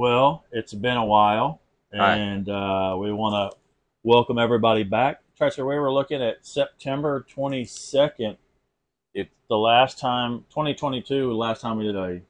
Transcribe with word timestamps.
Well, 0.00 0.46
it's 0.50 0.72
been 0.72 0.96
a 0.96 1.04
while, 1.04 1.60
Hi. 1.94 2.16
and 2.16 2.48
uh, 2.48 2.96
we 2.98 3.12
want 3.12 3.52
to 3.52 3.58
welcome 4.02 4.38
everybody 4.38 4.82
back. 4.82 5.20
Tracer, 5.36 5.66
we 5.66 5.78
were 5.78 5.92
looking 5.92 6.22
at 6.22 6.36
September 6.40 7.26
22nd. 7.36 8.38
It's 9.12 9.28
The 9.50 9.58
last 9.58 9.98
time, 9.98 10.46
2022, 10.48 11.34
last 11.34 11.60
time 11.60 11.76
we 11.76 11.84
did 11.84 11.96
a 11.96 12.22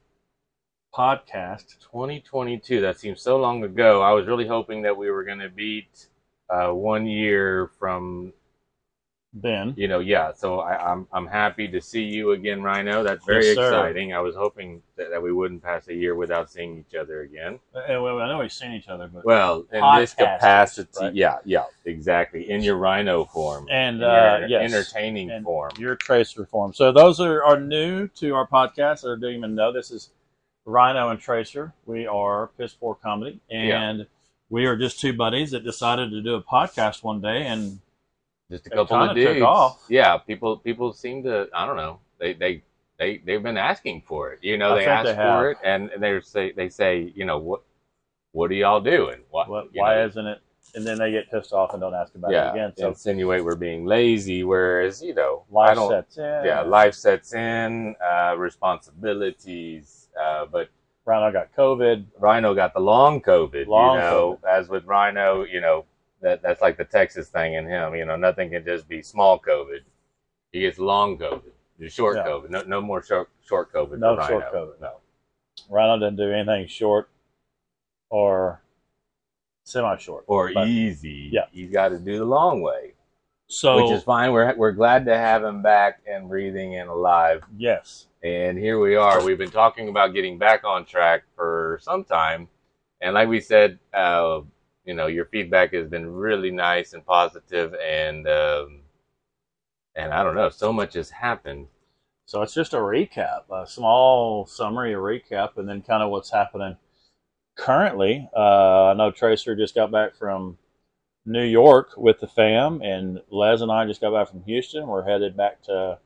podcast. 0.93 1.79
2022. 1.93 2.81
That 2.81 2.99
seems 2.99 3.23
so 3.23 3.37
long 3.37 3.63
ago. 3.63 4.03
I 4.03 4.11
was 4.15 4.27
really 4.27 4.49
hoping 4.49 4.83
that 4.83 4.97
we 4.97 5.09
were 5.09 5.23
going 5.23 5.39
to 5.39 5.49
beat 5.49 6.09
uh, 6.49 6.71
one 6.71 7.07
year 7.07 7.71
from, 7.79 8.33
Ben, 9.33 9.75
you 9.77 9.87
know, 9.87 10.01
yeah. 10.01 10.33
So 10.33 10.59
I, 10.59 10.91
I'm 10.93 11.07
I'm 11.13 11.27
happy 11.27 11.69
to 11.69 11.81
see 11.81 12.03
you 12.03 12.33
again, 12.33 12.63
Rhino. 12.63 13.05
That's 13.05 13.25
very 13.25 13.47
Yes, 13.47 13.59
exciting. 13.59 14.13
I 14.13 14.19
was 14.19 14.35
hoping 14.35 14.83
that, 14.97 15.11
that 15.11 15.23
we 15.23 15.33
wouldn't 15.33 15.63
pass 15.63 15.87
a 15.87 15.95
year 15.95 16.17
without 16.17 16.51
seeing 16.51 16.79
each 16.79 16.97
other 16.97 17.21
again. 17.21 17.61
Uh, 17.73 18.03
well, 18.03 18.19
I 18.21 18.27
know 18.29 18.39
we've 18.41 18.53
seen 18.53 18.73
each 18.73 18.89
other, 18.89 19.07
but 19.07 19.25
Well, 19.25 19.67
in 19.73 19.85
this 20.01 20.15
capacity, 20.15 20.89
right? 21.01 21.15
yeah, 21.15 21.39
yeah, 21.45 21.65
exactly. 21.85 22.51
In 22.51 22.61
your 22.63 22.77
Rhino 22.77 23.25
form, 23.25 23.69
and 23.71 24.03
uh, 24.03 24.41
yes, 24.49 24.73
entertaining 24.73 25.31
and 25.31 25.45
form. 25.45 25.71
your 25.79 25.95
Tracer 25.95 26.45
form. 26.45 26.73
So 26.75 26.91
those 26.91 27.21
are, 27.21 27.45
are 27.45 27.61
new 27.61 28.09
to 28.09 28.35
our 28.35 28.49
podcast 28.49 29.05
or 29.05 29.17
don't 29.17 29.35
even 29.35 29.55
know 29.55 29.73
this 29.73 29.93
is 29.93 30.11
Rhino 30.65 31.09
and 31.09 31.21
Tracer. 31.21 31.73
We 31.87 32.05
are 32.09 32.49
Piss 32.59 32.73
Poor 32.73 32.97
Comedy, 32.97 33.39
and 33.49 34.07
we 34.49 34.67
are 34.67 34.77
just 34.77 34.99
two 34.99 35.13
buddies 35.13 35.53
that 35.53 35.63
decided 35.63 36.11
to 36.11 36.21
do 36.21 36.35
a 36.35 36.43
podcast 36.43 37.05
one 37.05 37.21
day. 37.21 37.47
And 37.47 37.79
Just 38.51 38.67
a 38.67 38.71
couple 38.71 39.01
of 39.01 39.15
dudes. 39.15 39.47
Yeah, 39.89 40.19
people 40.19 40.59
people 40.59 40.93
seem 40.93 41.23
to. 41.23 41.49
I 41.55 41.67
don't 41.67 41.77
know. 41.77 42.01
They 42.19 42.33
they 42.35 42.63
they 42.99 43.19
they've 43.19 43.43
been 43.43 43.57
asking 43.57 44.03
for 44.07 44.33
it. 44.33 44.41
You 44.43 44.59
know, 44.59 44.75
I 44.75 44.81
they 44.81 44.87
ask 44.87 45.07
they 45.07 45.15
for 45.15 45.51
it, 45.53 45.59
and 45.65 45.91
they 45.99 46.21
say 46.21 46.53
they 46.53 46.69
say, 46.69 47.13
you 47.15 47.25
know, 47.25 47.39
what 47.39 47.63
what 48.33 48.51
are 48.51 48.55
y'all 48.55 48.81
doing? 48.81 49.21
What, 49.31 49.49
what, 49.49 49.69
why 49.73 49.97
know, 49.97 50.07
isn't 50.07 50.27
it? 50.27 50.41
And 50.75 50.87
then 50.87 50.99
they 50.99 51.11
get 51.11 51.31
pissed 51.31 51.53
off 51.53 51.73
and 51.73 51.81
don't 51.81 51.95
ask 51.95 52.15
about 52.15 52.33
yeah, 52.33 52.49
it 52.49 52.53
again. 52.53 52.73
So 52.77 52.89
insinuate 52.89 53.45
we're 53.45 53.57
being 53.57 53.87
lazy, 53.87 54.43
whereas 54.43 55.01
you 55.01 55.15
know, 55.15 55.45
life 55.51 55.79
sets 55.79 56.19
in. 56.19 56.43
Yeah, 56.45 56.63
life 56.63 56.95
sets 56.95 57.33
in, 57.35 57.95
uh, 58.05 58.35
responsibilities, 58.37 60.09
uh, 60.21 60.47
but 60.47 60.71
Rhino 61.05 61.33
got 61.33 61.55
COVID. 61.57 62.05
Rhino 62.19 62.55
got 62.55 62.75
the 62.75 62.81
long 62.81 63.21
COVID. 63.21 63.67
Long 63.69 63.95
you 63.95 64.01
know, 64.01 64.39
as 64.49 64.69
with 64.69 64.85
Rhino, 64.85 65.45
you 65.45 65.61
know 65.61 65.85
that 66.21 66.43
that's 66.43 66.61
like 66.61 66.77
the 66.77 66.85
Texas 66.85 67.29
thing 67.29 67.55
in 67.55 67.67
him. 67.67 67.95
You 67.95 68.05
know, 68.05 68.17
nothing 68.17 68.51
can 68.51 68.65
just 68.65 68.89
be 68.89 69.03
small 69.03 69.39
COVID. 69.39 69.81
He 70.53 70.61
gets 70.61 70.79
long 70.79 71.17
COVID, 71.19 71.51
the 71.79 71.89
short 71.89 72.17
Yeah. 72.17 72.25
COVID. 72.25 72.51
No, 72.51 72.63
no 72.63 72.81
more 72.81 73.03
short 73.03 73.29
short 73.47 73.73
COVID. 73.73 73.99
No 73.99 74.17
short 74.27 74.53
COVID. 74.53 74.81
No. 74.81 74.97
Rhino 75.69 75.99
didn't 75.99 76.17
do 76.17 76.33
anything 76.33 76.67
short 76.67 77.09
or 78.11 78.63
semi-short. 79.65 80.25
Or 80.27 80.51
But- 80.53 80.69
easy. 80.69 81.29
Yeah. 81.33 81.47
He's 81.53 81.71
got 81.71 81.91
to 81.91 81.99
do 81.99 82.19
the 82.19 82.25
long 82.25 82.61
way, 82.63 82.95
So 83.47 83.77
which 83.83 83.93
is 83.93 84.03
fine. 84.03 84.33
We're 84.33 84.55
we're 84.57 84.73
glad 84.73 85.05
to 85.07 85.17
have 85.17 85.45
him 85.45 85.63
back 85.63 86.01
and 86.07 86.29
breathing 86.29 86.77
and 86.77 86.89
alive. 86.91 87.45
yes, 87.57 88.09
And 88.23 88.59
here 88.59 88.79
we 88.81 88.97
are. 88.97 89.23
We've 89.25 89.39
been 89.39 89.51
talking 89.51 89.89
about 89.89 90.13
getting 90.13 90.39
back 90.39 90.65
on 90.65 90.85
track 90.85 91.23
for 91.37 91.79
some 91.83 92.05
time. 92.05 92.49
And 93.01 93.15
like 93.15 93.29
we 93.29 93.41
said, 93.41 93.79
uh, 93.95 94.41
you 94.91 94.97
know, 94.97 95.07
your 95.07 95.27
feedback 95.27 95.73
has 95.73 95.87
been 95.87 96.13
really 96.13 96.51
nice 96.51 96.95
and 96.95 97.07
positive 97.07 97.73
and 97.75 98.27
um, 98.27 98.81
and 99.95 100.13
I 100.13 100.25
don't 100.25 100.35
know, 100.35 100.49
so 100.49 100.73
much 100.73 100.95
has 100.95 101.11
happened. 101.11 101.69
So 102.27 102.43
it's 102.43 102.55
just 102.55 102.75
a 102.75 102.79
recap, 102.79 103.43
a 103.53 103.69
small 103.69 104.47
summary, 104.47 104.93
a 104.93 104.97
recap, 104.97 105.59
and 105.59 105.69
then 105.69 105.83
kind 105.83 106.03
of 106.03 106.11
what's 106.11 106.33
happening 106.33 106.77
currently. 107.57 108.29
Uh, 108.37 108.87
I 108.87 108.95
know 108.95 109.13
Tracer 109.13 109.55
just 109.55 109.77
got 109.77 109.93
back 109.93 110.17
from 110.17 110.59
New 111.25 111.45
York 111.45 111.93
with 111.97 112.19
the 112.19 112.27
fam, 112.27 112.83
and 112.83 113.21
Les 113.31 113.61
and 113.61 113.71
I 113.71 113.87
just 113.87 114.01
got 114.01 114.13
back 114.13 114.29
from 114.29 114.43
Houston. 114.43 114.89
We're 114.89 115.09
headed 115.09 115.37
back 115.37 115.63
to 115.67 116.01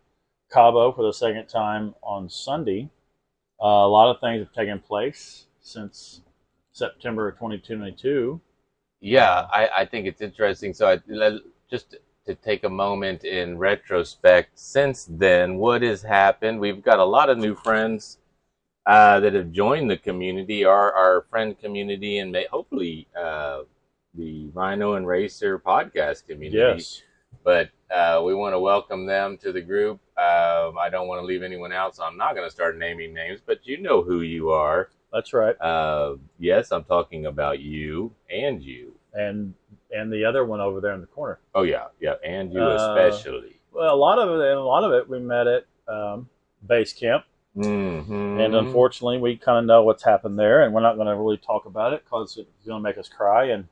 Cabo 0.53 0.93
for 0.93 1.07
the 1.07 1.13
second 1.15 1.47
time 1.47 1.95
on 2.03 2.29
Sunday. 2.29 2.91
Uh, 3.59 3.87
a 3.87 3.89
lot 3.89 4.15
of 4.15 4.21
things 4.21 4.41
have 4.41 4.53
taken 4.53 4.79
place 4.79 5.47
since 5.63 6.21
September 6.73 7.29
of 7.29 7.37
2022. 7.37 8.43
Yeah, 9.05 9.47
I, 9.53 9.69
I 9.79 9.85
think 9.85 10.07
it's 10.07 10.23
interesting. 10.23 10.73
So 10.73 10.89
I, 10.89 11.39
just 11.71 11.97
to 12.25 12.35
take 12.35 12.65
a 12.65 12.71
moment 12.71 13.25
in 13.25 13.59
retrospect, 13.59 14.59
since 14.59 15.07
then, 15.11 15.59
what 15.59 15.83
has 15.83 16.01
happened? 16.01 16.59
We've 16.59 16.83
got 16.83 16.99
a 16.99 17.05
lot 17.05 17.29
of 17.29 17.37
new 17.37 17.55
friends 17.55 18.17
uh, 18.87 19.21
that 19.21 19.35
have 19.35 19.53
joined 19.53 19.91
the 19.91 19.99
community, 19.99 20.65
our, 20.65 20.91
our 20.95 21.27
friend 21.29 21.59
community, 21.61 22.17
and 22.17 22.33
may, 22.33 22.47
hopefully 22.51 23.07
uh, 23.15 23.65
the 24.15 24.49
Rhino 24.55 24.95
and 24.95 25.05
Tracer 25.05 25.59
podcast 25.59 26.27
community. 26.27 26.57
Yes. 26.57 27.03
But 27.45 27.69
uh, 27.91 28.23
we 28.25 28.35
want 28.35 28.55
to 28.55 28.59
welcome 28.59 29.05
them 29.05 29.37
to 29.43 29.53
the 29.53 29.61
group. 29.61 30.01
Um, 30.17 30.79
I 30.79 30.89
don't 30.91 31.09
want 31.09 31.21
to 31.21 31.27
leave 31.27 31.43
anyone 31.43 31.73
out, 31.73 31.95
so 31.95 32.05
I'm 32.05 32.17
not 32.17 32.35
going 32.35 32.47
to 32.47 32.51
start 32.51 32.79
naming 32.79 33.13
names, 33.13 33.41
but 33.45 33.67
you 33.67 33.83
know 33.83 34.03
who 34.03 34.23
you 34.23 34.49
are. 34.51 34.89
That's 35.13 35.33
right. 35.33 35.61
Uh, 35.61 36.17
yes, 36.39 36.73
I'm 36.73 36.85
talking 36.85 37.27
about 37.27 37.61
you 37.61 38.13
and 38.31 38.63
you. 38.63 38.94
And 39.15 39.55
and 39.95 40.13
the 40.13 40.25
other 40.25 40.45
one 40.45 40.61
over 40.61 40.81
there 40.81 40.93
in 40.95 41.01
the 41.01 41.07
corner. 41.07 41.39
Oh 41.55 41.63
yeah, 41.63 41.87
yeah, 42.01 42.15
and 42.25 42.53
you 42.53 42.61
Uh, 42.61 42.75
especially. 42.97 43.61
Well, 43.73 43.95
a 43.95 43.97
lot 43.97 44.19
of 44.19 44.29
it, 44.29 44.45
and 44.49 44.59
a 44.59 44.63
lot 44.63 44.85
of 44.85 44.93
it, 44.93 45.09
we 45.09 45.19
met 45.21 45.47
at 45.47 45.65
um, 45.89 46.29
base 46.67 46.93
camp, 46.93 47.25
Mm-hmm. 47.57 48.41
and 48.41 48.55
unfortunately, 48.57 49.19
we 49.19 49.37
kind 49.37 49.59
of 49.59 49.65
know 49.65 49.83
what's 49.85 50.03
happened 50.03 50.37
there, 50.39 50.63
and 50.65 50.75
we're 50.75 50.81
not 50.81 50.97
going 50.97 51.07
to 51.07 51.15
really 51.17 51.37
talk 51.37 51.67
about 51.67 51.93
it 51.93 52.03
because 52.05 52.37
it's 52.37 52.67
going 52.67 52.83
to 52.83 52.83
make 52.83 52.99
us 52.99 53.09
cry, 53.09 53.45
and 53.47 53.69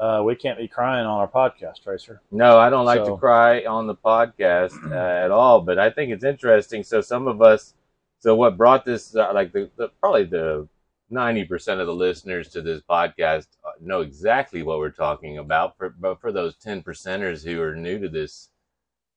uh, 0.00 0.20
we 0.24 0.34
can't 0.34 0.58
be 0.58 0.66
crying 0.66 1.06
on 1.06 1.20
our 1.20 1.28
podcast, 1.28 1.82
Tracer. 1.84 2.20
no, 2.32 2.58
I 2.58 2.68
don't 2.70 2.84
like 2.84 3.04
So- 3.04 3.14
to 3.14 3.16
cry 3.16 3.64
on 3.64 3.86
the 3.86 3.94
podcast 3.94 4.74
uh, 4.90 5.24
at 5.24 5.30
all, 5.30 5.60
but 5.60 5.78
I 5.78 5.90
think 5.90 6.10
it's 6.12 6.24
interesting. 6.24 6.82
So 6.82 7.00
some 7.00 7.28
of 7.28 7.40
us, 7.40 7.74
so 8.18 8.34
what 8.34 8.56
brought 8.56 8.84
this, 8.84 9.14
uh, 9.14 9.32
like 9.32 9.52
the, 9.52 9.70
the 9.76 9.88
probably 10.00 10.24
the 10.24 10.66
ninety 11.10 11.44
percent 11.44 11.80
of 11.80 11.86
the 11.86 11.94
listeners 11.94 12.48
to 12.50 12.62
this 12.62 12.82
podcast 12.82 13.48
uh, 13.64 13.70
know 13.80 14.00
exactly 14.00 14.62
what 14.62 14.78
we're 14.78 14.90
talking 14.90 15.38
about. 15.38 15.76
For, 15.76 15.90
but 15.90 16.20
for 16.20 16.32
those 16.32 16.56
ten 16.56 16.82
percenters 16.82 17.44
who 17.44 17.60
are 17.62 17.74
new 17.76 17.98
to 18.00 18.08
this 18.08 18.50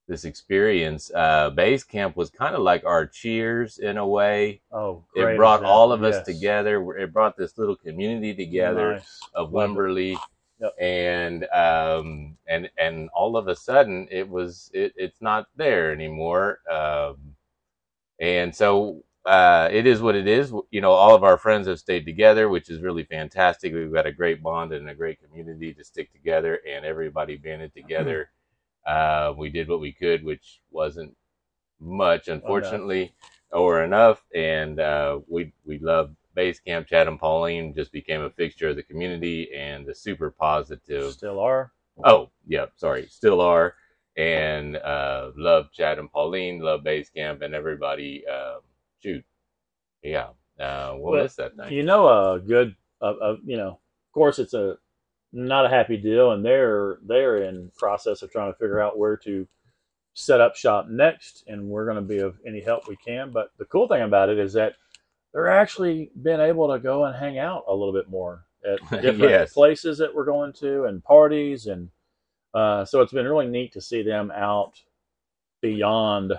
this 0.07 0.23
experience, 0.23 1.11
uh, 1.13 1.49
base 1.49 1.83
camp 1.83 2.15
was 2.15 2.29
kind 2.29 2.55
of 2.55 2.61
like 2.61 2.85
our 2.85 3.05
cheers 3.05 3.77
in 3.77 3.97
a 3.97 4.07
way. 4.07 4.61
Oh, 4.71 5.03
It 5.13 5.35
brought 5.35 5.65
all 5.65 5.91
of 5.91 6.01
us 6.03 6.15
Yes. 6.15 6.25
together. 6.25 6.97
It 6.97 7.11
brought 7.11 7.35
this 7.35 7.57
little 7.57 7.75
community 7.75 8.33
together. 8.33 8.93
Nice. 8.93 9.19
of. 9.33 9.51
Wimberley, 9.51 10.17
Yep. 10.59 10.73
and 10.79 11.45
um, 11.53 12.37
and 12.47 12.69
and 12.77 13.09
all 13.13 13.35
of 13.37 13.47
a 13.47 13.55
sudden 13.55 14.07
it 14.09 14.27
was 14.27 14.71
it, 14.73 14.93
it's 14.95 15.21
not 15.21 15.47
there 15.55 15.91
anymore, 15.91 16.59
um, 16.71 17.35
and 18.19 18.55
so 18.55 19.03
uh, 19.27 19.67
it 19.71 19.85
is 19.85 20.01
what 20.01 20.15
it 20.15 20.25
is. 20.25 20.53
You 20.71 20.79
know, 20.79 20.91
all 20.91 21.13
of 21.13 21.23
our 21.25 21.37
friends 21.37 21.67
have 21.67 21.79
stayed 21.79 22.05
together, 22.05 22.47
which 22.47 22.69
is 22.69 22.81
really 22.81 23.03
fantastic. 23.03 23.73
We've 23.73 23.91
got 23.93 24.05
a 24.05 24.11
great 24.11 24.41
bond 24.41 24.71
and 24.71 24.89
a 24.89 24.95
great 24.95 25.21
community 25.21 25.73
to 25.73 25.83
stick 25.83 26.13
together, 26.13 26.61
and 26.67 26.85
everybody 26.85 27.35
banded 27.35 27.73
together. 27.73 28.29
Uh, 28.85 29.33
we 29.37 29.49
did 29.49 29.67
what 29.67 29.81
we 29.81 29.91
could, 29.91 30.23
which 30.23 30.61
wasn't 30.71 31.13
much, 31.81 32.29
unfortunately, 32.29 33.13
or 33.51 33.83
enough, 33.83 34.23
and 34.33 34.79
uh, 34.79 35.19
we 35.27 35.51
we 35.65 35.77
love 35.79 36.15
base 36.33 36.61
camp. 36.61 36.87
Chad 36.87 37.09
and 37.09 37.19
Pauline 37.19 37.73
just 37.75 37.91
became 37.91 38.21
a 38.21 38.29
fixture 38.29 38.69
of 38.69 38.77
the 38.77 38.83
community 38.83 39.49
and 39.53 39.85
the 39.85 39.93
super 39.93 40.31
positive. 40.31 41.11
Still 41.11 41.41
are. 41.41 41.73
Oh, 42.05 42.29
yeah, 42.47 42.67
sorry, 42.77 43.07
still 43.09 43.41
are, 43.41 43.73
and 44.15 44.77
uh, 44.77 45.31
love 45.35 45.71
Chad 45.73 45.99
and 45.99 46.09
Pauline, 46.09 46.59
love 46.59 46.85
base 46.85 47.09
camp, 47.09 47.41
and 47.41 47.53
everybody. 47.53 48.23
Um, 48.25 48.61
shoot, 49.01 49.23
yeah, 50.03 50.29
uh, 50.59 50.95
Well, 50.97 51.23
miss 51.23 51.35
that 51.35 51.55
thing. 51.55 51.73
You 51.73 51.83
know, 51.83 52.07
a 52.07 52.39
good, 52.39 52.75
uh, 53.01 53.13
uh, 53.21 53.35
you 53.45 53.57
know, 53.57 53.69
of 53.69 54.11
course, 54.13 54.39
it's 54.39 54.53
a 54.53 54.77
not 55.33 55.65
a 55.65 55.69
happy 55.69 55.97
deal, 55.97 56.31
and 56.31 56.43
they're 56.45 56.99
they're 57.05 57.37
in 57.43 57.71
process 57.77 58.21
of 58.21 58.31
trying 58.31 58.51
to 58.51 58.57
figure 58.57 58.79
out 58.79 58.97
where 58.97 59.17
to 59.17 59.47
set 60.13 60.41
up 60.41 60.55
shop 60.55 60.87
next, 60.89 61.43
and 61.47 61.67
we're 61.69 61.85
going 61.85 61.97
to 61.97 62.01
be 62.01 62.19
of 62.19 62.37
any 62.45 62.61
help 62.61 62.87
we 62.87 62.95
can. 62.97 63.31
But 63.31 63.51
the 63.57 63.65
cool 63.65 63.87
thing 63.87 64.01
about 64.01 64.29
it 64.29 64.39
is 64.39 64.53
that 64.53 64.73
they're 65.33 65.49
actually 65.49 66.11
been 66.21 66.39
able 66.41 66.71
to 66.73 66.79
go 66.79 67.05
and 67.05 67.15
hang 67.15 67.37
out 67.39 67.65
a 67.67 67.73
little 67.73 67.93
bit 67.93 68.09
more 68.09 68.45
at 68.65 68.79
different 69.01 69.19
Yes. 69.31 69.53
places 69.53 69.97
that 69.99 70.13
we're 70.15 70.25
going 70.25 70.53
to 70.53 70.85
and 70.85 71.03
parties, 71.03 71.67
and 71.67 71.89
uh, 72.53 72.85
so 72.85 73.01
it's 73.01 73.13
been 73.13 73.27
really 73.27 73.47
neat 73.47 73.73
to 73.73 73.81
see 73.81 74.01
them 74.01 74.31
out 74.31 74.81
beyond 75.61 76.33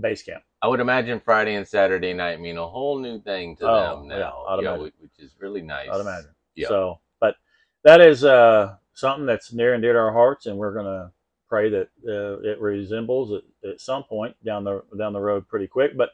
base 0.00 0.22
camp. 0.22 0.42
I 0.62 0.68
would 0.68 0.80
imagine 0.80 1.20
Friday 1.20 1.56
and 1.56 1.66
Saturday 1.66 2.12
night 2.12 2.40
mean 2.40 2.56
a 2.56 2.66
whole 2.66 2.98
new 2.98 3.20
thing 3.20 3.56
to 3.56 3.68
Oh, 3.68 3.96
them 3.98 4.08
now, 4.08 4.44
yeah, 4.60 4.76
which 4.76 4.94
which 5.00 5.18
is 5.18 5.34
really 5.40 5.60
nice. 5.60 5.88
I'd 5.90 6.00
imagine. 6.00 6.30
Yeah. 6.54 6.68
So, 6.68 7.00
but 7.20 7.34
that 7.82 8.00
is 8.00 8.24
uh, 8.24 8.76
something 8.94 9.26
that's 9.26 9.52
near 9.52 9.74
and 9.74 9.82
dear 9.82 9.94
to 9.94 9.98
our 9.98 10.12
hearts, 10.12 10.46
and 10.46 10.56
we're 10.56 10.72
going 10.72 10.86
to 10.86 11.10
pray 11.48 11.68
that 11.68 11.88
uh, 12.06 12.40
it 12.48 12.60
resembles 12.60 13.32
at, 13.32 13.42
at 13.68 13.80
some 13.80 14.04
point 14.04 14.36
down 14.44 14.62
the 14.62 14.82
down 14.96 15.12
the 15.12 15.20
road 15.20 15.48
pretty 15.48 15.66
quick. 15.66 15.96
But 15.96 16.10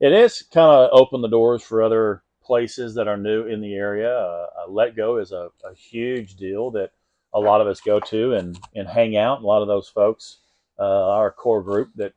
it 0.00 0.12
is 0.12 0.42
kind 0.52 0.70
of 0.70 0.90
opened 0.92 1.22
the 1.22 1.28
doors 1.28 1.62
for 1.62 1.82
other 1.82 2.24
places 2.42 2.94
that 2.96 3.08
are 3.08 3.16
new 3.16 3.46
in 3.46 3.60
the 3.60 3.74
area. 3.74 4.10
Uh, 4.10 4.46
uh, 4.58 4.70
Let 4.70 4.96
Go 4.96 5.18
is 5.18 5.30
a, 5.30 5.50
a 5.64 5.74
huge 5.74 6.34
deal 6.34 6.70
that 6.72 6.90
a 7.32 7.40
lot 7.40 7.60
of 7.60 7.66
us 7.66 7.80
go 7.80 8.00
to 8.00 8.34
and, 8.34 8.58
and 8.74 8.86
hang 8.88 9.16
out. 9.16 9.42
A 9.42 9.46
lot 9.46 9.62
of 9.62 9.68
those 9.68 9.88
folks, 9.88 10.38
uh, 10.78 11.08
our 11.08 11.30
core 11.30 11.62
group 11.62 11.90
that 11.96 12.12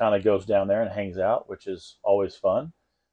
kind 0.00 0.16
of 0.16 0.24
goes 0.24 0.46
down 0.46 0.66
there 0.66 0.82
and 0.82 0.90
hangs 0.90 1.18
out, 1.18 1.48
which 1.48 1.68
is 1.68 1.98
always 2.02 2.34
fun. 2.34 2.72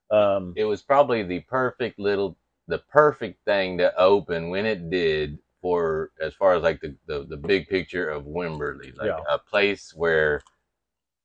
Um, 0.09 0.53
it 0.55 0.63
was 0.65 0.81
probably 0.81 1.23
the 1.23 1.41
perfect 1.41 1.99
little 1.99 2.37
the 2.69 2.79
perfect 2.79 3.43
thing 3.45 3.77
to 3.77 3.95
open 3.97 4.49
when 4.49 4.65
it 4.65 4.89
did 4.89 5.37
for 5.61 6.11
as 6.21 6.33
far 6.33 6.55
as 6.55 6.63
like 6.63 6.81
the 6.81 6.95
the, 7.07 7.25
the 7.25 7.37
big 7.37 7.67
picture 7.67 8.09
of 8.09 8.25
Wimberley, 8.25 8.97
like 8.97 9.09
Yeah. 9.09 9.19
a 9.29 9.37
place 9.37 9.93
where 9.93 10.41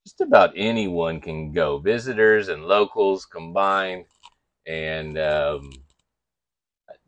just 0.04 0.20
about 0.20 0.52
anyone 0.56 1.20
can 1.20 1.52
go, 1.52 1.78
visitors 1.78 2.48
and 2.48 2.64
locals 2.66 3.24
combined, 3.24 4.06
and 4.66 5.18
um, 5.18 5.84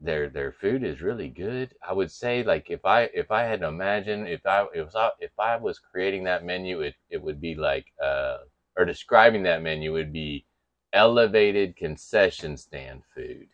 their 0.01 0.29
their 0.29 0.53
food 0.53 0.83
is 0.85 1.01
really 1.03 1.29
good. 1.29 1.75
I 1.87 1.93
would 1.93 2.11
say 2.11 2.43
like 2.43 2.71
if 2.71 2.85
I 2.85 3.05
if 3.15 3.31
I 3.31 3.43
had 3.45 3.61
to 3.61 3.69
imagine 3.69 4.27
if 4.27 4.45
I 4.47 4.67
if 4.75 4.95
I 4.95 5.11
if 5.21 5.33
I 5.39 5.57
was 5.57 5.79
creating 5.79 6.25
that 6.25 6.45
menu, 6.45 6.81
it 6.81 6.95
it 7.11 7.23
would 7.23 7.41
be 7.41 7.55
like 7.55 7.87
uh 8.03 8.39
or 8.77 8.85
describing 8.85 9.43
that 9.45 9.63
menu 9.63 9.93
would 9.93 10.13
be 10.13 10.47
elevated 10.93 11.77
concession 11.77 12.57
stand 12.57 13.03
food. 13.15 13.49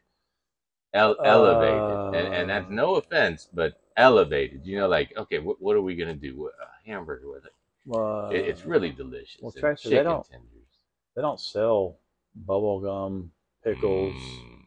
El- 0.93 1.19
elevated, 1.25 2.03
and, 2.13 2.29
and 2.29 2.49
that's 2.51 2.69
Uh. 2.69 2.75
no 2.75 2.95
offense, 2.97 3.49
but 3.53 3.81
elevated. 3.97 4.67
You 4.67 4.79
know, 4.79 4.89
like 4.89 5.17
okay, 5.17 5.39
what, 5.39 5.61
what 5.61 5.77
are 5.77 5.83
we 5.83 5.97
gonna 5.97 6.15
do? 6.15 6.37
What- 6.39 6.55
A 6.61 6.89
hamburger 6.89 7.31
with 7.31 7.45
it? 7.47 7.53
uh, 7.93 8.29
It- 8.35 8.47
it's 8.47 8.65
really 8.67 8.91
delicious. 8.91 9.41
well, 9.43 9.53
Tracy, 9.53 9.89
they 9.91 9.97
chicken 9.97 10.05
don't- 10.05 10.27
tenders, 10.31 10.73
they 11.15 11.23
don't 11.23 11.41
sell 11.41 11.99
bubble 12.35 12.81
gum, 12.81 13.33
pickles, 13.63 14.15
Mm, 14.15 14.60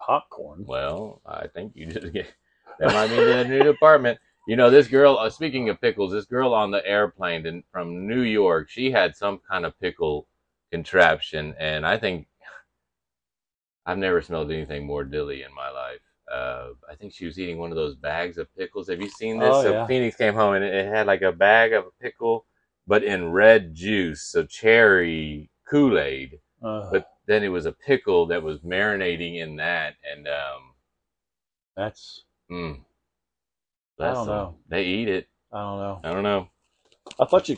popcorn. 0.00 0.64
well, 0.66 1.20
I 1.26 1.46
think 1.46 1.72
you 1.74 1.86
just 1.86 2.12
get 2.12 2.32
that 2.78 2.92
might 2.92 3.10
mean 3.10 3.26
the 3.26 3.44
new 3.44 3.62
department. 3.62 4.18
You 4.48 4.56
know, 4.56 4.70
this 4.70 4.88
girl. 4.88 5.18
Uh, 5.18 5.30
speaking 5.30 5.68
of 5.68 5.80
pickles, 5.80 6.12
this 6.12 6.24
girl 6.24 6.54
on 6.54 6.70
the 6.70 6.84
airplane 6.86 7.46
in, 7.46 7.62
from 7.70 8.06
New 8.08 8.22
York, 8.22 8.68
she 8.70 8.90
had 8.90 9.14
some 9.14 9.40
kind 9.48 9.64
of 9.66 9.78
pickle 9.80 10.26
contraption, 10.72 11.54
and 11.58 11.86
I 11.86 11.98
think 11.98 12.26
I've 13.86 13.98
never 13.98 14.20
smelled 14.22 14.50
anything 14.50 14.86
more 14.86 15.04
dilly 15.04 15.42
in 15.42 15.54
my 15.54 15.70
life. 15.70 16.00
Uh, 16.30 16.70
I 16.88 16.94
think 16.94 17.12
she 17.12 17.26
was 17.26 17.38
eating 17.38 17.58
one 17.58 17.70
of 17.70 17.76
those 17.76 17.96
bags 17.96 18.38
of 18.38 18.54
pickles. 18.56 18.88
Have 18.88 19.00
you 19.00 19.08
seen 19.08 19.38
this? 19.38 19.50
Oh, 19.52 19.62
so 19.62 19.72
yeah. 19.72 19.86
Phoenix 19.86 20.16
came 20.16 20.34
home 20.34 20.54
and 20.54 20.64
it, 20.64 20.86
had 20.86 21.06
like 21.06 21.22
a 21.22 21.32
bag 21.32 21.72
of 21.72 21.86
pickle, 22.00 22.46
but 22.86 23.02
in 23.02 23.32
red 23.32 23.74
juice, 23.74 24.22
so 24.22 24.44
cherry 24.44 25.50
Kool 25.68 25.98
Aid. 25.98 26.38
Uh, 26.62 26.88
But 26.90 27.06
then 27.30 27.44
it 27.44 27.48
was 27.48 27.64
a 27.64 27.72
pickle 27.72 28.26
that 28.26 28.42
was 28.42 28.58
marinating 28.60 29.36
in 29.40 29.54
that, 29.56 29.94
and 30.10 30.26
um, 30.26 30.74
that's 31.76 32.24
mm, 32.50 32.80
I 34.00 34.04
don't 34.04 34.14
that's, 34.16 34.28
uh, 34.28 34.32
know. 34.32 34.56
They 34.68 34.84
eat 34.84 35.08
it. 35.08 35.28
I 35.52 35.60
don't 35.60 35.78
know. 35.78 36.00
I 36.02 36.12
don't 36.12 36.22
know. 36.24 36.48
I 37.20 37.24
thought 37.26 37.48
you 37.48 37.56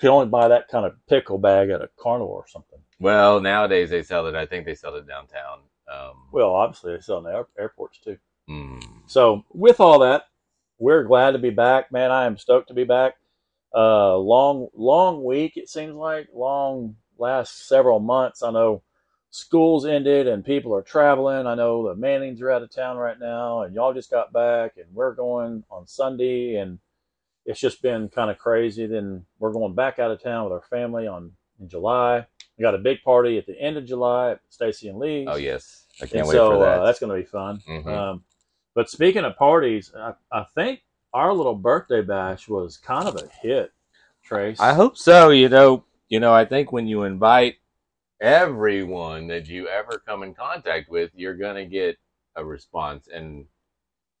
could 0.00 0.10
only 0.10 0.26
buy 0.26 0.48
that 0.48 0.66
kind 0.66 0.84
of 0.84 0.94
pickle 1.08 1.38
bag 1.38 1.70
at 1.70 1.80
a 1.82 1.88
carnival 1.96 2.32
or 2.32 2.48
something. 2.48 2.80
Well, 2.98 3.40
nowadays 3.40 3.90
they 3.90 4.02
sell 4.02 4.26
it. 4.26 4.34
I 4.34 4.44
think 4.44 4.66
they 4.66 4.74
sell 4.74 4.96
it 4.96 5.06
downtown. 5.06 5.60
Um, 5.92 6.16
Well, 6.32 6.50
obviously 6.52 6.94
they 6.96 7.00
sell 7.00 7.18
in 7.18 7.24
the 7.24 7.30
air- 7.30 7.46
airports 7.56 7.98
too. 7.98 8.18
mm, 8.50 8.82
So 9.06 9.44
with 9.52 9.78
all 9.78 10.00
that, 10.00 10.24
we're 10.78 11.04
glad 11.04 11.32
to 11.32 11.38
be 11.38 11.50
back, 11.50 11.92
man. 11.92 12.10
I 12.10 12.26
am 12.26 12.36
stoked 12.36 12.68
to 12.68 12.74
be 12.74 12.84
back. 12.84 13.14
Uh, 13.72 14.16
long, 14.16 14.68
long 14.74 15.22
week. 15.22 15.56
It 15.56 15.68
seems 15.68 15.94
like 15.94 16.28
long 16.34 16.96
last 17.18 17.68
several 17.68 18.00
months. 18.00 18.42
I 18.42 18.50
know 18.50 18.82
school's 19.32 19.86
ended 19.86 20.28
and 20.28 20.44
people 20.44 20.74
are 20.74 20.82
traveling. 20.82 21.46
I 21.46 21.54
know 21.54 21.88
the 21.88 21.96
Mannings 21.96 22.40
are 22.42 22.50
out 22.50 22.62
of 22.62 22.70
town 22.70 22.98
right 22.98 23.18
now, 23.18 23.62
and 23.62 23.74
y'all 23.74 23.94
just 23.94 24.10
got 24.10 24.30
back, 24.32 24.76
and 24.76 24.86
we're 24.94 25.14
going 25.14 25.64
on 25.70 25.86
Sunday, 25.86 26.56
and 26.56 26.78
it's 27.46 27.58
just 27.58 27.80
been 27.82 28.08
kind 28.10 28.30
of 28.30 28.38
crazy. 28.38 28.86
Then 28.86 29.24
we're 29.38 29.52
going 29.52 29.74
back 29.74 29.98
out 29.98 30.10
of 30.10 30.22
town 30.22 30.44
with 30.44 30.52
our 30.52 30.62
family 30.68 31.06
on 31.06 31.32
in 31.60 31.68
July. 31.68 32.26
We 32.58 32.62
got 32.62 32.74
a 32.74 32.78
big 32.78 33.02
party 33.02 33.38
at 33.38 33.46
the 33.46 33.58
end 33.58 33.78
of 33.78 33.86
July 33.86 34.32
at 34.32 34.40
Stacy 34.50 34.88
and 34.88 34.98
Lee's. 34.98 35.26
oh 35.30 35.36
yes, 35.36 35.86
I 36.00 36.04
can't 36.06 36.20
And 36.20 36.28
wait 36.28 36.34
so 36.34 36.50
for 36.52 36.58
that. 36.58 36.80
Uh, 36.80 36.84
that's 36.84 37.00
going 37.00 37.10
to 37.16 37.16
be 37.18 37.26
fun. 37.28 37.60
Mhm. 37.66 37.86
Um, 37.86 38.24
but 38.74 38.90
speaking 38.90 39.24
of 39.24 39.36
parties, 39.36 39.92
I, 39.96 40.12
I 40.30 40.44
think 40.54 40.82
our 41.14 41.32
little 41.32 41.54
birthday 41.54 42.02
bash 42.02 42.48
was 42.48 42.76
kind 42.76 43.08
of 43.08 43.16
a 43.16 43.28
hit, 43.40 43.72
Trace. 44.22 44.60
I 44.60 44.74
hope 44.74 44.98
so. 44.98 45.30
You 45.30 45.48
know, 45.48 45.84
you 46.10 46.20
know. 46.20 46.34
I 46.34 46.44
think 46.44 46.70
when 46.70 46.86
you 46.86 47.04
invite 47.04 47.56
everyone 48.22 49.26
that 49.26 49.48
you 49.48 49.68
ever 49.68 50.02
come 50.06 50.22
in 50.22 50.32
contact 50.32 50.88
with, 50.88 51.10
you're 51.14 51.36
gonna 51.36 51.66
get 51.66 51.98
a 52.36 52.44
response, 52.44 53.08
and 53.12 53.46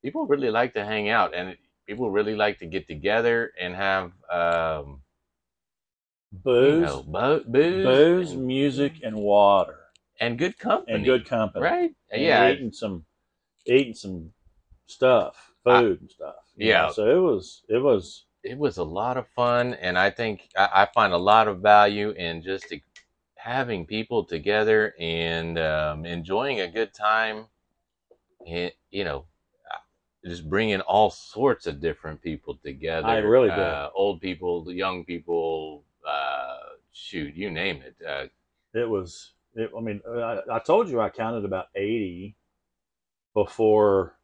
people 0.02 0.26
really 0.26 0.50
like 0.50 0.74
to 0.74 0.84
hang 0.84 1.08
out, 1.08 1.34
and 1.34 1.56
people 1.86 2.10
really 2.10 2.34
like 2.36 2.58
to 2.58 2.66
get 2.66 2.86
together 2.88 3.52
and 3.58 3.74
have 3.74 4.12
um, 4.30 5.02
booze, 6.32 6.80
you 6.80 6.80
know, 6.86 7.04
bo- 7.06 7.44
booze, 7.46 7.84
booze, 7.84 8.32
and, 8.32 8.46
music, 8.46 8.92
and 9.04 9.16
water, 9.16 9.78
and 10.20 10.38
good 10.38 10.58
company, 10.58 10.96
and 10.96 11.04
good 11.04 11.24
company. 11.24 11.62
right? 11.64 11.94
And 12.10 12.22
yeah, 12.22 12.50
eating 12.50 12.72
some, 12.72 13.04
eating 13.66 13.94
some 13.94 14.32
stuff, 14.86 15.52
food 15.64 16.00
and 16.00 16.10
stuff. 16.10 16.34
yeah. 16.56 16.86
know. 16.86 16.92
So 16.92 17.08
it 17.08 17.22
was, 17.22 17.62
it 17.68 17.78
was. 17.78 18.26
it 18.42 18.58
was 18.58 18.78
a 18.78 18.84
lot 18.84 19.16
of 19.16 19.28
fun, 19.28 19.74
and 19.74 19.96
I 19.96 20.10
think 20.10 20.48
I, 20.56 20.68
I 20.82 20.88
find 20.92 21.12
a 21.12 21.18
lot 21.18 21.46
of 21.48 21.60
value 21.60 22.10
in 22.10 22.42
just 22.42 22.72
having 23.42 23.84
people 23.86 24.24
together 24.24 24.94
and 25.00 25.58
um, 25.58 26.06
enjoying 26.06 26.60
a 26.60 26.68
good 26.68 26.94
time. 26.94 27.46
And 28.46 28.72
you 28.90 29.04
know, 29.04 29.24
uh, 29.70 30.28
just 30.28 30.48
bringing 30.48 30.80
all 30.80 31.10
sorts 31.10 31.66
of 31.66 31.80
different 31.80 32.22
people 32.22 32.58
together. 32.62 33.08
I 33.08 33.18
really 33.18 33.48
do. 33.48 33.54
Uh, 33.54 33.90
old 33.94 34.20
people, 34.20 34.64
the 34.64 34.74
young 34.74 35.04
people. 35.04 35.84
Uh, 36.06 36.56
shoot, 36.92 37.34
you 37.34 37.50
name 37.50 37.82
it. 37.82 37.96
Uh, 38.06 38.26
It 38.74 38.88
was. 38.88 39.32
It, 39.54 39.70
I 39.76 39.80
mean, 39.80 40.00
I, 40.08 40.38
I 40.50 40.58
told 40.58 40.88
you 40.88 41.00
I 41.00 41.10
counted 41.10 41.44
about 41.44 41.66
eighty 41.74 42.36
before 43.34 44.16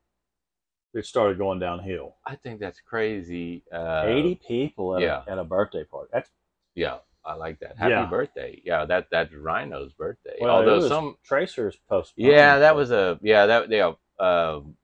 it 0.94 1.04
started 1.04 1.38
going 1.38 1.58
downhill. 1.58 2.16
I 2.24 2.36
think 2.36 2.60
that's 2.60 2.80
crazy. 2.80 3.62
Uh, 3.72 4.04
80 4.06 4.40
people 4.46 4.96
at, 4.96 5.02
yeah. 5.02 5.22
a, 5.26 5.32
at 5.32 5.38
a 5.38 5.44
birthday 5.44 5.84
party. 5.84 6.08
That's 6.12 6.30
Yeah, 6.74 6.98
I 7.28 7.34
like 7.34 7.60
that. 7.60 7.76
Happy 7.76 7.90
Yeah. 7.90 8.06
birthday. 8.06 8.60
Yeah, 8.64 8.86
that 8.86 9.08
that's 9.10 9.32
Rhino's 9.34 9.92
birthday. 9.92 10.36
well, 10.40 10.56
Although 10.56 10.88
some 10.88 11.16
Tracer's 11.22 11.76
post. 11.88 12.14
Yeah, 12.16 12.58
that 12.58 12.74
was 12.74 12.90
a 12.90 13.18
yeah 13.22 13.46
that 13.46 13.70
yeah 13.70 13.92
um 14.18 14.76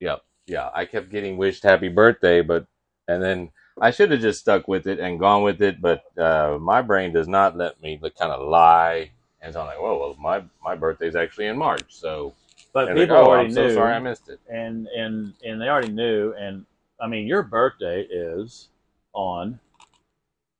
yeah 0.00 0.16
yeah 0.46 0.70
I 0.74 0.84
kept 0.84 1.10
getting 1.10 1.36
wished 1.38 1.62
happy 1.62 1.88
birthday, 1.88 2.42
but 2.42 2.66
and 3.08 3.22
then 3.22 3.50
I 3.80 3.90
should 3.90 4.10
have 4.10 4.20
just 4.20 4.40
stuck 4.40 4.68
with 4.68 4.86
it 4.86 4.98
and 5.00 5.18
gone 5.18 5.42
with 5.42 5.62
it, 5.62 5.80
but 5.80 6.04
uh, 6.18 6.58
my 6.60 6.82
brain 6.82 7.12
does 7.12 7.28
not 7.28 7.56
let 7.56 7.80
me 7.82 7.98
kind 8.18 8.32
of 8.32 8.46
lie, 8.48 9.10
and 9.40 9.52
so 9.52 9.60
I'm 9.60 9.66
like, 9.66 9.80
whoa, 9.80 9.98
well, 9.98 10.16
my 10.18 10.42
my 10.62 10.74
birthday's 10.74 11.16
actually 11.16 11.46
in 11.46 11.56
March, 11.58 11.84
so 11.88 12.34
but 12.72 12.88
and 12.88 12.98
like, 12.98 13.08
people 13.08 13.16
oh, 13.16 13.30
already 13.30 13.48
I'm 13.48 13.54
knew, 13.54 13.68
so 13.70 13.74
sorry 13.76 13.94
I 13.94 13.98
missed 13.98 14.28
it. 14.28 14.40
and 14.50 14.86
and 14.88 15.32
and 15.44 15.60
they 15.60 15.68
already 15.68 15.92
knew. 15.92 16.34
And 16.38 16.66
I 17.00 17.06
mean, 17.06 17.26
your 17.26 17.42
birthday 17.42 18.02
is 18.02 18.68
on 19.14 19.58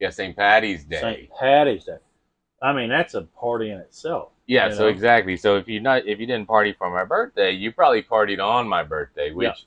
Yeah, 0.00 0.11
St. 0.11 0.37
Patty's 0.37 0.85
Day. 0.85 1.00
St. 1.00 1.31
Patty's 1.38 1.85
Day. 1.85 1.99
I 2.62 2.73
mean, 2.73 2.88
that's 2.88 3.15
a 3.15 3.23
party 3.23 3.71
in 3.71 3.79
itself. 3.79 4.31
Yeah, 4.47 4.71
so 4.71 4.81
know? 4.85 4.88
exactly. 4.88 5.37
So 5.37 5.57
if 5.57 5.69
you 5.69 5.81
not 5.81 6.07
if 6.07 6.19
you 6.21 6.26
didn't 6.26 6.47
party 6.47 6.73
for 6.73 6.91
my 6.91 7.05
birthday, 7.05 7.50
you 7.53 7.73
probably 7.73 8.03
partied 8.03 8.43
on 8.45 8.69
my 8.69 8.83
birthday, 8.83 9.33
which 9.33 9.67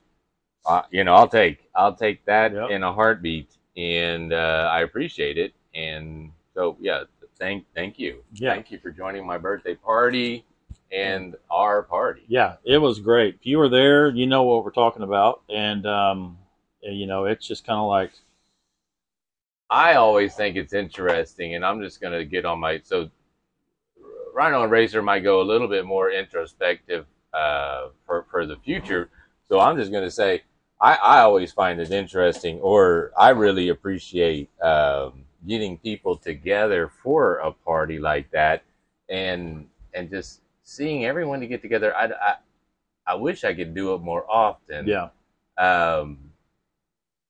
Yeah. 0.65 0.71
uh, 0.71 0.81
you 0.91 1.03
know 1.03 1.13
I'll 1.13 1.27
take. 1.27 1.69
I'll 1.75 1.95
take 1.95 2.23
that 2.25 2.53
Yep. 2.53 2.69
in 2.71 2.83
a 2.83 2.93
heartbeat, 2.93 3.57
and 3.77 4.33
uh, 4.33 4.69
I 4.71 4.81
appreciate 4.81 5.37
it. 5.37 5.53
And 5.75 6.31
so 6.53 6.77
yeah, 6.79 7.03
thank 7.37 7.65
thank 7.75 7.99
you, 7.99 8.23
Yeah. 8.33 8.53
thank 8.53 8.71
you 8.71 8.79
for 8.79 8.91
joining 8.91 9.25
my 9.25 9.37
birthday 9.37 9.75
party 9.75 10.45
and 10.91 11.35
our 11.51 11.83
party. 11.83 12.23
Yeah, 12.27 12.55
it 12.63 12.77
was 12.77 12.99
great. 12.99 13.35
If 13.35 13.45
you 13.45 13.57
were 13.59 13.69
there, 13.69 14.09
you 14.09 14.25
know 14.25 14.43
what 14.43 14.63
we're 14.63 14.71
talking 14.71 15.03
about, 15.03 15.41
and 15.49 15.85
um, 15.85 16.37
you 16.81 17.05
know, 17.05 17.25
it's 17.25 17.45
just 17.45 17.65
kind 17.65 17.79
of 17.79 17.87
like 17.87 18.11
I 19.69 19.95
always 19.95 20.35
think 20.35 20.55
it's 20.55 20.73
interesting, 20.73 21.55
and 21.55 21.65
I'm 21.65 21.81
just 21.81 22.01
gonna 22.01 22.25
get 22.25 22.45
on 22.45 22.59
my 22.59 22.79
so 22.83 23.09
Rhino 24.33 24.63
and 24.63 24.69
Tracer 24.69 25.01
might 25.01 25.19
go 25.21 25.41
a 25.41 25.43
little 25.43 25.67
bit 25.67 25.85
more 25.85 26.11
introspective 26.11 27.05
uh, 27.33 27.89
for 28.05 28.25
for 28.31 28.45
the 28.45 28.57
future. 28.57 29.09
So 29.47 29.59
I'm 29.59 29.77
just 29.77 29.91
gonna 29.91 30.11
say 30.11 30.43
I, 30.81 30.95
I 30.95 31.19
always 31.21 31.51
find 31.51 31.79
it 31.79 31.91
interesting, 31.91 32.59
or 32.61 33.11
I 33.17 33.29
really 33.29 33.69
appreciate 33.69 34.49
um, 34.61 35.25
getting 35.47 35.77
people 35.77 36.15
together 36.17 36.91
for 37.03 37.37
a 37.37 37.51
party 37.51 37.99
like 37.99 38.31
that, 38.31 38.63
and 39.09 39.67
and 39.93 40.09
just 40.09 40.41
seeing 40.63 41.05
everyone 41.05 41.39
to 41.41 41.47
get 41.47 41.61
together. 41.61 41.95
I, 41.95 42.05
I 42.05 42.35
I 43.05 43.15
wish 43.15 43.43
I 43.43 43.53
could 43.53 43.73
do 43.75 43.93
it 43.95 44.01
more 44.01 44.25
often 44.29 44.87
yeah, 44.87 45.09
um, 45.57 46.17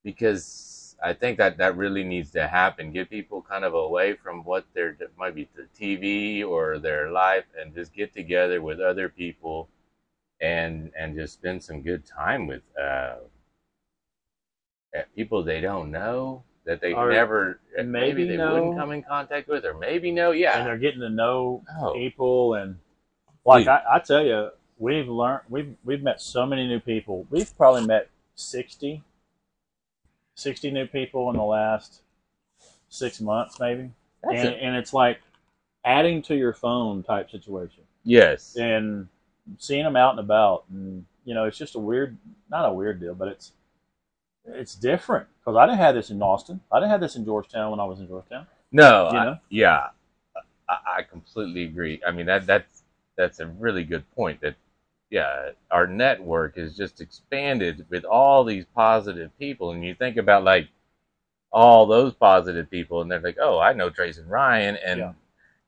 because 0.04 0.79
I 1.04 1.14
think 1.14 1.38
that 1.38 1.58
that 1.58 1.78
really 1.78 2.04
needs 2.04 2.32
to 2.32 2.48
happen. 2.48 2.92
Get 2.92 3.10
people 3.10 3.42
kind 3.42 3.64
of 3.64 3.74
away 3.74 4.16
from 4.16 4.44
what 4.44 4.66
their 4.74 4.98
might 5.18 5.36
be 5.36 5.48
the 5.56 5.68
TV 5.80 6.46
or 6.46 6.80
their 6.80 7.12
life, 7.12 7.46
and 7.60 7.74
just 7.74 7.94
get 7.94 8.14
together 8.14 8.62
with 8.62 8.80
other 8.80 9.10
people, 9.10 9.70
and 10.42 10.92
and 11.00 11.16
just 11.16 11.34
spend 11.34 11.64
some 11.64 11.82
good 11.82 12.06
time 12.06 12.48
with 12.48 12.62
uh, 12.80 13.16
uh, 14.98 15.02
people 15.16 15.44
they 15.44 15.62
don't 15.62 15.92
know 15.92 16.44
that 16.66 16.82
they 16.82 16.94
never 16.94 17.60
uh, 17.78 17.84
maybe, 17.84 18.14
maybe 18.24 18.28
they 18.28 18.38
know. 18.38 18.54
wouldn't 18.54 18.78
come 18.78 18.92
in 18.92 19.04
contact 19.04 19.48
with, 19.48 19.66
or 19.66 19.74
maybe 19.74 20.12
no, 20.12 20.32
yeah. 20.32 20.58
and 20.58 20.68
they're 20.68 20.78
getting 20.78 21.00
to 21.02 21.10
know 21.10 21.64
Oh. 21.80 21.94
people 21.94 22.56
and 22.56 22.78
like 23.46 23.68
I, 23.68 23.82
I 23.94 24.00
tell 24.00 24.24
you 24.26 24.50
we've 24.78 25.08
learned 25.08 25.42
we've 25.50 25.76
we've 25.84 26.04
met 26.04 26.22
so 26.22 26.46
many 26.46 26.68
new 26.68 26.80
people 26.80 27.26
we've 27.30 27.56
probably 27.58 27.86
met 27.86 28.10
60 28.36 29.04
60 30.40 30.72
new 30.72 30.86
people 30.88 31.30
in 31.30 31.36
the 31.38 31.44
last 31.44 32.02
six 32.90 33.22
months 33.22 33.60
maybe 33.60 33.92
That's 34.24 34.40
and, 34.40 34.50
it. 34.50 34.60
and 34.62 34.76
it's 34.76 34.94
like 34.94 35.20
adding 35.86 36.22
to 36.24 36.36
your 36.36 36.54
phone 36.54 37.04
type 37.04 37.30
situation 37.30 37.84
yes, 38.04 38.56
and 38.56 39.08
seeing 39.58 39.84
them 39.84 39.96
out 39.96 40.12
and 40.12 40.20
about 40.20 40.64
and 40.72 41.06
you 41.26 41.34
know 41.34 41.46
it's 41.46 41.58
just 41.58 41.76
a 41.76 41.80
weird 41.80 42.18
not 42.50 42.68
a 42.70 42.74
weird 42.74 43.00
deal 43.00 43.14
but 43.16 43.28
it's 43.28 43.52
it's 44.46 44.76
different 44.76 45.28
because 45.40 45.56
i 45.56 45.66
didn't 45.66 45.78
have 45.80 45.96
this 45.96 46.10
in 46.10 46.22
austin 46.22 46.60
i 46.72 46.80
didn't 46.80 46.92
have 46.92 47.02
this 47.02 47.16
in 47.16 47.26
georgetown 47.26 47.70
when 47.72 47.80
i 47.80 47.84
was 47.86 48.00
in 48.00 48.08
georgetown 48.08 48.46
No, 48.72 49.10
You 49.12 49.18
I- 49.20 49.26
know? 49.26 49.38
yeah, 49.50 49.88
I, 50.68 50.78
I 51.00 51.02
completely 51.04 51.64
agree. 51.64 52.00
I 52.06 52.12
mean 52.12 52.28
that 52.28 52.46
that's 52.46 52.84
that's 53.18 53.40
a 53.40 53.48
really 53.48 53.84
good 53.84 54.04
point. 54.16 54.40
That 54.42 54.56
yeah, 55.10 55.52
our 55.72 55.88
network 55.88 56.58
is 56.58 56.78
just 56.78 57.02
expanded 57.02 57.86
with 57.90 58.06
all 58.06 58.44
these 58.44 58.66
positive 58.76 59.32
people, 59.40 59.72
and 59.72 59.84
you 59.84 59.96
think 59.96 60.18
about 60.18 60.44
like 60.44 60.70
all 61.52 61.86
those 61.86 62.14
positive 62.14 62.70
people, 62.70 63.02
and 63.02 63.12
they're 63.12 63.20
like, 63.20 63.38
oh, 63.42 63.60
I 63.60 63.74
know 63.74 63.90
Trace 63.90 64.18
and 64.18 64.30
Ryan 64.30 64.78
and 64.78 65.00
Yeah. 65.00 65.14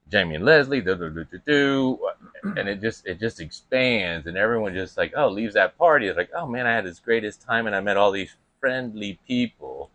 Jamie 0.10 0.36
and 0.36 0.46
Leslie, 0.46 0.82
do, 0.82 0.96
do, 0.96 1.10
do, 1.10 1.24
do, 1.26 1.40
do, 1.46 2.10
and 2.58 2.68
it 2.68 2.82
just 2.82 3.06
it 3.08 3.20
just 3.20 3.40
expands, 3.40 4.28
and 4.28 4.38
everyone 4.38 4.74
just 4.74 4.98
like 4.98 5.14
oh 5.16 5.30
leaves 5.30 5.54
that 5.56 5.78
party. 5.78 6.08
It's 6.08 6.18
like 6.18 6.32
oh 6.36 6.48
man, 6.48 6.68
I 6.68 6.74
had 6.74 6.86
this 6.86 7.00
greatest 7.00 7.42
time, 7.42 7.68
and 7.68 7.76
I 7.76 7.80
met 7.82 7.98
all 7.98 8.12
these 8.12 8.36
friendly 8.60 9.20
people 9.28 9.90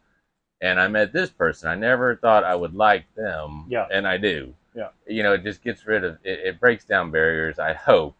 and 0.60 0.80
I 0.80 0.88
met 0.88 1.12
this 1.12 1.30
person. 1.30 1.68
I 1.68 1.74
never 1.74 2.16
thought 2.16 2.44
I 2.44 2.54
would 2.54 2.74
like 2.74 3.04
them. 3.14 3.66
Yeah. 3.68 3.86
And 3.92 4.06
I 4.06 4.16
do. 4.16 4.54
Yeah. 4.74 4.88
You 5.06 5.22
know, 5.22 5.34
it 5.34 5.42
just 5.42 5.62
gets 5.62 5.86
rid 5.86 6.04
of 6.04 6.18
it, 6.24 6.40
it 6.40 6.60
breaks 6.60 6.84
down 6.84 7.10
barriers, 7.10 7.58
I 7.58 7.72
hope. 7.74 8.16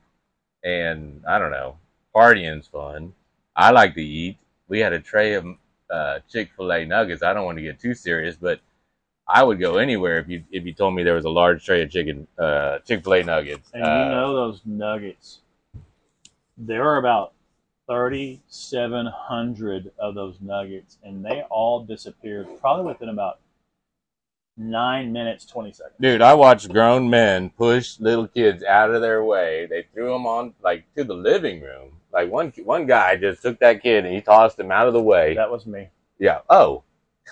And 0.67 1.23
I 1.29 1.39
don't 1.39 1.53
know. 1.53 1.77
Partying's 2.13 2.67
fun. 2.67 3.13
I 3.55 3.71
like 3.71 3.95
to 3.95 4.03
eat. 4.03 4.37
We 4.69 4.81
had 4.81 4.93
a 4.93 4.99
tray 4.99 5.35
of 5.35 5.47
uh, 5.89 6.19
Chick 6.29 6.51
fil 6.57 6.73
A 6.73 6.85
nuggets. 6.85 7.23
I 7.23 7.33
don't 7.33 7.45
want 7.45 7.57
to 7.59 7.63
get 7.63 7.79
too 7.79 7.95
serious, 7.95 8.35
but 8.35 8.59
I 9.29 9.45
would 9.45 9.61
go 9.61 9.77
anywhere 9.77 10.19
if 10.19 10.29
you 10.29 10.43
if 10.51 10.67
you 10.67 10.73
told 10.73 10.95
me 10.95 11.05
there 11.05 11.15
was 11.15 11.25
a 11.25 11.31
large 11.31 11.65
tray 11.65 11.83
of 11.83 11.91
chicken 11.91 12.27
uh, 12.37 12.81
Chick 12.81 13.05
fil 13.05 13.15
A 13.15 13.23
nuggets. 13.23 13.71
And 13.73 13.85
Uh, 13.85 13.87
you 13.87 14.11
know 14.11 14.35
those 14.35 14.61
nuggets. 14.65 15.39
There 16.59 16.83
are 16.83 16.97
about 16.97 17.33
thirty-seven 17.87 19.07
hundred 19.07 19.93
of 20.01 20.17
those 20.17 20.41
nuggets, 20.41 20.99
and 21.05 21.25
they 21.25 21.43
all 21.43 21.85
disappeared 21.85 22.49
probably 22.61 22.87
within 22.87 23.11
about 23.11 23.39
nine 24.57 25.13
minutes, 25.13 25.45
twenty 25.45 25.73
seconds. 25.73 25.95
Dude, 26.01 26.23
I 26.23 26.35
watched 26.35 26.71
grown 26.73 27.09
men 27.11 27.51
push 27.51 27.99
little 28.01 28.27
kids 28.29 28.63
out 28.65 28.91
of 28.91 29.03
their 29.03 29.23
way. 29.25 29.67
They 29.67 29.87
threw 29.93 30.13
them 30.13 30.27
on 30.27 30.55
like 30.63 30.85
to 30.97 31.05
the 31.05 31.15
living 31.15 31.61
room. 31.61 31.93
Like 32.13 32.31
one 32.31 32.53
one 32.65 32.87
guy 32.87 33.17
just 33.17 33.43
took 33.43 33.59
that 33.61 33.83
kid 33.83 34.05
and 34.05 34.15
he 34.15 34.21
tossed 34.21 34.59
him 34.59 34.71
out 34.71 34.87
of 34.89 34.95
the 34.95 35.03
way. 35.03 35.35
That 35.35 35.51
was 35.51 35.67
me. 35.67 35.89
yeah. 36.19 36.41
Oh. 36.49 36.83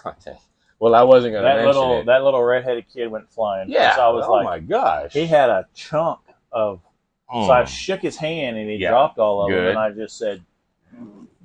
well, 0.81 0.95
I 0.95 1.03
wasn't 1.03 1.33
going 1.35 1.45
to 1.45 1.49
That 1.49 1.57
mention 1.65 1.67
little 1.81 2.01
it. 2.01 2.07
that 2.07 2.25
little 2.25 2.43
redheaded 2.43 2.87
kid 2.93 3.11
went 3.11 3.31
flying. 3.31 3.71
yeah. 3.71 3.95
So 3.97 4.03
I 4.03 4.09
was 4.11 4.25
oh 4.27 4.33
like, 4.33 4.45
my 4.45 4.59
gosh. 4.59 5.13
he 5.13 5.27
had 5.27 5.49
a 5.51 5.67
chunk 5.75 6.19
of. 6.53 6.81
Mm. 7.33 7.47
So 7.47 7.53
I 7.53 7.65
shook 7.65 8.01
his 8.01 8.17
hand 8.17 8.57
and 8.59 8.69
he 8.69 8.77
Yeah. 8.77 8.91
dropped 8.91 9.19
all 9.19 9.45
of 9.47 9.51
them, 9.51 9.67
and 9.67 9.79
I 9.79 9.91
just 9.93 10.19
said, 10.19 10.45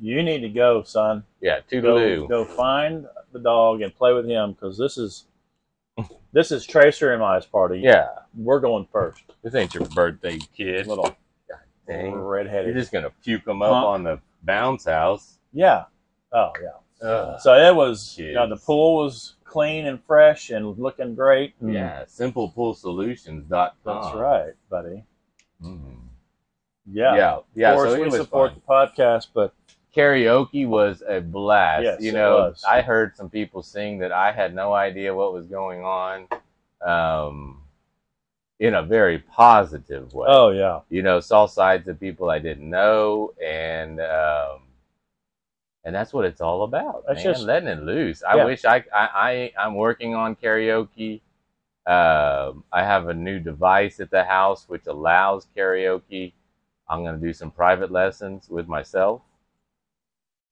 "You 0.01 0.21
need 0.23 0.41
to 0.41 0.49
go, 0.49 0.83
son. 0.83 1.23
yeah. 1.41 1.59
to 1.69 1.81
Go, 1.81 2.27
go 2.27 2.43
find 2.45 3.05
the 3.31 3.39
dog 3.39 3.81
and 3.81 3.95
play 3.95 4.11
with 4.13 4.25
him 4.27 4.53
because 4.53 4.77
this 4.77 4.97
is." 4.97 5.25
This 6.31 6.51
is 6.51 6.65
Tracer 6.65 7.13
and 7.13 7.23
I's 7.23 7.45
party. 7.45 7.79
Yeah. 7.79 8.07
We're 8.35 8.59
going 8.59 8.87
first. 8.91 9.23
This 9.43 9.55
ain't 9.55 9.73
your 9.73 9.85
birthday, 9.87 10.37
kid. 10.55 10.87
Little 10.87 11.15
Dang. 11.87 12.11
You're 12.13 12.73
just 12.73 12.91
going 12.91 13.03
to 13.03 13.09
puke 13.23 13.45
them 13.45 13.63
up 13.63 13.71
Huh? 13.71 13.87
on 13.87 14.03
the 14.03 14.19
bounce 14.43 14.85
house. 14.85 15.39
Yeah. 15.51 15.85
Oh 16.31 16.51
yeah. 16.61 17.07
Ugh. 17.07 17.39
So 17.41 17.53
it 17.55 17.75
was. 17.75 18.15
You 18.19 18.33
know, 18.33 18.47
the 18.47 18.55
Kids. 18.55 18.65
pool 18.65 18.97
was 18.97 19.35
clean 19.43 19.87
and 19.87 19.99
fresh 20.03 20.51
and 20.51 20.77
looking 20.77 21.15
great. 21.15 21.55
and 21.61 21.73
yeah. 21.73 22.03
SimplePoolSolutions.com. 22.05 23.49
That's 23.83 24.15
right, 24.15 24.53
buddy. 24.69 25.03
Mm. 25.63 25.95
Yeah. 26.91 27.15
Yeah. 27.15 27.37
Yeah. 27.55 27.71
Of 27.71 27.75
course, 27.77 27.89
so 27.89 27.95
it 27.95 27.99
we 28.01 28.05
was 28.05 28.15
support 28.17 28.51
fun. 28.51 28.61
the 28.93 29.01
podcast, 29.03 29.27
but 29.33 29.53
karaoke 29.95 30.67
was 30.67 31.03
a 31.07 31.19
blast. 31.21 31.83
Yes, 31.83 32.01
you 32.01 32.11
it 32.11 32.15
know, 32.15 32.35
was. 32.37 32.63
I 32.67 32.81
heard 32.81 33.15
some 33.15 33.29
people 33.29 33.63
sing 33.63 33.99
that 33.99 34.11
I 34.11 34.31
had 34.31 34.53
no 34.53 34.73
idea 34.73 35.13
what 35.13 35.33
was 35.33 35.45
going 35.47 35.83
on, 35.83 36.27
um, 36.81 37.61
in 38.59 38.75
a 38.75 38.83
very 38.83 39.19
positive 39.19 40.13
way. 40.13 40.27
oh 40.29 40.49
yeah, 40.49 40.81
You 40.89 41.01
know, 41.01 41.19
saw 41.19 41.45
sides 41.45 41.87
of 41.87 41.99
people 41.99 42.29
I 42.29 42.39
didn't 42.39 42.69
know, 42.69 43.33
and 43.43 43.99
um, 44.01 44.61
and 45.85 45.95
that's 45.95 46.13
what 46.13 46.25
it's 46.25 46.41
all 46.41 46.63
about. 46.63 47.03
That's 47.07 47.23
man, 47.23 47.33
just- 47.33 47.45
letting 47.45 47.69
it 47.69 47.81
loose. 47.83 48.21
I 48.23 48.35
Yeah. 48.35 48.45
wish 48.45 48.65
I, 48.65 48.83
I 48.93 49.09
I 49.13 49.53
I'm 49.57 49.75
working 49.75 50.13
on 50.15 50.35
karaoke. 50.35 51.21
Um, 51.87 52.63
I 52.71 52.83
have 52.83 53.07
a 53.07 53.13
new 53.13 53.39
device 53.39 53.99
at 53.99 54.11
the 54.11 54.23
house 54.23 54.67
which 54.69 54.85
allows 54.87 55.47
karaoke. 55.55 56.33
I'm 56.87 57.03
going 57.03 57.19
to 57.19 57.25
do 57.25 57.33
some 57.33 57.49
private 57.49 57.91
lessons 57.91 58.49
with 58.49 58.67
myself, 58.67 59.21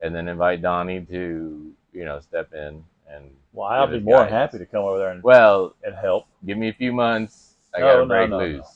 and 0.02 0.14
then 0.16 0.28
invite 0.28 0.62
Donnie 0.62 1.02
to 1.02 1.74
you 1.94 2.06
know 2.06 2.20
step 2.20 2.54
in 2.54 2.84
and 3.10 3.32
well, 3.54 3.68
I'll 3.68 3.88
be 3.88 4.00
more 4.00 4.20
than 4.20 4.30
happy 4.30 4.58
to 4.60 4.66
come 4.66 4.84
over 4.84 5.00
there 5.00 5.10
and, 5.12 5.24
well, 5.24 5.76
and 5.84 5.96
help. 5.96 6.28
give 6.46 6.58
me 6.58 6.70
a 6.70 6.74
few 6.74 6.94
months. 6.94 7.56
I 7.74 7.80
No, 7.80 7.86
got 7.86 7.94
to 7.94 8.00
no, 8.02 8.06
break 8.08 8.30
no, 8.30 8.40
no. 8.40 8.46
loose. 8.46 8.74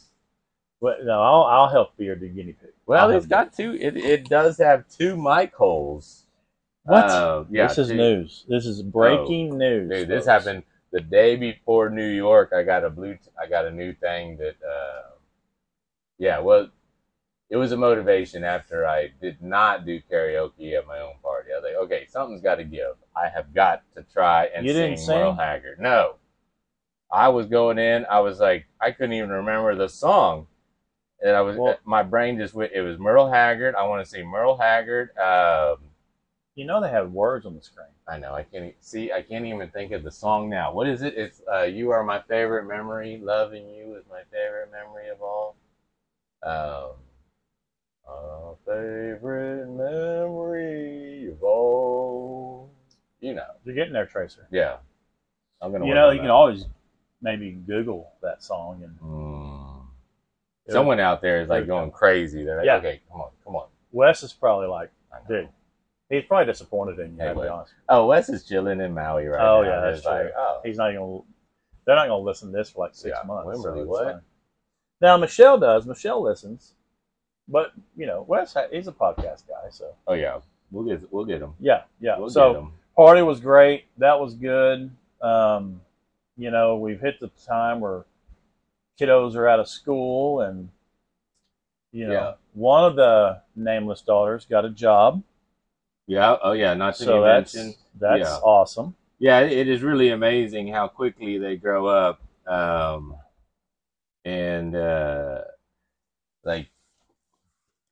But 0.81 1.05
no, 1.05 1.21
I'll, 1.21 1.43
I'll 1.43 1.69
help 1.69 1.95
be 1.97 2.05
your 2.05 2.15
guinea 2.15 2.53
pig. 2.53 2.71
Well, 2.87 3.03
I'll 3.09 3.15
it's 3.15 3.27
got 3.27 3.53
two. 3.53 3.75
It, 3.79 3.95
it 3.97 4.29
does 4.29 4.57
have 4.57 4.85
two 4.89 5.15
mic 5.15 5.53
holes. 5.53 6.23
What? 6.85 7.05
Uh, 7.05 7.43
yeah, 7.51 7.67
this 7.67 7.77
is 7.77 7.89
two- 7.89 7.95
news. 7.97 8.45
This 8.49 8.65
is 8.65 8.81
breaking 8.81 9.57
news. 9.57 9.89
Dude, 9.91 10.07
this 10.07 10.25
folks. 10.25 10.45
happened 10.45 10.63
the 10.91 11.01
day 11.01 11.35
before 11.35 11.91
New 11.91 12.07
York. 12.09 12.51
I 12.55 12.63
got 12.63 12.83
a 12.83 12.89
blue. 12.89 13.17
I 13.39 13.47
got 13.47 13.65
a 13.65 13.71
new 13.71 13.93
thing 13.93 14.37
that. 14.37 14.55
Uh, 14.67 15.09
yeah, 16.17 16.39
well, 16.39 16.69
it 17.51 17.58
was 17.58 17.72
a 17.74 17.77
motivation 17.77 18.43
after 18.43 18.88
I 18.88 19.12
did 19.22 19.41
not 19.43 19.86
do 19.86 20.01
karaoke 20.10 20.74
at 20.75 20.88
my 20.88 21.00
own 21.00 21.15
party. 21.22 21.50
I 21.53 21.58
was 21.60 21.63
like, 21.65 21.75
okay, 21.84 22.05
something's 22.10 22.41
got 22.41 22.55
to 22.55 22.63
give. 22.63 22.96
I 23.15 23.27
have 23.29 23.53
got 23.53 23.84
to 23.96 24.03
try 24.03 24.46
and 24.55 24.65
You 24.65 24.72
sing, 24.74 24.81
didn't 24.91 25.00
sing? 25.00 25.20
Merle 25.20 25.34
Haggard. 25.36 25.79
No, 25.79 26.15
I 27.12 27.27
was 27.27 27.46
going 27.48 27.77
in. 27.77 28.05
I 28.10 28.22
was 28.22 28.39
like, 28.39 28.65
I 28.79 28.91
couldn't 28.91 29.13
even 29.13 29.29
remember 29.29 29.75
the 29.75 29.89
song. 29.89 30.48
And 31.22 31.36
I 31.36 31.41
was, 31.41 31.58
Well- 31.58 31.77
my 31.84 32.01
brain 32.03 32.38
just 32.39 32.53
went. 32.55 32.72
It 32.74 32.81
was 32.81 32.98
Merle 32.98 33.29
Haggard. 33.29 33.75
I 33.75 33.84
want 33.84 34.03
to 34.03 34.10
see 34.10 34.24
Merle 34.24 34.58
Haggard. 34.58 35.15
Um, 35.17 35.75
You 36.55 36.65
know 36.65 36.81
they 36.81 36.89
have 36.89 37.12
words 37.12 37.46
on 37.46 37.53
the 37.55 37.62
screen. 37.62 37.88
I 38.08 38.17
know. 38.17 38.34
I 38.34 38.43
can't 38.43 38.74
see. 38.79 39.12
I 39.12 39.22
can't 39.22 39.46
even 39.46 39.70
think 39.72 39.91
of 39.91 40.03
the 40.03 40.12
song 40.12 40.50
now. 40.50 40.74
What 40.74 40.88
is 40.88 41.01
it? 41.01 41.13
It's 41.17 41.41
uh, 41.51 41.63
"You 41.63 41.91
Are 41.91 42.03
My 42.03 42.22
Favorite 42.22 42.65
Memory." 42.65 43.20
Loving 43.24 43.70
you 43.70 43.96
is 43.96 44.03
my 44.10 44.22
favorite 44.31 44.70
memory 44.72 45.08
of 45.10 45.22
all. 45.22 45.55
Um, 46.43 46.96
a 48.12 48.56
favorite 48.65 49.68
memory 49.70 51.30
of 51.32 51.44
all. 51.44 52.72
You 53.20 53.34
know. 53.36 53.46
You're 53.63 53.75
getting 53.75 53.94
there, 53.94 54.06
Tracer. 54.06 54.48
Yeah. 54.51 54.77
I'm 55.62 55.72
gonna. 55.72 55.86
You 55.86 55.94
know 55.94 56.10
you 56.10 56.20
can 56.20 56.30
always 56.30 56.65
maybe 57.22 57.51
Google 57.51 58.12
that 58.22 58.41
song 58.41 58.84
and 58.84 59.00
Mm. 59.00 59.86
Someone 60.70 61.00
out 61.00 61.22
there 61.22 61.41
is 61.41 61.50
like 61.50 61.68
going 61.68 61.91
crazy. 61.91 62.44
They're 62.46 62.58
like, 62.58 62.65
Yeah. 62.65 62.77
"Okay, 62.77 63.01
come 63.12 63.22
on, 63.22 63.32
come 63.44 63.56
on." 63.56 63.68
Wes 63.91 64.24
is 64.24 64.32
probably 64.32 64.68
like, 64.68 64.89
dude, 65.27 65.50
he's 66.10 66.24
probably 66.25 66.46
disappointed 66.46 66.98
in 67.00 67.15
you. 67.18 67.22
Hey, 67.22 67.34
to 67.34 67.41
be 67.41 67.48
honest. 67.48 67.74
Oh, 67.89 68.06
Wes 68.08 68.30
is 68.30 68.46
chilling 68.46 68.80
in 68.80 68.94
Maui 68.94 69.27
right 69.27 69.41
Oh, 69.41 69.62
now. 69.63 69.70
yeah, 69.70 69.82
that's 69.82 69.98
It's 69.98 70.06
like, 70.06 70.22
true. 70.22 70.32
oh, 70.38 70.62
He's 70.63 70.77
not 70.77 70.94
gonna. 70.94 71.20
They're 71.86 71.96
not 71.96 72.08
gonna 72.08 72.24
listen 72.24 72.51
to 72.51 72.58
this 72.58 72.70
for 72.70 72.86
like 72.86 72.96
six 72.96 73.18
Yeah, 73.22 73.27
months. 73.27 73.48
Wimberley, 73.60 73.84
so 73.84 73.86
what? 73.86 74.22
Now 75.01 75.18
Michelle 75.18 75.58
does. 75.58 75.86
Michelle 75.86 76.22
listens, 76.22 76.74
but 77.48 77.71
you 77.95 78.05
know 78.05 78.24
Wes 78.27 78.55
he's 78.71 78.88
a 78.88 78.91
podcast 78.91 79.48
guy, 79.48 79.69
so 79.69 79.93
oh 80.07 80.13
yeah, 80.13 80.39
we'll 80.71 80.83
get 80.86 81.12
we'll 81.12 81.25
get 81.25 81.41
him. 81.41 81.53
yeah, 81.60 81.83
yeah. 82.00 82.17
We'll 82.17 82.29
so 82.29 82.53
get 82.53 82.60
him. 82.62 82.71
party 82.95 83.21
was 83.21 83.39
great. 83.39 83.86
That 83.98 84.19
was 84.19 84.33
good. 84.36 84.91
Um, 85.21 85.81
you 86.38 86.50
know, 86.51 86.77
we've 86.77 87.00
hit 87.00 87.19
the 87.19 87.29
time 87.48 87.79
where 87.79 88.05
kiddos 89.00 89.36
are 89.36 89.48
out 89.48 89.60
of 89.60 89.67
school, 89.67 90.41
and 90.41 90.69
you 91.91 92.07
know, 92.07 92.13
Yeah. 92.13 92.33
one 92.53 92.83
of 92.86 92.95
the 92.95 93.41
nameless 93.55 94.01
daughters 94.01 94.45
got 94.45 94.63
a 94.65 94.69
job, 94.69 95.21
Yeah. 96.07 96.38
Oh 96.41 96.53
yeah. 96.53 96.74
Not 96.74 96.95
to 96.95 97.03
so 97.03 97.21
that's 97.21 97.51
that's 98.00 98.21
yeah. 98.29 98.38
awesome. 98.43 98.95
yeah, 99.19 99.41
it, 99.41 99.51
it 99.51 99.67
is 99.67 99.83
really 99.83 100.10
amazing 100.10 100.69
how 100.69 100.88
quickly 100.88 101.38
they 101.38 101.57
grow 101.57 101.86
up. 101.88 102.21
Um, 102.48 103.15
and 104.25 104.75
uh, 104.75 105.41
like 106.43 106.69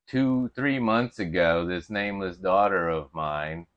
two, 0.09 0.49
three 0.55 0.79
months 0.79 1.19
ago, 1.19 1.65
this 1.65 1.89
nameless 1.89 2.37
daughter 2.37 2.89
of 2.89 3.13
mine, 3.13 3.67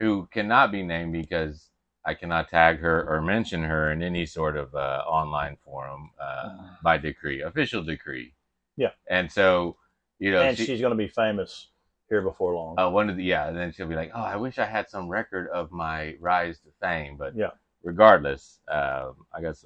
who 0.00 0.28
cannot 0.32 0.72
be 0.72 0.82
named 0.82 1.12
because 1.12 1.70
I 2.04 2.14
cannot 2.14 2.48
tag 2.48 2.78
her 2.80 3.08
or 3.08 3.22
mention 3.22 3.62
her 3.64 3.92
in 3.92 4.02
any 4.02 4.26
sort 4.26 4.56
of 4.56 4.74
uh, 4.74 5.02
online 5.06 5.56
forum 5.64 6.10
uh, 6.20 6.48
by 6.82 6.98
decree, 6.98 7.42
official 7.42 7.82
decree. 7.82 8.34
Yeah. 8.76 8.90
And 9.08 9.30
so, 9.30 9.76
you 10.18 10.30
know, 10.32 10.42
and 10.42 10.56
she- 10.56 10.66
she's 10.66 10.80
going 10.80 10.90
to 10.92 10.96
be 10.96 11.08
famous 11.08 11.68
here 12.08 12.22
before 12.22 12.54
long. 12.54 12.78
uh, 12.78 12.90
one 12.90 13.08
of 13.10 13.16
the 13.16 13.24
yeah, 13.24 13.48
and 13.48 13.56
then 13.56 13.72
she'll 13.72 13.88
be 13.88 13.94
like, 13.96 14.12
"Oh, 14.14 14.22
I 14.22 14.36
wish 14.36 14.58
I 14.58 14.66
had 14.66 14.88
some 14.88 15.08
record 15.08 15.48
of 15.48 15.72
my 15.72 16.16
rise 16.20 16.58
to 16.60 16.68
fame." 16.80 17.16
But 17.16 17.34
Yeah. 17.34 17.50
regardless, 17.82 18.60
um, 18.68 19.26
I 19.32 19.40
guess 19.40 19.64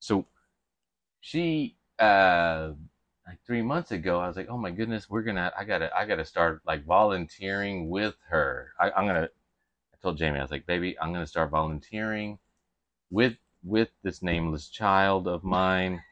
so. 0.00 0.26
She 1.20 1.76
uh, 1.98 2.72
like 3.28 3.38
three 3.46 3.62
months 3.62 3.92
ago, 3.92 4.18
I 4.18 4.26
was 4.26 4.36
like, 4.36 4.48
"Oh 4.48 4.56
my 4.56 4.70
goodness, 4.70 5.10
we're 5.10 5.22
gonna, 5.22 5.52
I 5.56 5.64
gotta, 5.64 5.94
I 5.94 6.06
gotta 6.06 6.24
start 6.24 6.62
like 6.66 6.84
volunteering 6.84 7.90
with 7.90 8.14
her." 8.30 8.72
I, 8.80 8.90
I'm 8.90 9.06
gonna. 9.06 9.28
I 9.28 9.96
told 10.02 10.16
Jamie, 10.16 10.38
I 10.38 10.42
was 10.42 10.50
like, 10.50 10.66
"Baby, 10.66 10.98
I'm 10.98 11.12
gonna 11.12 11.26
start 11.26 11.50
volunteering 11.50 12.38
with 13.10 13.36
with 13.62 13.90
this 14.02 14.22
nameless 14.22 14.68
child 14.68 15.28
of 15.28 15.44
mine." 15.44 16.02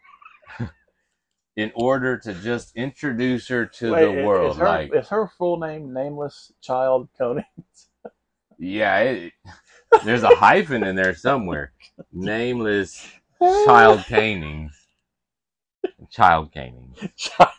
In 1.56 1.72
order 1.74 2.18
to 2.18 2.34
just 2.34 2.76
introduce 2.76 3.48
her 3.48 3.64
to 3.64 3.90
Wait, 3.90 4.00
the 4.02 4.26
world, 4.26 4.50
Is 4.52 4.58
her, 4.58 4.66
like 4.66 4.94
is 4.94 5.08
her 5.08 5.26
full 5.38 5.58
name 5.58 5.94
Nameless 5.94 6.52
Child 6.60 7.08
Coney? 7.16 7.46
Yeah, 8.58 9.00
it, 9.00 9.32
there's 10.04 10.22
a 10.22 10.34
hyphen 10.34 10.82
in 10.82 10.96
there 10.96 11.14
somewhere. 11.14 11.72
Nameless 12.12 13.06
child 13.38 14.02
caning. 14.06 14.70
Child 16.10 16.52
gaming. 16.52 16.94
Child 17.16 17.50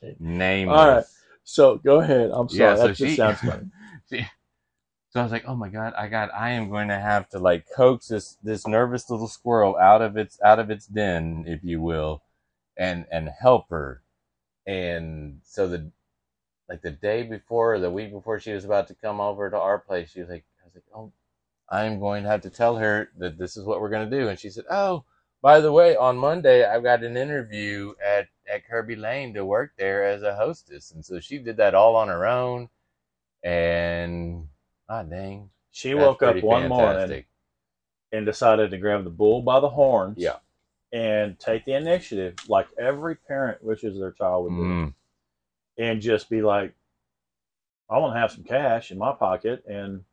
Coney. 0.00 0.16
Nameless. 0.18 0.78
All 0.78 0.88
right. 0.88 1.04
So 1.44 1.76
go 1.76 2.00
ahead. 2.00 2.30
I'm 2.32 2.48
sorry. 2.48 2.60
Yeah, 2.70 2.76
so 2.76 2.82
that 2.88 2.96
just 2.96 3.10
she- 3.10 3.16
sounds 3.16 3.40
funny. 3.42 3.70
She- 4.10 4.26
so 5.10 5.20
I 5.20 5.22
was 5.22 5.32
like, 5.32 5.44
oh 5.46 5.56
my 5.56 5.70
god, 5.70 5.94
I 5.96 6.06
got, 6.08 6.34
I 6.34 6.50
am 6.50 6.68
going 6.68 6.88
to 6.88 6.98
have 6.98 7.30
to 7.30 7.38
like 7.38 7.64
coax 7.74 8.08
this 8.08 8.36
this 8.42 8.66
nervous 8.66 9.08
little 9.08 9.26
squirrel 9.26 9.74
out 9.76 10.02
of 10.02 10.18
its 10.18 10.38
out 10.44 10.58
of 10.58 10.70
its 10.70 10.86
den, 10.86 11.44
if 11.46 11.64
you 11.64 11.80
will, 11.80 12.22
and 12.76 13.06
and 13.10 13.30
help 13.40 13.70
her. 13.70 14.02
And 14.66 15.40
so 15.44 15.66
the 15.66 15.90
like 16.68 16.82
the 16.82 16.90
day 16.90 17.22
before 17.22 17.74
or 17.74 17.78
the 17.78 17.90
week 17.90 18.12
before 18.12 18.38
she 18.38 18.52
was 18.52 18.66
about 18.66 18.88
to 18.88 18.94
come 18.94 19.18
over 19.18 19.48
to 19.48 19.56
our 19.58 19.78
place, 19.78 20.10
she 20.10 20.20
was 20.20 20.28
like, 20.28 20.44
I 20.62 20.66
was 20.66 20.74
like, 20.74 20.84
oh, 20.94 21.10
I'm 21.70 22.00
going 22.00 22.24
to 22.24 22.28
have 22.28 22.42
to 22.42 22.50
tell 22.50 22.76
her 22.76 23.08
that 23.16 23.38
this 23.38 23.56
is 23.56 23.64
what 23.64 23.80
we're 23.80 23.88
going 23.88 24.10
to 24.10 24.18
do. 24.18 24.28
And 24.28 24.38
she 24.38 24.50
said, 24.50 24.64
oh, 24.70 25.04
by 25.42 25.60
the 25.60 25.72
way, 25.72 25.96
on 25.96 26.16
Monday 26.16 26.64
I've 26.64 26.82
got 26.82 27.02
an 27.04 27.16
interview 27.16 27.94
at 28.04 28.28
at 28.52 28.66
Kirby 28.66 28.96
Lane 28.96 29.34
to 29.34 29.44
work 29.44 29.72
there 29.78 30.04
as 30.04 30.22
a 30.22 30.34
hostess, 30.34 30.90
and 30.92 31.04
so 31.04 31.20
she 31.20 31.38
did 31.38 31.56
that 31.58 31.74
all 31.74 31.96
on 31.96 32.08
her 32.08 32.26
own. 32.26 32.68
And 33.44 34.48
ah, 34.88 35.02
dang, 35.02 35.50
She 35.70 35.94
woke 35.94 36.22
up 36.22 36.42
one 36.42 36.68
morning 36.68 37.24
and 38.12 38.26
decided 38.26 38.70
to 38.70 38.78
grab 38.78 39.04
the 39.04 39.10
bull 39.10 39.42
by 39.42 39.60
the 39.60 39.68
horns 39.68 40.18
Yeah. 40.18 40.38
and 40.92 41.38
take 41.38 41.64
the 41.66 41.74
initiative 41.74 42.36
like 42.48 42.68
every 42.78 43.14
parent 43.16 43.62
wishes 43.62 43.98
their 43.98 44.12
child 44.12 44.44
would 44.44 44.56
do 44.56 44.62
Mm, 44.62 44.94
and 45.76 46.00
just 46.00 46.30
be 46.30 46.42
like, 46.42 46.74
I 47.90 47.98
want 47.98 48.14
to 48.14 48.18
have 48.20 48.32
some 48.32 48.44
cash 48.44 48.90
in 48.90 48.98
my 48.98 49.12
pocket 49.12 49.64
and 49.66 50.04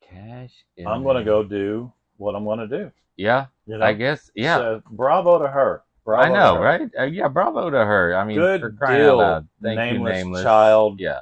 cash. 0.00 0.64
I'm 0.86 1.02
going 1.02 1.16
to 1.16 1.24
go 1.24 1.42
do 1.42 1.92
what 2.24 2.34
I'm 2.34 2.44
going 2.44 2.58
to 2.58 2.66
do. 2.66 2.90
Yeah, 3.16 3.46
You 3.66 3.78
know? 3.78 3.84
I 3.84 3.92
guess. 3.92 4.30
Yeah, 4.34 4.56
So, 4.56 4.82
bravo 4.90 5.38
to 5.38 5.46
her. 5.48 5.82
Bravo 6.04 6.22
I 6.24 6.28
know, 6.36 6.60
right? 6.60 6.90
Uh, 6.98 7.04
yeah, 7.04 7.28
bravo 7.28 7.70
to 7.70 7.78
her. 7.78 8.16
I 8.16 8.24
mean, 8.24 8.36
Good 8.36 8.60
for 8.60 8.72
crying 8.72 9.00
deal, 9.00 9.12
out 9.12 9.18
loud. 9.18 9.48
Thank 9.62 9.76
nameless, 9.76 10.16
you, 10.18 10.24
nameless 10.24 10.42
child. 10.42 11.00
Yeah, 11.00 11.20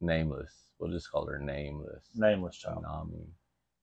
nameless. 0.00 0.52
We'll 0.78 0.90
just 0.90 1.10
call 1.10 1.26
her 1.26 1.38
nameless. 1.38 2.04
Nameless 2.14 2.56
child. 2.56 2.82
Nami. 2.82 3.26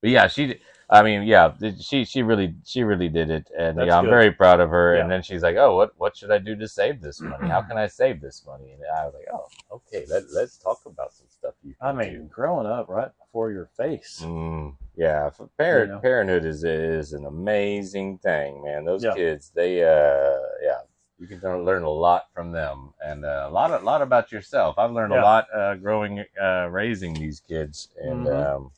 But 0.01 0.09
yeah, 0.11 0.27
she. 0.27 0.59
I 0.89 1.01
mean, 1.01 1.23
yeah, 1.23 1.51
she 1.79 2.05
she 2.05 2.21
really 2.21 2.53
she 2.63 2.83
really 2.83 3.09
did 3.09 3.29
it, 3.31 3.49
and 3.57 3.77
That's 3.77 3.87
yeah, 3.87 3.97
I'm 3.97 4.05
good. 4.05 4.11
very 4.11 4.31
proud 4.31 4.59
of 4.59 4.69
her. 4.69 4.95
Yeah. 4.95 5.01
And 5.01 5.11
then 5.11 5.23
she's 5.23 5.41
like, 5.41 5.55
"Oh, 5.57 5.75
what 5.75 5.93
what 5.97 6.15
should 6.15 6.31
I 6.31 6.37
do 6.37 6.55
to 6.55 6.67
save 6.67 7.01
this 7.01 7.21
money? 7.21 7.47
How 7.47 7.61
can 7.61 7.77
I 7.77 7.87
save 7.87 8.21
this 8.21 8.45
money?" 8.45 8.71
And 8.71 8.81
I 8.95 9.05
was 9.05 9.15
like, 9.15 9.27
"Oh, 9.33 9.47
okay, 9.71 10.05
let 10.07 10.23
let's 10.31 10.57
talk 10.57 10.79
about 10.85 11.11
some 11.13 11.27
stuff 11.29 11.55
you." 11.63 11.73
I 11.81 11.91
mean, 11.91 12.27
growing 12.27 12.67
up 12.67 12.87
right 12.87 13.09
before 13.19 13.51
your 13.51 13.65
face. 13.77 14.21
Mm, 14.23 14.75
yeah, 14.97 15.29
parent 15.57 15.89
You 15.89 15.93
know? 15.95 16.01
parenthood 16.01 16.45
is 16.45 16.63
is 16.63 17.13
an 17.13 17.25
amazing 17.25 18.19
thing, 18.19 18.63
man. 18.63 18.85
Those 18.85 19.03
Yeah. 19.03 19.13
kids, 19.13 19.51
they 19.53 19.83
uh, 19.83 20.39
yeah, 20.61 20.81
you 21.19 21.27
can 21.27 21.39
learn 21.65 21.83
a 21.83 21.89
lot 21.89 22.27
from 22.33 22.51
them, 22.51 22.93
and 23.03 23.25
uh, 23.25 23.45
a 23.47 23.51
lot 23.51 23.71
a 23.71 23.83
lot 23.83 24.01
about 24.01 24.31
yourself. 24.31 24.77
I've 24.77 24.91
learned 24.91 25.13
Yeah. 25.13 25.21
a 25.21 25.23
lot 25.23 25.47
uh, 25.53 25.75
growing 25.75 26.23
uh, 26.41 26.67
raising 26.71 27.13
these 27.13 27.39
kids, 27.41 27.89
and 28.01 28.27
Mhm. 28.27 28.55
um, 28.55 28.71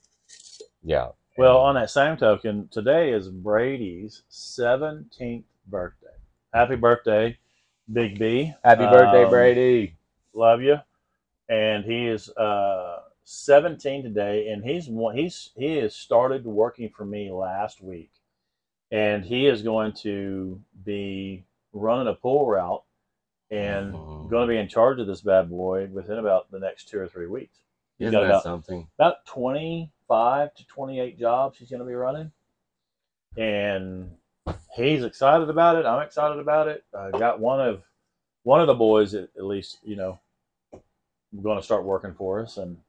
yeah. 0.83 1.09
Well, 1.37 1.57
on 1.57 1.75
that 1.75 1.89
same 1.91 2.17
token, 2.17 2.67
today 2.69 3.11
is 3.11 3.29
Brady's 3.29 4.23
17th 4.29 5.45
birthday. 5.67 6.07
Happy 6.53 6.75
birthday, 6.75 7.37
Big 7.91 8.17
B. 8.17 8.53
Happy 8.63 8.87
birthday, 8.87 9.23
Um, 9.23 9.29
Brady. 9.29 9.95
Love 10.33 10.61
you. 10.61 10.77
And 11.49 11.85
he 11.85 12.07
is 12.07 12.29
uh, 12.29 13.01
17 13.29 14.03
today, 14.03 14.47
and 14.51 14.63
he's 14.63 14.87
one- 14.87 15.13
he's 15.17 15.51
he 15.57 15.75
has 15.77 15.93
started 15.93 16.45
working 16.45 16.89
for 16.89 17.03
me 17.03 17.29
last 17.29 17.81
week, 17.81 18.09
and 18.89 19.25
he 19.25 19.47
is 19.47 19.61
going 19.61 19.91
to 19.91 20.63
be 20.85 21.43
running 21.73 22.07
a 22.07 22.13
pool 22.15 22.45
route 22.45 22.85
and 23.51 23.93
Mhm. 23.93 24.29
going 24.29 24.47
to 24.47 24.53
be 24.53 24.57
in 24.57 24.69
charge 24.69 25.01
of 25.01 25.07
this 25.07 25.19
bad 25.19 25.49
boy 25.49 25.87
within 25.87 26.19
about 26.19 26.49
the 26.51 26.59
next 26.59 26.87
two 26.87 26.99
or 26.99 27.07
three 27.09 27.27
weeks. 27.27 27.59
He's 27.97 28.07
Isn't 28.07 28.13
got 28.17 28.21
that 28.21 28.29
about 28.29 28.43
something? 28.43 28.87
about 28.97 29.25
25 29.25 30.53
to 30.53 30.65
28 30.67 31.17
jobs 31.19 31.57
he's 31.57 31.69
going 31.69 31.81
to 31.81 31.85
be 31.85 31.95
running. 31.95 32.31
And 33.35 34.17
he's 34.73 35.03
excited 35.03 35.49
about 35.49 35.75
it. 35.75 35.85
I'm 35.85 36.01
excited 36.01 36.39
about 36.39 36.69
it. 36.69 36.85
I 36.93 37.11
got 37.11 37.41
one 37.41 37.59
of 37.59 37.83
one 38.43 38.61
of 38.61 38.67
the 38.67 38.73
boys 38.73 39.13
at, 39.13 39.29
at 39.35 39.43
least, 39.43 39.79
you 39.83 39.97
know, 39.97 40.17
going 41.41 41.57
to 41.57 41.63
start 41.63 41.83
working 41.83 42.13
for 42.13 42.39
us 42.41 42.55
and 42.55 42.81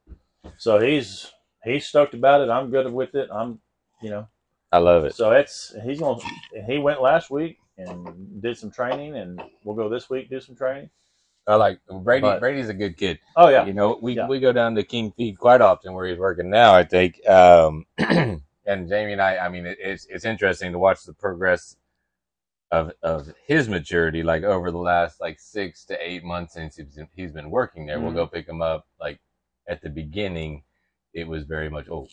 so 0.57 0.79
he's 0.79 1.31
he's 1.63 1.85
stoked 1.85 2.13
about 2.13 2.41
it. 2.41 2.49
I'm 2.49 2.69
good 2.69 2.91
with 2.91 3.15
it. 3.15 3.29
I'm, 3.31 3.59
you 4.01 4.09
know, 4.09 4.27
I 4.71 4.77
love 4.77 5.03
it. 5.05 5.15
so 5.15 5.31
it's 5.31 5.75
he's 5.83 5.99
going 5.99 6.19
to 6.19 6.61
he 6.63 6.77
went 6.77 7.01
last 7.01 7.29
week 7.29 7.57
and 7.77 8.41
did 8.41 8.57
some 8.57 8.71
training 8.71 9.15
and 9.17 9.41
we'll 9.63 9.75
go 9.75 9.89
this 9.89 10.09
week 10.09 10.29
do 10.29 10.39
some 10.39 10.55
training. 10.55 10.89
I 11.47 11.55
like 11.55 11.79
Brady. 12.03 12.21
But- 12.21 12.39
Brady's 12.41 12.69
a 12.69 12.73
good 12.73 12.95
kid. 12.97 13.19
Oh 13.35 13.47
yeah. 13.49 13.65
You 13.65 13.73
know, 13.73 13.97
we 14.01 14.15
Yeah. 14.15 14.27
we 14.27 14.39
go 14.39 14.51
down 14.53 14.75
to 14.75 14.83
King 14.83 15.11
Feed 15.17 15.39
quite 15.39 15.61
often 15.61 15.93
where 15.93 16.07
he's 16.07 16.19
working 16.19 16.49
now. 16.49 16.73
I 16.75 16.83
think, 16.83 17.27
um, 17.27 17.85
and 17.97 18.87
Jamie 18.87 19.13
and 19.13 19.21
I. 19.21 19.37
I 19.37 19.49
mean, 19.49 19.65
it, 19.65 19.77
it's 19.81 20.05
it's 20.09 20.25
interesting 20.25 20.71
to 20.73 20.77
watch 20.79 21.03
the 21.03 21.13
progress 21.13 21.75
of 22.71 22.91
of 23.01 23.33
his 23.47 23.67
maturity, 23.67 24.21
like 24.21 24.43
over 24.43 24.69
the 24.69 24.77
last 24.77 25.19
like 25.19 25.39
six 25.39 25.85
to 25.85 25.97
eight 26.07 26.23
months 26.23 26.53
since 26.53 26.75
he's 26.75 26.95
been, 26.95 27.07
he's 27.15 27.31
been 27.31 27.49
working 27.49 27.87
there. 27.87 27.99
We'll 27.99 28.11
Mhm. 28.11 28.15
go 28.15 28.27
pick 28.27 28.47
him 28.47 28.61
up. 28.61 28.85
Like 29.01 29.19
at 29.69 29.81
the 29.81 29.89
beginning, 29.89 30.63
it 31.13 31.27
was 31.27 31.43
very 31.45 31.69
much 31.69 31.87
oh, 31.89 32.07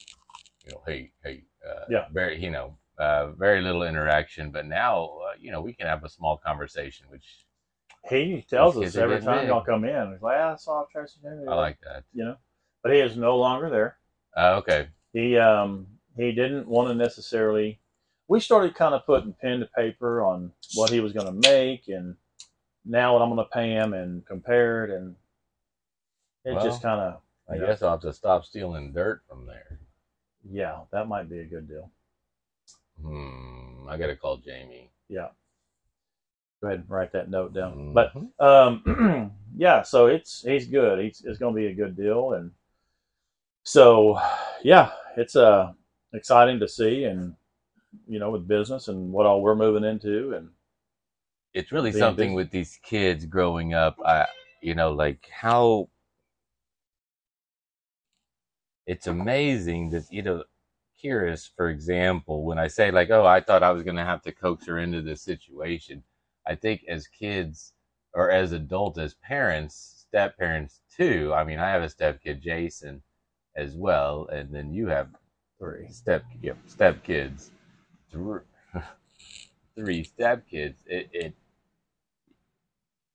you 0.65 0.73
know, 0.73 0.83
hey, 0.87 1.13
hey, 1.25 1.45
uh, 1.69 1.87
Yeah. 1.91 2.07
very 2.13 2.41
you 2.43 2.51
know, 2.51 2.79
uh, 2.99 3.29
very 3.33 3.63
little 3.63 3.83
interaction. 3.83 4.51
But 4.53 4.67
now, 4.67 5.05
uh, 5.29 5.35
you 5.41 5.51
know, 5.51 5.61
we 5.63 5.73
can 5.75 5.87
have 5.87 6.05
a 6.05 6.09
small 6.09 6.37
conversation, 6.37 7.07
which 7.11 7.47
He 8.09 8.45
tells 8.49 8.77
us 8.77 8.97
every 8.97 9.21
time 9.21 9.49
y'all 9.49 9.65
come 9.65 9.85
in. 9.85 10.13
He's 10.13 10.23
like, 10.23 10.39
"Ah, 10.39 10.53
I 10.53 10.57
saw 10.57 10.85
Tracy 10.85 11.19
Jr. 11.23 11.51
I 11.51 11.55
like 11.55 11.81
that. 11.81 12.05
you 12.13 12.25
know. 12.25 12.37
But 12.83 12.93
he 12.93 13.01
is 13.01 13.17
no 13.17 13.37
longer 13.37 13.69
there. 13.69 13.97
Uh, 14.37 14.57
okay. 14.59 14.89
He 15.13 15.37
um 15.39 15.87
he 16.17 16.33
didn't 16.33 16.69
want 16.69 16.89
to 16.89 16.95
necessarily. 16.95 17.81
We 18.29 18.41
started 18.41 18.75
kind 18.75 18.95
of 18.95 19.07
putting 19.07 19.33
pen 19.35 19.61
to 19.61 19.67
paper 19.67 20.23
on 20.23 20.53
what 20.75 20.91
he 20.91 21.01
was 21.01 21.13
going 21.13 21.27
to 21.27 21.49
make 21.49 21.89
and 21.89 22.17
now 22.85 23.13
what 23.13 23.23
I'm 23.23 23.31
going 23.33 23.45
to 23.45 23.51
pay 23.53 23.71
him 23.71 23.93
and 23.95 24.27
compare 24.27 24.85
it 24.85 24.91
and 24.91 25.15
it 26.45 26.55
Well, 26.55 26.65
just 26.65 26.83
kind 26.83 27.01
of 27.01 27.21
I 27.49 27.55
Yeah. 27.57 27.67
guess 27.67 27.83
I'll 27.83 27.93
have 27.93 28.01
to 28.01 28.13
stop 28.13 28.45
stealing 28.45 28.93
dirt 28.93 29.23
from 29.29 29.47
there. 29.47 29.79
yeah 30.49 30.81
that 30.93 31.09
might 31.09 31.29
be 31.29 31.41
a 31.41 31.45
good 31.45 31.69
deal. 31.69 31.91
Hmm. 33.03 33.89
I 33.89 33.97
gotta 33.99 34.17
call 34.17 34.37
Jamie. 34.39 34.91
Yeah. 35.09 35.29
Go 36.61 36.69
ahead 36.69 36.81
and 36.81 36.91
write 36.91 37.13
that 37.13 37.29
note 37.31 37.53
down. 37.53 37.95
Mhm. 37.95 37.95
But 37.95 38.45
um 38.45 39.33
yeah 39.57 39.83
so 39.83 40.07
it's 40.07 40.43
he's 40.43 40.67
good 40.67 40.99
he's 41.01 41.23
it's 41.25 41.39
going 41.39 41.55
to 41.55 41.61
be 41.61 41.67
a 41.69 41.75
good 41.75 41.97
deal 41.97 42.33
and 42.35 42.51
so 43.65 44.19
yeah 44.63 44.93
it's 45.17 45.35
uh 45.37 45.73
exciting 46.13 46.61
to 46.61 46.69
see 46.69 47.05
and 47.05 47.35
you 48.07 48.19
know 48.19 48.31
with 48.31 48.47
business 48.49 48.89
and 48.89 49.13
what 49.13 49.27
all 49.27 49.41
we're 49.43 49.55
moving 49.55 49.85
into 49.85 50.35
and 50.35 50.51
it's 51.55 51.73
really 51.73 51.91
something 51.93 52.31
busy. 52.31 52.35
with 52.37 52.51
these 52.51 52.79
kids 52.83 53.25
growing 53.25 53.73
up. 53.73 53.97
I, 54.05 54.27
you 54.61 54.75
know, 54.75 54.93
like 54.93 55.27
how 55.31 55.89
it's 58.87 59.07
amazing 59.07 59.91
that 59.91 60.13
you 60.13 60.23
know 60.23 60.45
Kiris, 61.03 61.51
for 61.57 61.69
example, 61.71 62.45
when 62.45 62.59
I 62.59 62.69
say 62.69 62.91
like, 62.91 63.11
"Oh, 63.11 63.27
I 63.27 63.41
thought 63.41 63.63
I 63.63 63.73
was 63.73 63.83
going 63.83 63.97
to 63.97 64.05
have 64.05 64.23
to 64.23 64.33
coax 64.33 64.67
her 64.67 64.79
into 64.79 65.03
this 65.03 65.23
situation," 65.23 66.03
I 66.47 66.55
think 66.57 66.85
as 66.89 67.07
kids 67.09 67.73
or 68.15 68.31
as 68.31 68.53
adults, 68.53 68.99
as 68.99 69.15
parents, 69.15 70.07
step 70.09 70.39
parents 70.39 70.81
too. 70.97 71.33
I 71.35 71.45
mean, 71.45 71.59
I 71.61 71.71
have 71.71 71.83
a 71.83 71.89
step 71.91 72.23
kid, 72.23 72.41
Jason, 72.43 73.03
as 73.57 73.75
well, 73.77 74.29
and 74.33 74.55
then 74.55 74.73
you 74.73 74.89
have 74.89 75.09
Three. 75.59 75.89
step 75.89 76.25
yep, 76.43 76.59
step 76.67 77.03
kids, 77.03 77.51
three, 78.11 78.41
three 79.77 80.05
step 80.05 80.49
kids. 80.49 80.83
It, 80.87 81.09
it 81.13 81.35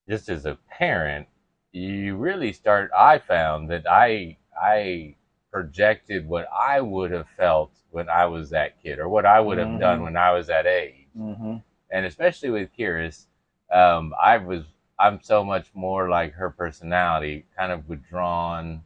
just 0.09 0.29
as 0.29 0.45
a 0.45 0.57
parent, 0.69 1.27
you 1.71 2.15
really 2.17 2.53
start. 2.53 2.91
I 2.97 3.19
found 3.19 3.69
that 3.71 3.89
I 3.89 4.37
I 4.59 5.15
projected 5.51 6.27
what 6.27 6.47
I 6.53 6.81
would 6.81 7.11
have 7.11 7.27
felt 7.37 7.71
when 7.91 8.09
I 8.09 8.25
was 8.27 8.49
that 8.51 8.81
kid, 8.81 8.99
or 8.99 9.09
what 9.09 9.25
I 9.25 9.39
would 9.41 9.57
have 9.57 9.69
Mhm. 9.69 9.79
done 9.79 10.03
when 10.03 10.17
I 10.17 10.31
was 10.33 10.47
that 10.47 10.65
age 10.67 11.07
Mm-hmm. 11.17 11.57
and 11.91 12.05
especially 12.05 12.49
with 12.49 12.69
Kiris, 12.77 13.27
um, 13.71 14.13
I 14.21 14.37
was 14.37 14.63
I'm 14.99 15.21
so 15.21 15.43
much 15.43 15.71
more 15.73 16.09
like 16.09 16.33
her 16.33 16.49
personality, 16.51 17.45
kind 17.57 17.71
of 17.71 17.89
withdrawn, 17.89 18.83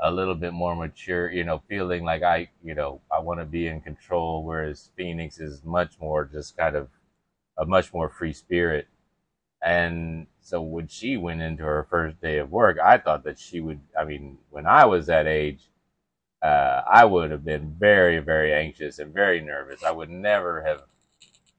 a 0.00 0.10
little 0.10 0.34
bit 0.34 0.52
more 0.52 0.74
mature, 0.76 1.30
you 1.30 1.44
know, 1.44 1.62
feeling 1.68 2.04
like 2.04 2.22
I, 2.22 2.48
you 2.62 2.74
know, 2.74 3.00
I 3.12 3.20
want 3.20 3.40
to 3.40 3.46
be 3.46 3.66
in 3.68 3.80
control, 3.80 4.44
whereas 4.44 4.90
Phoenix 4.96 5.38
is 5.40 5.62
much 5.64 5.98
more 6.00 6.24
just 6.24 6.56
kind 6.56 6.76
of 6.76 6.88
a 7.58 7.66
much 7.66 7.92
more 7.94 8.08
free 8.08 8.32
spirit. 8.32 8.88
And 9.62 10.26
so 10.40 10.62
when 10.62 10.88
she 10.88 11.16
went 11.16 11.42
into 11.42 11.64
her 11.64 11.86
first 11.90 12.20
day 12.20 12.38
of 12.38 12.50
work, 12.50 12.78
I 12.82 12.98
thought 12.98 13.24
that 13.24 13.38
she 13.38 13.60
would. 13.60 13.80
I 13.98 14.04
mean, 14.04 14.38
when 14.50 14.66
I 14.66 14.84
was 14.86 15.06
that 15.06 15.26
age, 15.26 15.68
uh, 16.42 16.82
I 16.90 17.04
would 17.04 17.30
have 17.30 17.44
been 17.44 17.74
very, 17.78 18.18
very 18.18 18.54
anxious 18.54 18.98
and 18.98 19.12
very 19.12 19.40
nervous. 19.40 19.82
I 19.82 19.90
would 19.90 20.10
never 20.10 20.62
have 20.62 20.82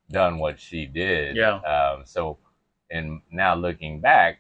done 0.10 0.40
what 0.40 0.60
she 0.60 0.86
did. 0.86 1.36
Yeah. 1.36 1.58
Um, 1.60 2.04
so, 2.06 2.38
and 2.90 3.22
now 3.32 3.56
looking 3.56 4.02
back, 4.02 4.40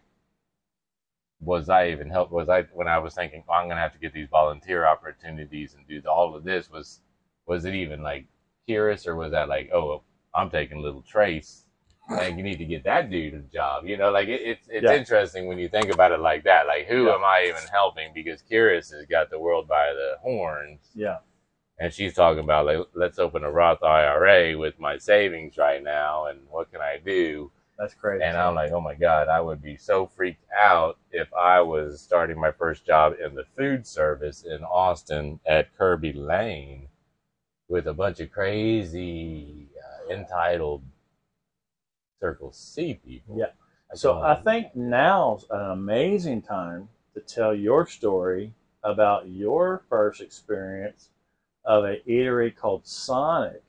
was 1.39 1.69
I 1.69 1.89
even 1.89 2.10
help? 2.10 2.32
Was 2.32 2.49
I 2.49 2.63
when 2.73 2.88
I 2.88 2.99
was 2.99 3.15
thinking 3.15 3.43
oh, 3.49 3.54
I'm 3.54 3.65
going 3.67 3.77
to 3.77 3.82
have 3.82 3.93
to 3.93 3.99
get 3.99 4.13
these 4.13 4.30
volunteer 4.30 4.86
opportunities 4.86 5.73
and 5.75 5.88
do 5.88 6.01
all 6.08 6.36
of 6.36 6.43
this? 6.43 6.69
Was 6.69 7.01
was 7.47 7.65
it 7.65 7.73
even 7.73 8.04
like 8.04 8.25
curious, 8.67 9.08
or 9.08 9.15
was 9.15 9.32
that 9.32 9.49
like, 9.49 9.71
oh, 9.73 10.04
I'm 10.36 10.49
taking 10.49 10.82
little 10.82 11.01
Trace, 11.01 11.61
and 12.19 12.38
you 12.38 12.43
need 12.43 12.58
to 12.58 12.65
get 12.65 12.84
that 12.84 13.10
dude 13.10 13.34
a 13.34 13.39
job? 13.39 13.86
You 13.86 13.97
know, 13.97 14.12
like 14.12 14.28
it, 14.28 14.41
it's 14.41 14.67
it's 14.69 14.84
Yeah. 14.84 14.95
interesting 14.95 15.47
when 15.47 15.58
you 15.60 15.69
think 15.69 15.89
about 15.89 16.12
it 16.12 16.19
like 16.19 16.43
that. 16.45 16.67
Like, 16.67 16.88
who 16.88 17.08
Yeah. 17.08 17.15
am 17.15 17.24
I 17.24 17.45
even 17.47 17.67
helping? 17.71 18.13
Because 18.13 18.41
Curious 18.41 18.91
has 18.91 19.06
got 19.06 19.30
the 19.30 19.39
world 19.39 19.67
by 19.67 19.93
the 19.93 20.17
horns 20.21 20.91
Yeah. 20.95 21.19
and 21.80 21.93
she's 21.93 22.13
talking 22.13 22.43
about 22.43 22.65
like 22.65 22.80
let's 22.93 23.19
open 23.19 23.43
a 23.43 23.52
Roth 23.52 23.84
IRA 23.84 24.58
with 24.58 24.80
my 24.80 24.97
savings 24.97 25.58
right 25.58 25.84
now 25.84 26.26
and 26.28 26.39
what 26.50 26.71
can 26.71 26.82
I 26.82 26.97
do? 26.97 27.52
That's 27.78 27.95
crazy. 27.95 28.24
And 28.24 28.38
I'm 28.38 28.54
like, 28.56 28.71
oh 28.71 28.82
my 28.82 28.93
god, 28.93 29.28
I 29.28 29.41
would 29.41 29.62
be 29.62 29.76
so 29.78 30.06
freaked 30.06 30.45
out 30.56 31.00
if 31.12 31.34
I 31.34 31.62
was 31.62 32.00
starting 32.02 32.39
my 32.39 32.52
first 32.52 32.86
job 32.86 33.15
in 33.24 33.34
the 33.34 33.45
food 33.58 33.88
service 33.88 34.43
in 34.43 34.63
Austin 34.63 35.39
at 35.47 35.76
Kirby 35.78 36.13
Lane 36.13 36.88
with 37.69 37.88
a 37.88 37.93
bunch 37.93 38.19
of 38.19 38.32
crazy 38.32 39.69
uh, 40.10 40.13
entitled 40.13 40.84
Circle 42.21 42.51
C 42.53 42.93
people. 42.93 43.36
Yeah. 43.38 43.47
So 43.95 44.13
go, 44.13 44.21
I 44.21 44.36
think 44.36 44.75
now's 44.75 45.45
an 45.49 45.71
amazing 45.71 46.43
time 46.43 46.88
to 47.15 47.19
tell 47.19 47.53
your 47.53 47.88
story 47.88 48.53
about 48.84 49.27
your 49.27 49.81
first 49.89 50.21
experience 50.21 51.10
of 51.65 51.84
a 51.84 51.97
eatery 52.07 52.55
called 52.55 52.86
Sonic 52.88 53.63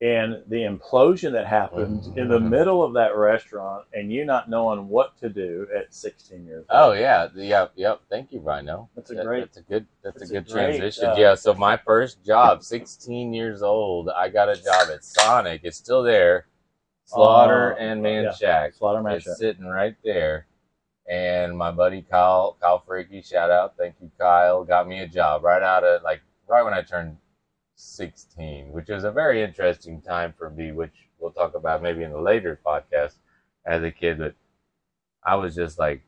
and 0.00 0.42
the 0.48 0.62
implosion 0.62 1.32
that 1.32 1.46
happened 1.46 2.16
in 2.16 2.28
the 2.28 2.40
middle 2.40 2.82
of 2.82 2.94
that 2.94 3.14
restaurant 3.14 3.84
and 3.92 4.10
you 4.10 4.24
not 4.24 4.48
knowing 4.48 4.88
what 4.88 5.18
to 5.18 5.28
do 5.28 5.66
at 5.76 5.92
16 5.92 6.46
years 6.46 6.64
old. 6.70 6.90
Oh 6.90 6.92
yeah, 6.92 7.28
yeah, 7.34 7.66
yep. 7.74 8.00
Thank 8.08 8.32
you, 8.32 8.40
Rhino. 8.40 8.88
That's 8.96 9.10
a 9.10 9.14
That- 9.16 9.26
great 9.26 9.40
That's 9.40 9.58
a 9.58 9.62
good. 9.62 9.86
That's, 10.02 10.20
that's 10.20 10.30
a 10.30 10.34
a 10.34 10.40
good 10.40 10.50
great, 10.50 10.78
transition. 10.78 11.04
uh, 11.04 11.16
yeah. 11.18 11.34
So 11.34 11.52
my 11.52 11.76
first 11.76 12.24
job, 12.24 12.62
16 12.62 13.34
years 13.34 13.60
old, 13.60 14.08
I 14.08 14.28
got 14.30 14.48
a 14.48 14.54
job 14.56 14.88
at 14.90 15.04
Sonic. 15.04 15.60
It's 15.64 15.76
still 15.76 16.02
there. 16.02 16.46
Slaughter 17.14 17.74
Oh, 17.74 17.82
and 17.82 18.02
Man 18.02 18.24
yeah. 18.24 18.32
Shack. 18.32 18.74
slaughter 18.74 19.06
It's 19.10 19.26
matchup. 19.26 19.34
sitting 19.36 19.66
right 19.66 19.96
there. 20.04 20.46
And 21.08 21.56
my 21.58 21.70
buddy 21.72 22.02
Kyle, 22.02 22.56
Kyle 22.60 22.78
Freaky, 22.86 23.20
shout 23.22 23.50
out, 23.50 23.76
thank 23.76 23.96
you, 24.00 24.10
Kyle, 24.18 24.64
got 24.64 24.86
me 24.86 25.00
a 25.00 25.08
job 25.08 25.42
right 25.42 25.62
out 25.62 25.82
of 25.82 26.02
like 26.02 26.20
right 26.46 26.62
when 26.62 26.74
I 26.74 26.82
turned 26.82 27.16
16, 27.74 28.72
which 28.72 28.88
was 28.88 29.04
a 29.04 29.10
very 29.10 29.42
interesting 29.42 30.00
time 30.02 30.32
for 30.38 30.50
me, 30.50 30.70
which 30.72 31.08
we'll 31.18 31.32
talk 31.32 31.54
about 31.54 31.82
maybe 31.82 32.02
in 32.04 32.12
the 32.12 32.20
later 32.20 32.60
podcast 32.64 33.14
as 33.66 33.82
a 33.82 33.90
kid. 33.90 34.18
But 34.18 34.34
I 35.24 35.34
was 35.36 35.54
just 35.56 35.78
like 35.78 36.02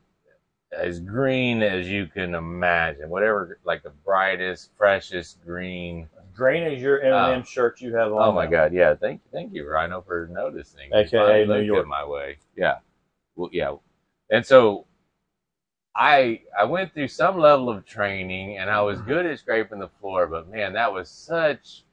as 0.72 1.00
green 1.00 1.62
as 1.62 1.88
you 1.88 2.06
can 2.06 2.34
imagine, 2.34 3.10
whatever, 3.10 3.58
like 3.64 3.82
the 3.82 3.90
brightest, 3.90 4.70
freshest 4.78 5.44
green. 5.44 6.08
Green 6.34 6.62
as 6.62 6.80
your 6.80 7.00
M&M 7.00 7.44
shirt 7.44 7.80
you 7.80 7.94
have 7.94 8.12
on. 8.12 8.28
Oh 8.28 8.32
my. 8.32 8.46
God, 8.46 8.72
yeah, 8.72 8.94
thank 8.94 9.20
you. 9.24 9.30
thank 9.32 9.52
you, 9.52 9.68
Rhino, 9.68 10.00
for 10.02 10.28
noticing. 10.30 10.92
AKA 10.92 11.46
New 11.46 11.60
York. 11.60 11.86
my 11.86 12.04
way, 12.04 12.38
yeah, 12.56 12.78
well, 13.36 13.50
yeah, 13.52 13.74
and 14.30 14.44
so 14.44 14.86
I 15.94 16.40
I 16.58 16.64
went 16.64 16.94
through 16.94 17.08
some 17.08 17.38
level 17.38 17.68
of 17.68 17.84
training, 17.84 18.58
and 18.58 18.70
I 18.70 18.80
was 18.82 19.00
good 19.02 19.26
at 19.26 19.38
scraping 19.38 19.78
the 19.78 19.90
floor, 20.00 20.26
but 20.26 20.48
man, 20.48 20.72
that 20.74 20.92
was 20.92 21.08
such. 21.08 21.84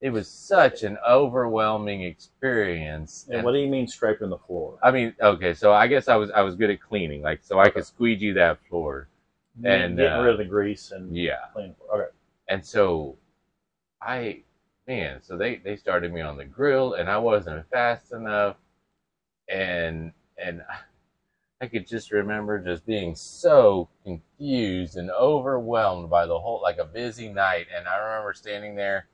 It 0.00 0.10
was 0.10 0.28
such 0.28 0.82
an 0.82 0.96
overwhelming 1.06 2.02
experience. 2.02 3.26
And 3.28 3.36
and- 3.36 3.44
what 3.44 3.52
do 3.52 3.58
you 3.58 3.68
mean 3.68 3.86
scraping 3.86 4.30
the 4.30 4.38
floor? 4.38 4.78
I 4.82 4.90
mean, 4.90 5.14
okay, 5.20 5.52
so 5.54 5.72
I 5.72 5.86
guess 5.86 6.08
I 6.08 6.16
was 6.16 6.30
I 6.30 6.40
was 6.40 6.56
good 6.56 6.70
at 6.70 6.80
cleaning, 6.80 7.22
like 7.22 7.40
so 7.42 7.60
I 7.60 7.68
could 7.70 7.84
squeegee 7.84 8.32
that 8.32 8.58
floor. 8.68 9.08
And, 9.62 9.96
getting 9.96 10.12
uh, 10.12 10.22
rid 10.22 10.32
of 10.32 10.38
the 10.38 10.44
grease 10.44 10.90
and 10.90 11.14
Yeah, 11.14 11.34
cleaning. 11.52 11.74
Okay. 11.92 12.06
And 12.50 12.66
so 12.66 13.16
I, 14.02 14.42
man, 14.88 15.22
so 15.22 15.36
they 15.38 15.56
they 15.56 15.76
started 15.76 16.12
me 16.12 16.20
on 16.20 16.36
the 16.36 16.44
grill, 16.44 16.94
and 16.94 17.08
I 17.08 17.18
wasn't 17.18 17.68
fast 17.70 18.12
enough, 18.12 18.56
and 19.48 20.12
and 20.36 20.62
I 21.62 21.66
could 21.66 21.86
just 21.86 22.10
remember 22.10 22.58
just 22.58 22.86
being 22.86 23.14
so 23.14 23.88
confused 24.04 24.96
and 24.96 25.10
overwhelmed 25.10 26.10
by 26.10 26.26
the 26.26 26.38
whole 26.38 26.60
like 26.62 26.78
a 26.78 26.84
busy 26.84 27.28
night, 27.28 27.66
and 27.76 27.86
I 27.86 27.98
remember 27.98 28.32
standing 28.34 28.74
there, 28.74 29.06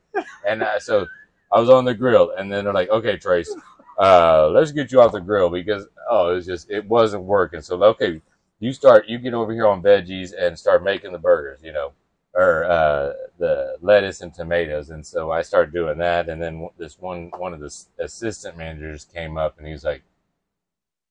and 0.49 0.63
I, 0.63 0.79
so 0.79 1.07
I 1.53 1.61
was 1.61 1.71
on 1.71 1.85
the 1.85 1.95
grill, 1.95 2.33
and 2.39 2.53
then 2.53 2.65
they're 2.65 2.75
like, 2.75 2.91
okay, 2.91 3.17
Trace. 3.17 3.55
Uh, 3.99 4.51
let's 4.51 4.73
get 4.73 4.93
you 4.93 5.01
off 5.01 5.13
the 5.13 5.21
grill 5.21 5.49
because 5.51 5.87
oh, 6.11 6.31
it 6.31 6.35
was 6.35 6.47
just 6.47 6.71
it 6.71 6.87
wasn't 6.87 7.23
working. 7.25 7.63
So 7.63 7.83
okay, 7.83 8.21
you 8.61 8.73
start 8.73 9.09
you 9.09 9.19
get 9.19 9.35
over 9.35 9.53
here 9.53 9.67
on 9.67 9.83
veggies 9.83 10.33
and 10.39 10.59
start 10.59 10.85
making 10.85 11.13
the 11.13 11.19
burgers, 11.19 11.61
you 11.63 11.73
know, 11.73 11.93
or 12.37 12.65
uh, 12.65 13.15
the 13.39 13.79
lettuce 13.81 14.21
and 14.21 14.35
tomatoes. 14.35 14.91
And 14.91 15.05
so 15.07 15.33
I 15.33 15.43
started 15.43 15.73
doing 15.73 15.99
that. 15.99 16.29
And 16.29 16.41
then 16.43 16.69
this 16.79 16.99
one 17.01 17.31
one 17.39 17.55
of 17.55 17.61
the 17.61 17.75
assistant 17.99 18.59
managers 18.59 19.07
came 19.07 19.39
up 19.39 19.59
and 19.59 19.67
he 19.67 19.73
was 19.73 19.85
like, 19.85 20.03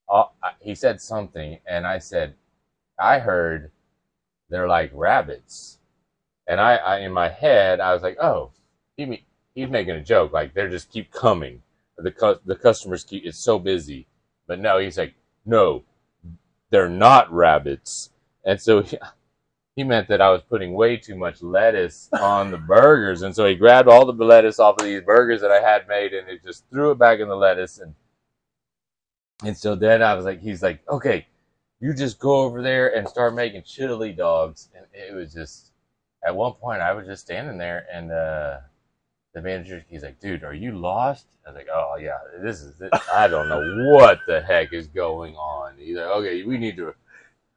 oh, 0.09 0.31
he 0.59 0.75
said 0.75 1.01
something, 1.01 1.59
and 1.67 1.87
I 1.87 1.99
said, 1.99 2.35
I 2.99 3.19
heard 3.19 3.71
they're 4.49 4.67
like 4.67 4.91
rabbits, 4.93 5.79
and 6.47 6.61
I, 6.61 6.75
I 6.75 6.99
in 6.99 7.11
my 7.11 7.29
head 7.29 7.79
I 7.79 7.93
was 7.93 8.03
like, 8.03 8.17
oh, 8.21 8.51
he 8.97 9.25
he's 9.55 9.69
making 9.69 9.95
a 9.95 10.03
joke, 10.03 10.31
like 10.33 10.53
they're 10.53 10.69
just 10.69 10.91
keep 10.91 11.11
coming. 11.11 11.61
The 11.97 12.39
the 12.45 12.55
customers 12.55 13.03
keep 13.03 13.25
it's 13.25 13.39
so 13.39 13.57
busy, 13.59 14.07
but 14.47 14.59
no, 14.59 14.77
he's 14.79 14.97
like, 14.97 15.15
no, 15.45 15.83
they're 16.69 16.89
not 16.89 17.31
rabbits. 17.33 18.11
And 18.45 18.61
so 18.61 18.83
he, 18.83 18.97
he 19.75 19.83
meant 19.83 20.07
that 20.07 20.21
I 20.21 20.31
was 20.31 20.41
putting 20.41 20.73
way 20.73 20.95
too 20.95 21.15
much 21.15 21.41
lettuce 21.41 22.09
on 22.13 22.49
the 22.49 22.57
burgers. 22.57 23.23
And 23.23 23.35
so 23.35 23.45
he 23.45 23.55
grabbed 23.55 23.89
all 23.89 24.05
the 24.05 24.23
lettuce 24.23 24.59
off 24.59 24.77
of 24.79 24.85
these 24.85 25.01
burgers 25.01 25.41
that 25.41 25.51
I 25.51 25.59
had 25.59 25.87
made 25.87 26.13
and 26.13 26.27
he 26.29 26.37
just 26.37 26.63
threw 26.69 26.91
it 26.91 26.99
back 26.99 27.19
in 27.19 27.27
the 27.27 27.35
lettuce. 27.35 27.79
And, 27.79 27.93
and 29.43 29.57
so 29.57 29.75
then 29.75 30.01
I 30.01 30.13
was 30.13 30.23
like, 30.23 30.39
he's 30.39 30.63
like, 30.63 30.79
okay, 30.89 31.27
you 31.81 31.93
just 31.93 32.19
go 32.19 32.37
over 32.43 32.61
there 32.61 32.95
and 32.95 33.07
start 33.07 33.35
making 33.35 33.63
chili 33.63 34.13
dogs. 34.13 34.69
And 34.75 34.85
it 34.93 35.13
was 35.13 35.33
just, 35.33 35.71
at 36.25 36.35
one 36.35 36.53
point 36.53 36.81
I 36.81 36.93
was 36.93 37.05
just 37.05 37.25
standing 37.25 37.57
there 37.57 37.85
and, 37.91 38.11
uh, 38.11 38.57
the 39.33 39.41
manager, 39.41 39.83
he's 39.89 40.03
like, 40.03 40.21
dude, 40.21 40.45
are 40.45 40.53
you 40.53 40.71
lost? 40.71 41.25
I 41.45 41.49
was 41.49 41.57
like, 41.57 41.67
oh 41.69 41.97
yeah, 41.99 42.19
this 42.41 42.61
is 42.61 42.79
it. 42.79 42.89
I 43.13 43.27
don't 43.27 43.49
know 43.49 43.91
what 43.91 44.19
the 44.25 44.39
heck 44.39 44.71
is 44.71 44.87
going 44.87 45.35
on. 45.35 45.73
He's 45.77 45.97
like, 45.97 46.05
okay, 46.05 46.43
we 46.43 46.57
need 46.57 46.77
to, 46.77 46.95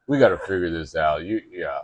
we 0.05 0.19
got 0.19 0.29
to 0.29 0.37
figure 0.39 0.69
this 0.69 0.97
out. 0.97 1.23
You, 1.23 1.41
yeah. 1.49 1.79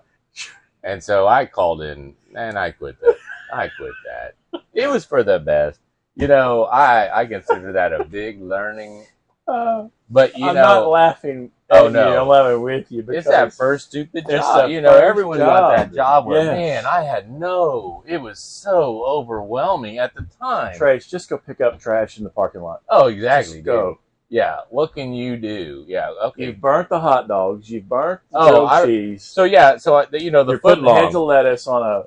And 0.86 1.04
so 1.04 1.28
I 1.28 1.46
called 1.46 1.82
in 1.82 2.14
and 2.36 2.58
I 2.58 2.72
quit 2.72 3.00
that. 3.02 3.18
I 3.52 3.70
quit 3.78 3.92
that. 4.06 4.62
It 4.74 4.88
was 4.88 5.04
for 5.04 5.24
the 5.24 5.40
best. 5.40 5.80
You 6.16 6.28
know, 6.28 6.64
I, 6.66 7.22
I 7.22 7.26
consider 7.26 7.74
that 7.74 7.92
a 7.92 8.06
big 8.06 8.42
learning 8.42 9.06
Uh, 9.48 9.88
But 10.10 10.38
you 10.38 10.48
I'm 10.48 10.56
know, 10.56 10.62
not 10.62 10.90
laughing. 10.90 11.52
Oh, 11.70 11.90
no. 11.90 12.12
you, 12.14 12.20
I'm 12.20 12.28
laughing 12.28 12.62
with 12.62 12.92
you 12.92 13.04
it's 13.10 13.28
that 13.28 13.52
first 13.54 13.88
stupid 13.88 14.26
job. 14.30 14.70
You 14.70 14.82
know, 14.82 14.96
everyone 14.96 15.40
got 15.40 15.76
that 15.76 15.88
job. 15.88 15.96
job 15.96 16.26
where, 16.28 16.44
Yes. 16.46 16.56
man, 16.56 16.86
I 16.86 17.02
had 17.04 17.32
no, 17.32 18.04
it 18.08 18.18
was 18.18 18.40
so 18.40 19.04
overwhelming 19.04 19.98
at 19.98 20.14
the 20.14 20.28
time. 20.40 20.78
Trace, 20.78 21.08
just 21.08 21.28
go 21.30 21.38
pick 21.40 21.60
up 21.62 21.80
trash 21.80 22.18
in 22.20 22.24
the 22.24 22.30
parking 22.30 22.62
lot. 22.62 22.82
oh, 22.90 23.08
exactly. 23.08 23.56
Just 23.56 23.66
go. 23.66 23.90
dude. 23.90 23.98
Yeah. 24.30 24.62
What 24.70 24.94
can 24.94 25.14
you 25.14 25.38
do? 25.38 25.86
Yeah. 25.88 26.10
Okay. 26.26 26.46
You've 26.48 26.60
burnt 26.62 26.90
the 26.90 27.00
hot 27.00 27.28
dogs. 27.28 27.70
You've 27.70 27.88
burnt 27.88 28.22
the 28.32 28.38
Oh, 28.40 28.66
I- 28.66 28.86
cheese. 28.86 29.24
so, 29.24 29.44
yeah. 29.44 29.78
So, 29.78 29.96
I- 29.96 30.08
you 30.14 30.32
know, 30.32 30.44
the 30.44 30.54
You're 30.54 30.60
foot 30.60 30.80
putting 30.80 30.96
heads 30.96 31.14
long. 31.14 31.24
of 31.24 31.28
lettuce 31.28 31.68
on 31.68 31.82
a. 31.84 32.04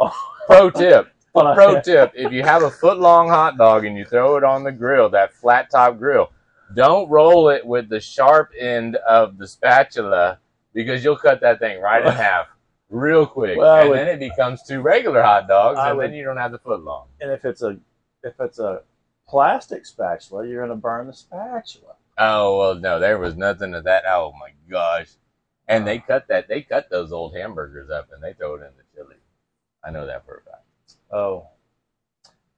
Oh. 0.00 0.30
Pro 0.46 0.70
tip. 0.70 1.08
a 1.34 1.54
Pro 1.54 1.80
tip: 1.84 2.12
If 2.14 2.32
you 2.32 2.42
have 2.42 2.62
a 2.62 2.70
foot 2.70 2.98
long 2.98 3.28
hot 3.28 3.58
dog 3.58 3.84
and 3.84 3.96
you 3.98 4.04
throw 4.06 4.36
it 4.38 4.44
on 4.44 4.64
the 4.64 4.72
grill, 4.72 5.10
that 5.10 5.34
flat 5.34 5.70
top 5.70 5.98
grill, 5.98 6.30
don't 6.74 7.08
roll 7.10 7.50
it 7.50 7.64
with 7.66 7.88
the 7.90 8.00
sharp 8.00 8.50
end 8.58 8.96
of 8.96 9.36
the 9.36 9.46
spatula 9.46 10.38
because 10.72 11.04
you'll 11.04 11.16
cut 11.18 11.40
that 11.42 11.58
thing 11.58 11.80
right 11.82 12.04
in 12.04 12.12
half 12.28 12.46
real 12.88 13.26
quick, 13.26 13.58
Well, 13.58 13.76
and 13.80 13.88
would- 13.90 13.98
then 13.98 14.08
it 14.08 14.18
becomes 14.20 14.62
two 14.62 14.80
regular 14.80 15.20
hot 15.22 15.46
dogs, 15.48 15.78
I 15.78 15.90
and 15.90 15.98
would- 15.98 16.04
then 16.10 16.14
you 16.14 16.24
don't 16.24 16.38
have 16.38 16.52
the 16.52 16.58
foot 16.58 16.80
long. 16.82 17.08
And 17.20 17.30
if 17.30 17.44
it's 17.44 17.60
a 17.62 17.76
if 18.24 18.32
it's 18.40 18.58
a 18.58 18.80
plastic 19.28 19.86
spatula, 19.86 20.46
you're 20.46 20.64
going 20.66 20.76
to 20.76 20.80
burn 20.80 21.06
the 21.06 21.12
spatula. 21.12 21.94
Oh 22.18 22.58
well, 22.58 22.74
no, 22.74 22.98
there 22.98 23.18
was 23.18 23.36
nothing 23.36 23.74
of 23.74 23.84
that. 23.84 24.04
Oh 24.06 24.32
my 24.40 24.50
gosh! 24.70 25.08
And 25.68 25.86
they 25.86 25.98
cut 25.98 26.26
that. 26.28 26.48
They 26.48 26.62
cut 26.62 26.88
those 26.90 27.12
old 27.12 27.36
hamburgers 27.36 27.90
up 27.90 28.08
and 28.12 28.22
they 28.22 28.32
throw 28.32 28.54
it 28.56 28.62
in 28.62 28.70
the 28.76 28.82
chili. 28.94 29.16
I 29.84 29.90
know 29.90 30.06
that 30.06 30.24
for 30.26 30.42
a 30.46 30.50
fact. 30.50 30.64
Oh, 31.12 31.46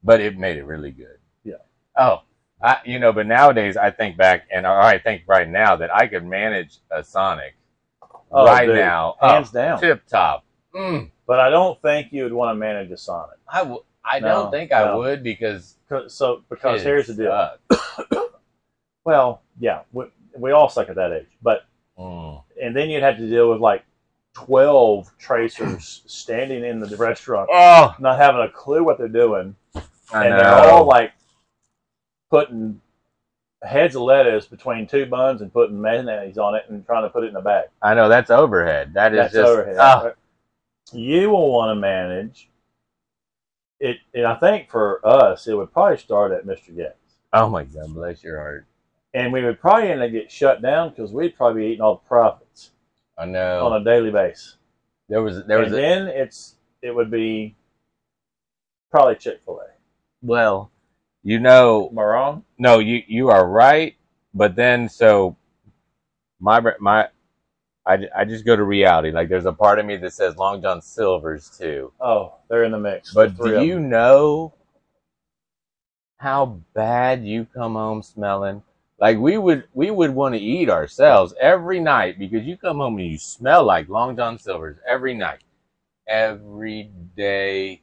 but 0.03 0.19
it 0.19 0.37
made 0.37 0.57
it 0.57 0.65
really 0.65 0.91
good. 0.91 1.17
Yeah. 1.43 1.55
Oh, 1.95 2.21
I, 2.61 2.77
you 2.85 2.97
know, 2.99 3.13
but 3.13 3.27
nowadays 3.27 3.77
I 3.77 3.91
think 3.91 4.17
back, 4.17 4.47
and 4.51 4.65
I 4.65 4.97
think 4.97 5.23
right 5.27 5.47
now 5.47 5.75
that 5.75 5.93
I 5.95 6.07
could 6.07 6.25
manage 6.25 6.79
a 6.89 7.03
Sonic 7.03 7.55
Oh, 8.31 8.45
right 8.45 8.65
dude. 8.65 8.77
now, 8.77 9.15
hands 9.21 9.47
up, 9.49 9.53
down. 9.53 9.79
tip 9.79 10.07
top. 10.07 10.45
Mm, 10.73 11.11
But 11.27 11.39
I 11.39 11.49
don't 11.49 11.79
think 11.81 12.11
you 12.13 12.23
would 12.23 12.31
want 12.33 12.55
to 12.55 12.59
manage 12.59 12.89
a 12.91 12.97
Sonic. 12.97 13.37
I 13.47 13.59
w- 13.59 13.83
I 14.03 14.19
No, 14.19 14.27
don't 14.27 14.51
think 14.51 14.71
I 14.71 14.85
no. 14.85 14.97
would 14.99 15.23
because 15.23 15.75
So 16.07 16.43
because 16.49 16.81
here's 16.83 17.07
the 17.07 17.13
deal. 17.15 17.51
Well, 19.03 19.41
yeah, 19.59 19.81
we, 19.91 20.05
we 20.37 20.51
all 20.51 20.69
suck 20.69 20.89
at 20.89 20.95
that 20.95 21.11
age, 21.11 21.27
but 21.41 21.65
Mm. 21.97 22.41
and 22.61 22.75
then 22.75 22.89
you'd 22.89 23.03
have 23.03 23.17
to 23.17 23.27
deal 23.29 23.49
with 23.49 23.59
like 23.59 23.83
twelve 24.33 25.11
tracers 25.17 26.03
standing 26.07 26.63
in 26.63 26.79
the 26.79 26.95
restaurant, 26.97 27.49
Oh, 27.51 27.93
not 27.99 28.17
having 28.17 28.41
a 28.41 28.49
clue 28.49 28.83
what 28.83 28.97
they're 28.97 29.07
doing, 29.07 29.55
I 30.13 30.29
and 30.29 30.31
know. 30.31 30.37
they're 30.37 30.69
all 30.71 30.85
like 30.85 31.11
putting 32.29 32.79
heads 33.63 33.95
of 33.95 34.03
lettuce 34.03 34.45
between 34.47 34.87
two 34.87 35.05
buns 35.05 35.41
and 35.41 35.51
putting 35.51 35.79
mayonnaise 35.81 36.37
on 36.37 36.55
it 36.55 36.63
and 36.69 36.85
trying 36.85 37.03
to 37.03 37.09
put 37.09 37.23
it 37.23 37.27
in 37.29 37.35
a 37.35 37.41
bag. 37.41 37.65
I 37.81 37.93
know 37.93 38.07
that's 38.07 38.31
overhead. 38.31 38.93
That 38.93 39.13
is 39.13 39.17
That's 39.17 39.33
just 39.33 39.49
overhead. 39.51 39.77
ah, 39.79 40.11
You 40.93 41.29
will 41.31 41.51
want 41.51 41.75
to 41.75 41.75
manage 41.75 42.49
it, 43.81 43.97
and 44.13 44.25
I 44.25 44.35
think 44.35 44.69
for 44.69 45.05
us, 45.05 45.47
it 45.47 45.55
would 45.55 45.73
probably 45.73 45.97
start 45.97 46.31
at 46.31 46.45
Mr. 46.45 46.69
Gatti's. 46.75 47.17
oh 47.33 47.49
my 47.49 47.63
God, 47.65 47.93
bless 47.93 48.23
your 48.23 48.37
heart. 48.37 48.65
and 49.13 49.33
we 49.33 49.43
would 49.43 49.59
probably 49.59 49.89
end 49.89 50.01
up 50.01 50.11
get 50.11 50.31
shut 50.31 50.61
down 50.61 50.89
because 50.89 51.11
we'd 51.11 51.35
probably 51.35 51.63
be 51.63 51.67
eating 51.69 51.81
all 51.81 51.95
the 51.95 52.07
profits 52.07 52.71
I 53.17 53.25
know. 53.25 53.65
on 53.65 53.81
a 53.81 53.83
daily 53.83 54.11
basis. 54.11 54.57
there 55.09 55.21
was 55.21 55.43
there 55.45 55.59
was 55.59 55.67
and 55.73 55.75
a, 55.77 55.81
then 55.81 56.07
it's 56.07 56.55
it 56.81 56.95
would 56.95 57.11
be 57.11 57.55
probably 58.91 59.15
Chick 59.15 59.41
Fil 59.45 59.59
A. 59.61 59.67
well, 60.21 60.71
you 61.23 61.39
know, 61.39 61.89
Am 61.91 61.99
I 61.99 62.03
wrong? 62.03 62.43
No, 62.57 62.79
you 62.79 63.03
you 63.07 63.29
are 63.29 63.47
right, 63.47 63.95
but 64.33 64.55
then 64.55 64.89
so 64.89 65.35
my 66.39 66.59
my 66.79 67.07
I, 67.85 68.07
I 68.15 68.25
just 68.25 68.45
go 68.45 68.55
to 68.55 68.63
reality. 68.63 69.11
Like 69.11 69.29
there's 69.29 69.45
a 69.45 69.53
part 69.53 69.79
of 69.79 69.85
me 69.85 69.97
that 69.97 70.13
says 70.13 70.37
Long 70.37 70.61
John 70.61 70.81
Silver's 70.81 71.49
too. 71.57 71.91
Oh, 71.99 72.35
they're 72.47 72.63
in 72.63 72.71
the 72.71 72.79
mix. 72.79 73.13
But 73.13 73.37
The 73.37 73.43
do 73.43 73.65
you 73.65 73.75
them. 73.75 73.89
know 73.89 74.53
how 76.17 76.59
bad 76.73 77.25
you 77.25 77.47
come 77.53 77.73
home 77.73 78.03
smelling? 78.03 78.61
Like 78.99 79.17
we 79.17 79.39
would 79.39 79.63
we 79.73 79.89
would 79.89 80.11
want 80.11 80.35
to 80.35 80.39
eat 80.39 80.69
ourselves 80.69 81.33
every 81.41 81.79
night 81.79 82.19
because 82.19 82.45
you 82.45 82.55
come 82.55 82.77
home 82.77 82.99
and 82.99 83.07
you 83.07 83.17
smell 83.17 83.63
like 83.63 83.89
Long 83.89 84.15
John 84.15 84.37
Silver's 84.37 84.77
every 84.87 85.15
night. 85.15 85.39
Every 86.07 86.91
day 87.15 87.81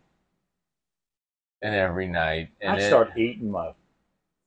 and 1.62 1.74
every 1.74 2.06
night. 2.06 2.50
And 2.60 2.78
it- 2.78 2.86
start 2.86 3.16
eating 3.16 3.50
my 3.50 3.68
oh, 3.68 3.74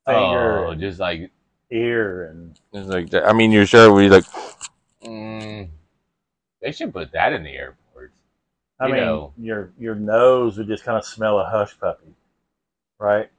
finger, 0.07 0.65
oh, 0.67 0.75
just 0.75 0.99
like 0.99 1.29
ear, 1.71 2.27
and 2.27 2.57
It's 2.73 2.87
like 2.87 3.09
that. 3.09 3.27
I 3.27 3.33
mean, 3.33 3.51
you're 3.51 3.65
sure 3.65 3.91
we 3.93 4.09
like. 4.09 4.23
Mm, 5.03 5.69
they 6.61 6.71
should 6.71 6.93
put 6.93 7.11
that 7.13 7.33
in 7.33 7.43
the 7.43 7.51
airport. 7.51 8.13
I 8.79 8.87
You 8.87 8.93
mean, 8.93 9.01
know. 9.03 9.33
your 9.37 9.71
your 9.79 9.95
nose 9.95 10.57
would 10.57 10.67
just 10.67 10.83
kind 10.83 10.97
of 10.97 11.05
smell 11.05 11.39
a 11.39 11.45
hush 11.49 11.77
puppy, 11.79 12.13
right? 12.99 13.29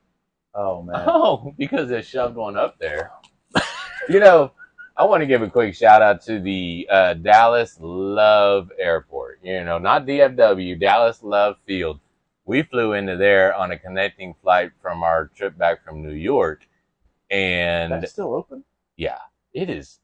Oh 0.54 0.82
man, 0.82 1.04
Oh, 1.08 1.54
because 1.58 1.88
they 1.88 2.02
shoved 2.02 2.36
one 2.36 2.56
up 2.56 2.78
there. 2.78 3.10
you 4.08 4.20
know, 4.20 4.52
I 4.96 5.04
want 5.04 5.22
to 5.22 5.26
give 5.26 5.42
a 5.42 5.50
quick 5.50 5.74
shout 5.74 6.02
out 6.02 6.20
to 6.22 6.40
the 6.40 6.86
uh, 6.90 7.14
Dallas 7.14 7.76
Love 7.80 8.70
Airport. 8.78 9.40
You 9.42 9.64
know, 9.64 9.78
not 9.78 10.06
DFW, 10.06 10.78
Dallas 10.80 11.22
Love 11.22 11.56
Field. 11.66 12.00
We 12.44 12.62
flew 12.62 12.92
into 12.94 13.16
there 13.16 13.54
on 13.54 13.70
a 13.70 13.78
connecting 13.78 14.34
flight 14.42 14.72
from 14.82 15.02
our 15.02 15.26
trip 15.36 15.56
back 15.56 15.84
from 15.84 16.02
New 16.02 16.12
York, 16.14 16.66
and 17.30 17.92
that's 17.92 18.12
still 18.12 18.34
open. 18.34 18.64
Yeah, 18.96 19.18
it 19.54 19.70
is. 19.70 20.00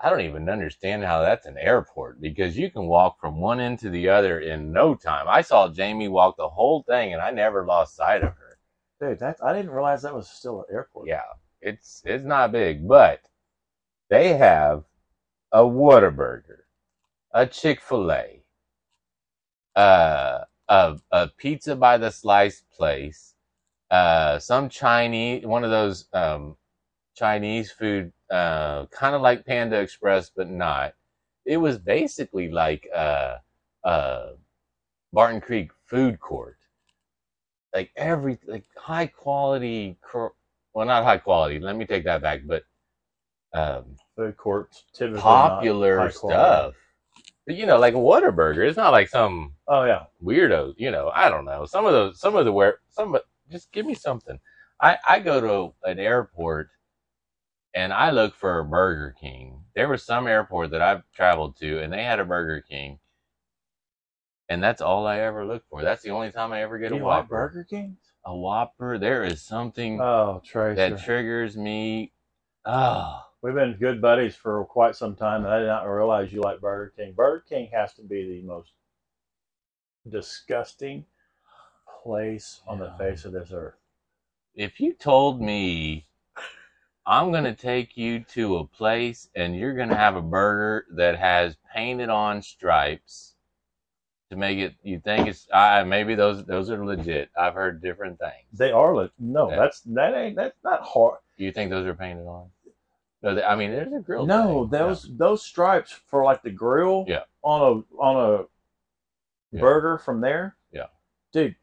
I 0.00 0.10
don't 0.10 0.20
even 0.20 0.48
understand 0.48 1.02
how 1.04 1.22
that's 1.22 1.46
an 1.46 1.58
airport 1.58 2.20
because 2.20 2.56
you 2.56 2.70
can 2.70 2.86
walk 2.86 3.20
from 3.20 3.40
one 3.40 3.58
end 3.58 3.80
to 3.80 3.90
the 3.90 4.08
other 4.08 4.38
in 4.38 4.72
no 4.72 4.94
time. 4.94 5.26
I 5.28 5.40
saw 5.42 5.68
Jamie 5.68 6.08
walk 6.08 6.36
the 6.36 6.48
whole 6.48 6.84
thing 6.84 7.12
and 7.12 7.20
I 7.20 7.30
never 7.32 7.66
lost 7.66 7.96
sight 7.96 8.22
of 8.22 8.34
her. 8.34 8.58
Dude, 9.00 9.18
that 9.20 9.38
I 9.42 9.52
didn't 9.52 9.72
realize 9.72 10.02
that 10.02 10.14
was 10.14 10.28
still 10.28 10.60
an 10.60 10.74
airport. 10.74 11.08
Yeah, 11.08 11.22
it's 11.60 12.02
it's 12.04 12.24
not 12.24 12.52
big, 12.52 12.86
but 12.86 13.22
they 14.08 14.34
have 14.36 14.84
a 15.52 15.60
Whataburger, 15.62 16.60
a 17.32 17.46
Chick 17.46 17.80
Fil 17.80 18.10
A, 18.12 18.42
uh, 19.76 20.44
a 20.68 20.98
a 21.12 21.28
pizza 21.36 21.76
by 21.76 21.96
the 21.98 22.10
slice 22.10 22.62
place, 22.76 23.34
uh, 23.90 24.38
some 24.38 24.68
Chinese, 24.68 25.46
one 25.46 25.64
of 25.64 25.70
those 25.70 26.06
um, 26.12 26.56
Chinese 27.14 27.70
food, 27.70 28.12
uh, 28.30 28.86
kind 28.86 29.14
of 29.14 29.22
like 29.22 29.46
Panda 29.46 29.80
Express, 29.80 30.30
but 30.34 30.48
not. 30.48 30.94
It 31.44 31.56
was 31.58 31.78
basically 31.78 32.50
like 32.50 32.88
uh, 32.94 33.36
uh, 33.84 34.30
Barton 35.12 35.40
Creek 35.40 35.70
food 35.86 36.20
court, 36.20 36.58
like 37.74 37.90
every 37.96 38.38
like 38.46 38.64
high 38.76 39.06
quality. 39.06 39.96
Well, 40.12 40.86
not 40.86 41.04
high 41.04 41.18
quality. 41.18 41.58
Let 41.58 41.76
me 41.76 41.86
take 41.86 42.04
that 42.04 42.22
back, 42.22 42.42
but 42.46 42.64
um, 43.54 43.96
Food 44.16 44.36
courts 44.36 44.84
typically 44.92 45.20
popular 45.22 46.10
stuff. 46.10 46.74
But 47.46 47.56
you 47.56 47.66
know, 47.66 47.78
like 47.78 47.94
a 47.94 47.98
Whataburger, 47.98 48.66
it's 48.66 48.76
not 48.76 48.92
like 48.92 49.08
some 49.08 49.54
Oh 49.68 49.84
yeah, 49.84 50.04
weirdo. 50.22 50.74
You 50.76 50.90
know, 50.90 51.10
I 51.14 51.28
don't 51.28 51.44
know. 51.44 51.64
Some 51.66 51.86
of 51.86 51.92
those, 51.92 52.20
some 52.20 52.36
of 52.36 52.44
the 52.44 52.52
where, 52.52 52.78
some 52.90 53.16
just 53.50 53.70
give 53.72 53.86
me 53.86 53.94
something. 53.94 54.38
I 54.80 54.96
I 55.08 55.20
go 55.20 55.40
to 55.40 55.88
an 55.90 55.98
airport 55.98 56.70
and 57.78 57.92
I 57.92 58.10
look 58.10 58.34
for 58.34 58.58
a 58.58 58.64
Burger 58.64 59.14
King. 59.20 59.62
There 59.76 59.88
was 59.88 60.02
some 60.02 60.26
airport 60.26 60.72
that 60.72 60.82
I've 60.82 61.02
traveled 61.14 61.56
to, 61.58 61.80
and 61.80 61.92
they 61.92 62.02
had 62.02 62.18
a 62.18 62.24
Burger 62.24 62.60
King, 62.60 62.98
and 64.48 64.60
that's 64.60 64.82
all 64.82 65.06
I 65.06 65.20
ever 65.20 65.44
look 65.46 65.62
for. 65.70 65.82
That's 65.82 66.02
the 66.02 66.10
only 66.10 66.32
time 66.32 66.52
I 66.52 66.62
ever 66.62 66.78
get 66.78 66.90
you 66.90 66.96
a 66.96 67.06
like 67.06 67.22
Whopper. 67.30 67.48
Burger 67.48 67.64
Kings? 67.70 67.98
A 68.26 68.36
Whopper. 68.36 68.98
There 68.98 69.22
is 69.22 69.40
something 69.42 70.00
Oh, 70.00 70.42
Tracer. 70.44 70.74
that 70.74 70.98
triggers 71.04 71.56
me. 71.56 72.12
Oh, 72.64 73.22
We've 73.42 73.54
been 73.54 73.76
good 73.78 74.02
buddies 74.02 74.34
for 74.34 74.64
quite 74.64 74.96
some 74.96 75.14
time, 75.14 75.44
and 75.44 75.54
I 75.54 75.60
did 75.60 75.68
not 75.68 75.84
realize 75.84 76.32
you 76.32 76.40
like 76.40 76.60
Burger 76.60 76.92
King. 76.96 77.12
Burger 77.12 77.44
King 77.48 77.68
has 77.72 77.94
to 77.94 78.02
be 78.02 78.26
the 78.28 78.42
most 78.44 78.72
disgusting 80.10 81.04
place 82.02 82.60
on 82.66 82.80
the 82.80 82.90
face 82.98 83.24
of 83.24 83.30
this 83.30 83.50
earth. 83.52 83.76
if 84.56 84.80
you 84.80 84.92
told 84.94 85.40
me 85.40 86.07
I'm 87.08 87.32
gonna 87.32 87.54
take 87.54 87.96
you 87.96 88.20
to 88.34 88.58
a 88.58 88.66
place 88.66 89.30
and 89.34 89.56
you're 89.56 89.72
gonna 89.74 89.96
have 89.96 90.14
a 90.16 90.20
burger 90.22 90.84
that 90.90 91.18
has 91.18 91.56
painted 91.74 92.10
on 92.10 92.42
stripes 92.42 93.34
to 94.30 94.36
make 94.36 94.58
it 94.58 94.74
you 94.82 95.00
think 95.00 95.26
it's 95.26 95.48
uh, 95.50 95.82
maybe 95.86 96.14
those 96.14 96.44
those 96.44 96.68
are 96.70 96.84
legit. 96.84 97.30
I've 97.34 97.54
heard 97.54 97.80
different 97.80 98.18
things. 98.18 98.44
They 98.52 98.72
are 98.72 98.94
le- 98.94 99.10
no, 99.18 99.48
Yeah. 99.50 99.56
that's 99.56 99.80
that 99.80 100.12
ain't 100.14 100.36
that's 100.36 100.62
not 100.62 100.82
hard. 100.82 101.18
You 101.38 101.50
think 101.50 101.70
those 101.70 101.86
are 101.86 101.94
painted 101.94 102.26
on? 102.26 102.50
No, 103.22 103.34
they, 103.34 103.42
I 103.42 103.56
mean 103.56 103.70
there's 103.70 103.90
a 103.92 104.00
grill. 104.00 104.26
No, 104.26 104.64
thing. 104.68 104.78
those 104.78 105.16
those 105.16 105.42
stripes 105.42 105.92
for 105.92 106.24
like 106.24 106.42
the 106.42 106.50
grill 106.50 107.06
Yeah. 107.08 107.22
on 107.42 107.60
a 107.62 107.96
on 107.98 108.16
a 108.40 109.56
Yeah. 109.56 109.60
burger 109.62 109.96
from 109.96 110.20
there. 110.20 110.56
Yeah. 110.72 110.88
Dude, 111.32 111.56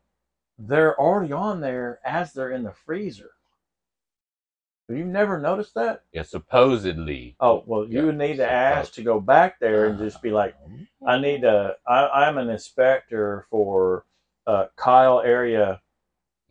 they're 0.57 0.99
already 0.99 1.33
on 1.33 1.61
there 1.61 1.99
as 2.03 2.33
they're 2.33 2.51
in 2.51 2.63
the 2.63 2.73
freezer. 2.73 3.33
You've 4.87 5.07
never 5.07 5.39
noticed 5.39 5.73
that? 5.75 6.03
Yeah, 6.13 6.21
supposedly. 6.21 7.35
Oh 7.39 7.63
well, 7.65 7.85
you 7.85 7.99
Yeah, 7.99 8.05
would 8.05 8.17
need 8.17 8.37
to 8.37 8.49
ask 8.49 8.93
to 8.93 9.03
go 9.03 9.19
back 9.19 9.59
there 9.59 9.87
and 9.87 9.97
just 9.97 10.21
be 10.21 10.29
like, 10.29 10.55
I 11.07 11.17
need 11.19 11.41
to. 11.41 11.75
I, 11.87 12.07
I'm 12.07 12.37
an 12.37 12.49
inspector 12.49 13.47
for 13.49 14.05
uh, 14.47 14.65
Kyle 14.75 15.21
area 15.21 15.81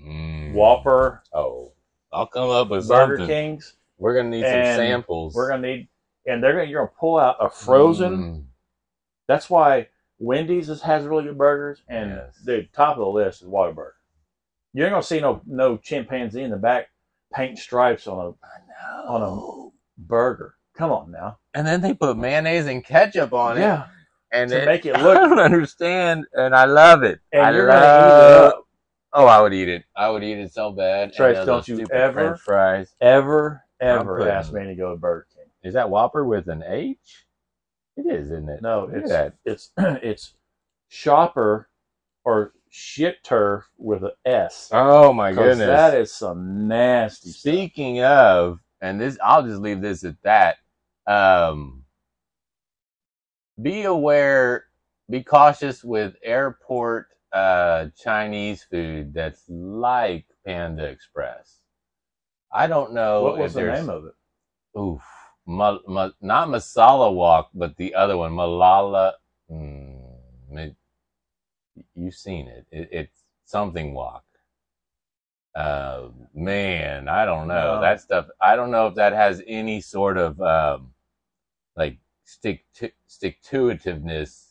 Mm. 0.01 0.53
Whopper 0.53 1.23
Oh, 1.33 1.71
I'll 2.13 2.27
come 2.27 2.51
up 2.51 2.69
with 2.69 2.89
Burger 2.89 3.17
something. 3.17 3.27
Kings. 3.29 3.75
We're 3.97 4.17
gonna 4.17 4.31
need 4.31 4.43
some 4.43 4.77
samples. 4.77 5.35
We're 5.35 5.49
gonna 5.49 5.63
need, 5.67 5.89
and 6.27 6.43
they're 6.43 6.53
gonna 6.53 6.65
you're 6.65 6.85
gonna 6.85 6.99
pull 6.99 7.17
out 7.19 7.37
a 7.41 7.49
frozen. 7.49 8.17
Mm. 8.19 8.45
That's 9.29 9.49
why 9.49 9.89
Wendy's 10.19 10.69
is, 10.69 10.83
has 10.83 11.05
really 11.05 11.25
good 11.25 11.39
burgers, 11.39 11.83
and 11.89 12.11
Yes. 12.11 12.37
the 12.45 12.65
top 12.73 12.99
of 12.99 13.05
the 13.05 13.09
list 13.09 13.43
is 13.43 13.49
Whataburger. 13.49 13.93
You 14.73 14.83
ain't 14.85 14.93
gonna 14.93 15.03
see 15.05 15.21
no 15.21 15.41
no 15.47 15.77
chimpanzee 15.77 16.43
in 16.43 16.51
the 16.51 16.57
back 16.57 16.89
paint 17.35 17.59
stripes 17.59 18.07
on 18.07 18.19
a 18.35 19.09
on 19.09 19.23
a 19.23 20.03
burger. 20.03 20.55
Come 20.77 20.91
on 20.91 21.11
now, 21.13 21.39
And 21.55 21.67
then 21.67 21.81
they 21.81 21.95
put 21.95 22.17
mayonnaise 22.17 22.67
and 22.67 22.85
ketchup 22.85 23.33
on 23.33 23.57
it. 23.59 23.61
yeah, 23.61 23.87
and 24.33 24.51
to 24.51 24.67
make 24.67 24.85
it 24.87 24.95
look- 25.01 25.17
I 25.19 25.29
don't 25.29 25.39
understand, 25.39 26.25
and 26.33 26.55
I 26.55 26.65
love 26.65 27.03
it. 27.05 27.21
and 27.33 27.43
I 27.43 27.51
you're 27.53 27.69
love. 27.69 27.81
gonna 27.81 28.47
eat 28.49 28.59
it. 28.59 28.65
Oh, 29.17 29.27
I 29.27 29.41
would 29.41 29.55
eat 29.55 29.69
it. 29.69 29.85
I 29.97 30.11
would 30.11 30.25
eat 30.25 30.39
it 30.39 30.53
so 30.53 30.73
bad. 30.73 31.13
Trace, 31.13 31.45
don't 31.47 31.67
you 31.69 31.87
ever- 31.93 32.13
French 32.31 32.41
fries? 32.41 32.95
Ever 33.01 33.63
ever 33.81 34.19
putting- 34.19 34.33
ask 34.33 34.53
me 34.53 34.65
to 34.65 34.75
go 34.75 34.91
to 34.91 34.97
Burger 34.97 35.27
King? 35.35 35.45
Is 35.63 35.75
that 35.75 35.89
Whopper 35.91 36.25
with 36.25 36.49
an 36.49 36.65
H? 36.67 37.27
It 37.97 38.07
is, 38.07 38.33
isn't 38.33 38.49
it? 38.49 38.61
No, 38.63 38.87
Look 38.93 39.05
it's 39.05 39.33
it's 39.45 39.71
it's 39.79 40.35
shopper 40.89 41.69
or 42.25 42.53
shit 42.75 43.23
turf 43.23 43.65
with 43.79 44.03
an 44.03 44.11
S. 44.25 44.69
Oh 44.73 45.13
my 45.13 45.33
goodness! 45.33 45.59
that 45.59 45.95
is 45.95 46.13
some 46.13 46.67
nasty 46.67 47.31
stuff. 47.31 47.41
Speaking 47.41 48.03
of, 48.03 48.59
and 48.81 49.01
this, 49.01 49.17
I'll 49.23 49.45
just 49.45 49.61
leave 49.61 49.81
this 49.81 50.03
at 50.05 50.17
that. 50.25 50.57
Um, 51.07 51.85
be 53.63 53.85
aware, 53.85 54.65
be 55.09 55.23
cautious 55.23 55.85
with 55.85 56.17
airport 56.25 57.07
uh, 57.33 57.87
Chinese 57.97 58.65
food 58.65 59.15
that's 59.15 59.45
like 59.49 60.27
Panda 60.45 60.85
Express. 60.85 61.61
I 62.53 62.67
don't 62.67 62.93
know 62.93 63.23
What 63.23 63.39
was 63.39 63.55
the 63.55 63.63
name 63.63 63.89
of 63.89 64.07
it? 64.07 64.15
oof, 64.79 65.03
ma, 65.47 65.79
ma, 65.87 66.11
not 66.21 66.49
Masala 66.49 67.15
Walk, 67.15 67.51
but 67.55 67.77
the 67.77 67.95
other 67.95 68.17
one, 68.17 68.33
Malala. 68.33 69.13
Mm, 69.49 70.75
you've 71.95 72.15
seen 72.15 72.49
it. 72.49 72.67
it. 72.71 72.89
It's 72.93 73.25
something 73.45 73.95
walk. 73.95 74.25
Uh, 75.55 76.09
man, 76.35 77.09
I 77.09 77.25
don't 77.25 77.47
know 77.49 77.77
No. 77.77 77.81
that 77.81 78.01
stuff. 78.01 78.27
I 78.41 78.57
don't 78.57 78.71
know 78.73 78.89
if 78.89 78.97
that 78.97 79.13
has 79.13 79.43
any 79.47 79.81
sort 79.81 80.19
of 80.19 80.41
um, 80.41 80.93
like 81.77 81.99
stick 82.25 82.65
to 82.77 82.91
stick 83.07 83.41
to 83.45 83.67
itiveness 83.69 84.47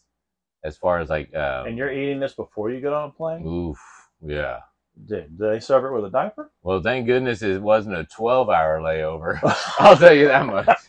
as 0.64 0.78
far 0.78 1.00
as 1.00 1.10
like 1.10 1.36
um, 1.36 1.68
And 1.68 1.78
you're 1.78 1.92
eating 1.92 2.20
this 2.20 2.34
before 2.34 2.70
you 2.72 2.80
get 2.80 2.94
on 2.94 3.10
a 3.10 3.12
plane? 3.12 3.46
oof, 3.46 3.80
yeah. 4.26 4.60
Did, 5.06 5.38
did 5.38 5.52
they 5.52 5.60
serve 5.60 5.86
it 5.86 5.92
with 5.94 6.06
a 6.06 6.10
diaper? 6.10 6.52
Well, 6.62 6.82
thank 6.82 7.08
goodness 7.08 7.42
it 7.42 7.62
wasn't 7.62 7.98
a 7.98 8.06
twelve-hour 8.06 8.80
layover. 8.80 9.40
I'll 9.80 9.98
tell 9.98 10.14
you 10.14 10.28
that 10.28 10.46
much. 10.46 10.80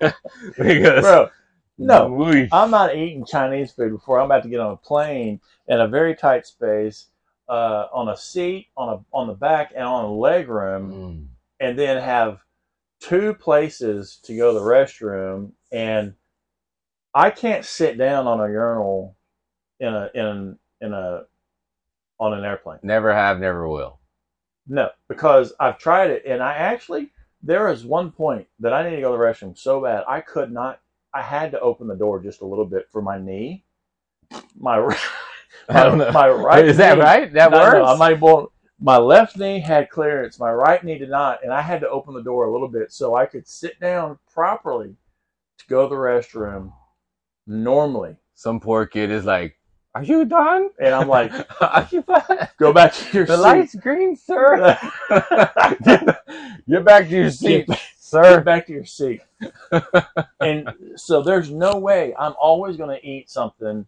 because 0.58 1.02
Bro, 1.02 1.28
no. 1.86 2.08
I'm 2.52 2.70
not 2.70 2.96
eating 2.96 3.24
Chinese 3.26 3.72
food 3.72 3.92
before 3.92 4.18
I'm 4.20 4.26
about 4.26 4.42
to 4.44 4.48
get 4.48 4.60
on 4.60 4.72
a 4.72 4.76
plane 4.76 5.40
in 5.68 5.80
a 5.80 5.88
very 5.88 6.14
tight 6.14 6.46
space, 6.46 7.06
uh, 7.48 7.86
on 7.92 8.08
a 8.08 8.16
seat, 8.16 8.68
on 8.76 8.88
a 8.88 9.16
on 9.16 9.26
the 9.28 9.34
back, 9.34 9.72
and 9.74 9.84
on 9.84 10.04
a 10.04 10.12
leg 10.12 10.48
room, 10.48 10.92
Mm. 10.92 11.26
and 11.60 11.78
then 11.78 12.02
have 12.02 12.40
two 13.00 13.34
places 13.34 14.18
to 14.24 14.36
go 14.36 14.52
to 14.52 14.58
the 14.58 14.64
restroom, 14.64 15.52
and 15.72 16.14
I 17.14 17.30
can't 17.30 17.64
sit 17.64 17.98
down 17.98 18.26
on 18.26 18.40
a 18.40 18.48
urinal 18.50 19.16
in 19.80 19.94
a 19.94 20.10
in 20.14 20.58
in 20.80 20.92
a 20.92 21.24
on 22.20 22.34
an 22.34 22.44
airplane. 22.44 22.78
Never 22.82 23.12
have, 23.12 23.40
never 23.40 23.68
will. 23.68 23.98
No, 24.66 24.90
because 25.08 25.52
I've 25.58 25.78
tried 25.78 26.10
it, 26.10 26.24
and 26.26 26.42
I 26.42 26.54
actually 26.54 27.10
there 27.42 27.68
is 27.70 27.84
one 27.84 28.12
point 28.12 28.46
that 28.60 28.72
I 28.72 28.88
need 28.88 28.96
to 28.96 29.02
go 29.02 29.12
to 29.12 29.18
the 29.18 29.24
restroom 29.24 29.58
so 29.58 29.82
bad 29.82 30.04
I 30.08 30.20
could 30.20 30.52
not. 30.52 30.80
I 31.14 31.22
had 31.22 31.50
to 31.52 31.60
open 31.60 31.86
the 31.86 31.94
door 31.96 32.20
just 32.20 32.40
a 32.40 32.46
little 32.46 32.64
bit 32.64 32.88
for 32.90 33.02
my 33.02 33.18
knee. 33.18 33.64
My 34.58 34.78
I 35.68 35.88
my 35.94 36.28
right 36.30 36.64
Is 36.64 36.76
that 36.78 36.96
knee- 36.98 37.04
right? 37.04 37.32
That 37.32 37.52
works. 37.52 37.74
no, 37.74 37.84
I'm 37.84 37.98
not 37.98 38.52
my 38.80 38.96
left 38.98 39.36
knee 39.38 39.60
had 39.60 39.90
clearance. 39.90 40.40
My 40.40 40.50
right 40.52 40.82
knee 40.82 40.98
did 40.98 41.10
not, 41.10 41.44
and 41.44 41.52
I 41.52 41.60
had 41.60 41.80
to 41.82 41.88
open 41.88 42.14
the 42.14 42.22
door 42.22 42.46
a 42.46 42.52
little 42.52 42.66
bit 42.68 42.92
so 42.92 43.14
I 43.14 43.26
could 43.26 43.46
sit 43.46 43.78
down 43.78 44.18
properly 44.32 44.96
to 45.58 45.66
go 45.68 45.88
to 45.88 45.94
the 45.94 46.00
restroom 46.00 46.72
normally. 47.46 48.16
Some 48.34 48.58
poor 48.58 48.86
kid 48.86 49.10
is 49.12 49.24
like, 49.24 49.56
"Are 49.94 50.02
you 50.02 50.24
done? 50.24 50.70
And 50.80 50.94
I'm 50.94 51.06
like, 51.08 51.32
Are 51.60 51.86
you 51.92 52.02
done? 52.02 52.48
go 52.58 52.72
back 52.72 52.92
to 52.94 53.18
your 53.18 53.26
The 53.26 53.32
seat. 53.34 53.36
The 53.36 53.42
light's 53.42 53.74
green, 53.76 54.16
sir. 54.16 54.76
Get 56.68 56.84
back 56.84 57.04
to 57.08 57.10
your 57.10 57.30
seat, 57.30 57.66
Get 57.68 57.80
sir." 58.12 58.40
back 58.42 58.66
to 58.66 58.72
your 58.72 58.84
seat. 58.84 59.22
and 60.40 60.68
so 60.96 61.22
there's 61.22 61.50
no 61.50 61.76
way 61.78 62.14
I'm 62.18 62.34
always 62.40 62.76
going 62.76 62.96
to 62.98 63.06
eat 63.06 63.28
something, 63.30 63.86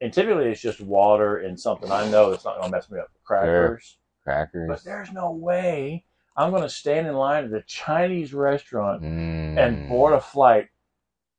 and 0.00 0.12
typically 0.12 0.46
it's 0.50 0.60
just 0.60 0.80
water 0.80 1.38
and 1.38 1.58
something 1.58 1.90
I 1.90 2.08
know 2.10 2.30
that's 2.30 2.44
not 2.44 2.56
going 2.58 2.70
to 2.70 2.76
mess 2.76 2.90
me 2.90 2.98
up. 3.00 3.10
Crackers. 3.24 3.96
Crackers. 4.22 4.68
But 4.68 4.84
there's 4.84 5.12
no 5.12 5.30
way 5.32 6.04
I'm 6.36 6.50
going 6.50 6.62
to 6.62 6.68
stand 6.68 7.06
in 7.06 7.14
line 7.14 7.44
at 7.44 7.52
a 7.52 7.62
Chinese 7.62 8.32
restaurant 8.34 9.02
Mm. 9.02 9.58
and 9.58 9.88
board 9.88 10.14
a 10.14 10.20
flight 10.20 10.68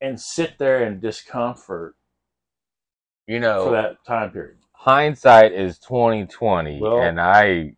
and 0.02 0.20
sit 0.20 0.58
there 0.58 0.86
in 0.86 1.00
discomfort 1.00 1.96
You 3.28 3.40
know, 3.40 3.66
for 3.66 3.72
that 3.72 4.06
time 4.06 4.32
period. 4.32 4.58
hindsight 4.74 5.52
is 5.54 5.80
twenty 5.80 6.26
twenty, 6.28 6.80
Well- 6.80 7.02
and 7.02 7.20
I, 7.20 7.76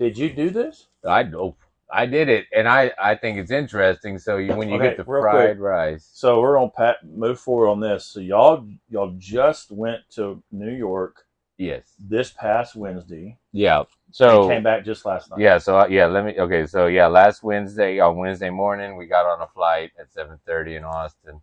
Did 0.00 0.18
you 0.18 0.30
do 0.32 0.50
this? 0.50 0.88
I, 1.06 1.22
oh, 1.34 1.54
I 1.92 2.06
did 2.06 2.28
it, 2.30 2.46
and 2.56 2.68
I, 2.68 2.92
I 3.02 3.16
think 3.16 3.38
it's 3.38 3.52
interesting. 3.52 4.18
So 4.18 4.38
you, 4.38 4.54
when 4.56 4.68
you 4.68 4.76
Okay, 4.76 4.88
get 4.88 4.96
the 4.96 5.04
fried 5.04 5.58
rice, 5.60 6.08
So 6.14 6.40
we're 6.40 6.58
on 6.58 6.70
pat 6.76 6.98
move 7.04 7.40
forward 7.40 7.68
on 7.70 7.80
this. 7.80 8.06
So 8.06 8.20
y'all 8.20 8.66
y'all 8.90 9.14
just 9.18 9.70
went 9.72 10.02
to 10.12 10.42
New 10.52 10.72
York 10.72 11.24
yes, 11.58 11.94
this 11.98 12.30
past 12.32 12.76
Wednesday. 12.76 13.38
yeah. 13.52 13.84
So 14.12 14.48
came 14.48 14.62
back 14.62 14.84
just 14.84 15.06
last 15.06 15.30
night. 15.30 15.40
Yeah, 15.40 15.58
so 15.58 15.78
uh, 15.80 15.86
yeah, 15.88 16.06
let 16.06 16.24
me. 16.26 16.38
Okay, 16.38 16.66
so 16.66 16.86
yeah, 16.88 17.06
last 17.08 17.42
Wednesday 17.42 18.00
on 18.00 18.16
Wednesday 18.18 18.50
morning, 18.50 18.96
we 18.96 19.06
got 19.06 19.26
on 19.26 19.42
a 19.42 19.46
flight 19.48 19.92
at 19.98 20.12
seven 20.12 20.38
thirty 20.46 20.76
in 20.76 20.84
Austin. 20.84 21.40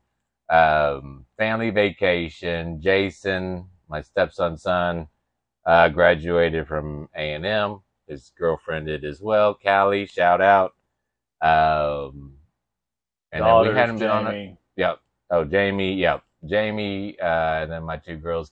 Um, 0.49 1.25
family 1.37 1.71
vacation. 1.71 2.81
Jason, 2.81 3.67
my 3.89 4.01
stepson's 4.01 4.63
son, 4.63 5.07
uh, 5.65 5.89
graduated 5.89 6.67
from 6.67 7.09
A 7.15 7.33
and 7.33 7.45
M. 7.45 7.81
His 8.09 8.31
girlfriend 8.37 8.87
did 8.87 9.05
as 9.05 9.21
well. 9.21 9.53
Callie, 9.53 10.07
shout 10.07 10.41
out. 10.41 10.73
Um, 11.41 12.33
and 13.31 13.45
then 13.45 13.61
we 13.61 13.67
hadn't 13.67 13.99
been 13.99 14.09
on 14.09 14.27
it. 14.27 14.57
Yep. 14.75 14.99
Oh, 15.29 15.45
Jamie. 15.45 15.93
Yep. 15.93 16.23
Jamie. 16.45 17.17
Uh, 17.19 17.61
and 17.61 17.71
then 17.71 17.83
my 17.83 17.97
two 17.97 18.17
girls, 18.17 18.51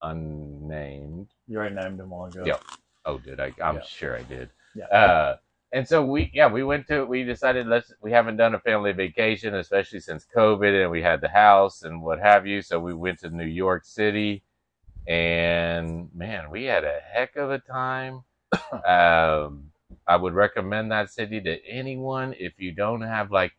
unnamed. 0.00 1.28
You 1.46 1.58
already 1.58 1.74
named 1.74 2.00
them 2.00 2.12
all. 2.12 2.24
ago. 2.24 2.42
Yep. 2.46 2.64
Oh, 3.04 3.18
did 3.18 3.40
I? 3.40 3.52
I'm 3.62 3.80
sure 3.86 4.16
I 4.16 4.22
did. 4.22 4.48
Yeah. 4.74 4.86
Uh, 4.86 5.36
and 5.72 5.86
so 5.86 6.02
we, 6.02 6.30
yeah, 6.32 6.46
we 6.46 6.62
went 6.62 6.86
to, 6.88 7.04
we 7.04 7.24
decided 7.24 7.66
let's, 7.66 7.92
we 8.00 8.10
haven't 8.10 8.38
done 8.38 8.54
a 8.54 8.60
family 8.60 8.92
vacation, 8.92 9.54
especially 9.56 10.00
since 10.00 10.26
COVID 10.34 10.82
and 10.82 10.90
we 10.90 11.02
had 11.02 11.20
the 11.20 11.28
house 11.28 11.82
and 11.82 12.00
what 12.00 12.20
have 12.20 12.46
you. 12.46 12.62
So 12.62 12.80
we 12.80 12.94
went 12.94 13.18
to 13.20 13.28
New 13.28 13.44
York 13.44 13.84
City 13.84 14.42
and 15.06 16.08
man, 16.14 16.50
we 16.50 16.64
had 16.64 16.84
a 16.84 17.00
heck 17.12 17.36
of 17.36 17.50
a 17.50 17.58
time. 17.58 18.22
um, 18.86 19.70
I 20.06 20.16
would 20.16 20.34
recommend 20.34 20.90
that 20.92 21.10
city 21.10 21.40
to 21.40 21.66
anyone 21.66 22.34
if 22.38 22.54
you 22.58 22.72
don't 22.72 23.02
have 23.02 23.30
like 23.30 23.52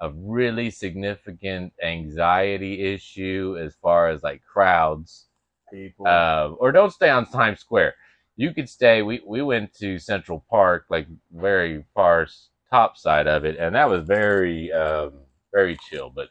a 0.00 0.10
really 0.10 0.70
significant 0.70 1.72
anxiety 1.82 2.92
issue 2.94 3.56
as 3.60 3.74
far 3.82 4.08
as 4.08 4.22
like 4.22 4.42
crowds 4.44 5.26
People. 5.72 6.06
uh, 6.06 6.50
or 6.58 6.72
don't 6.72 6.92
stay 6.92 7.10
on 7.10 7.26
Times 7.26 7.60
Square. 7.60 7.94
You 8.36 8.54
could 8.54 8.68
stay. 8.68 9.02
We 9.02 9.20
we 9.26 9.42
went 9.42 9.74
to 9.74 9.98
Central 9.98 10.44
Park, 10.48 10.86
like 10.90 11.08
very 11.32 11.84
far 11.94 12.28
top 12.70 12.96
side 12.96 13.26
of 13.26 13.44
it, 13.44 13.56
and 13.58 13.74
that 13.74 13.88
was 13.88 14.06
very 14.06 14.72
um, 14.72 15.12
very 15.52 15.76
chill. 15.90 16.10
But 16.14 16.28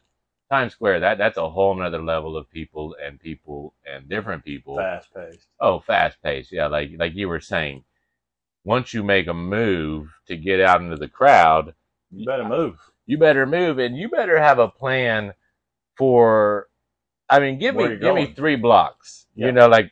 Times 0.50 0.74
Square, 0.74 1.02
that 1.02 1.18
that's 1.18 1.38
a 1.38 1.50
whole 1.50 1.76
nother 1.76 2.02
level 2.02 2.38
of 2.38 2.50
people 2.50 2.95
and 3.04 3.20
people 3.20 3.74
and 3.86 4.08
different 4.08 4.45
people. 4.45 4.78
fast 4.78 5.14
paced. 5.14 5.48
Oh, 5.60 5.80
fast 5.80 6.22
paced, 6.24 6.52
yeah. 6.52 6.68
Like 6.68 6.91
like 6.98 7.16
you 7.16 7.28
were 7.28 7.41
saying, 7.41 7.84
once 8.64 8.93
you 8.93 9.04
make 9.04 9.28
a 9.28 9.34
move 9.34 10.10
to 10.28 10.38
get 10.38 10.62
out 10.62 10.82
into 10.82 10.95
the 10.95 11.10
crowd, 11.10 11.74
You 12.12 12.26
better 12.26 12.45
move. 12.45 12.80
you 13.06 13.18
better 13.18 13.45
move 13.45 13.80
and 13.80 13.98
you 13.98 14.10
better 14.10 14.39
have 14.39 14.60
a 14.60 14.68
plan 14.70 15.34
for 15.98 16.68
I 17.30 17.39
mean 17.39 17.58
give 17.60 17.76
Where 17.76 17.89
me 17.91 17.98
give 17.98 18.16
me 18.16 18.28
three 18.28 18.56
blocks. 18.56 19.26
Yeah. 19.36 19.48
You 19.48 19.52
know, 19.52 19.68
like 19.68 19.91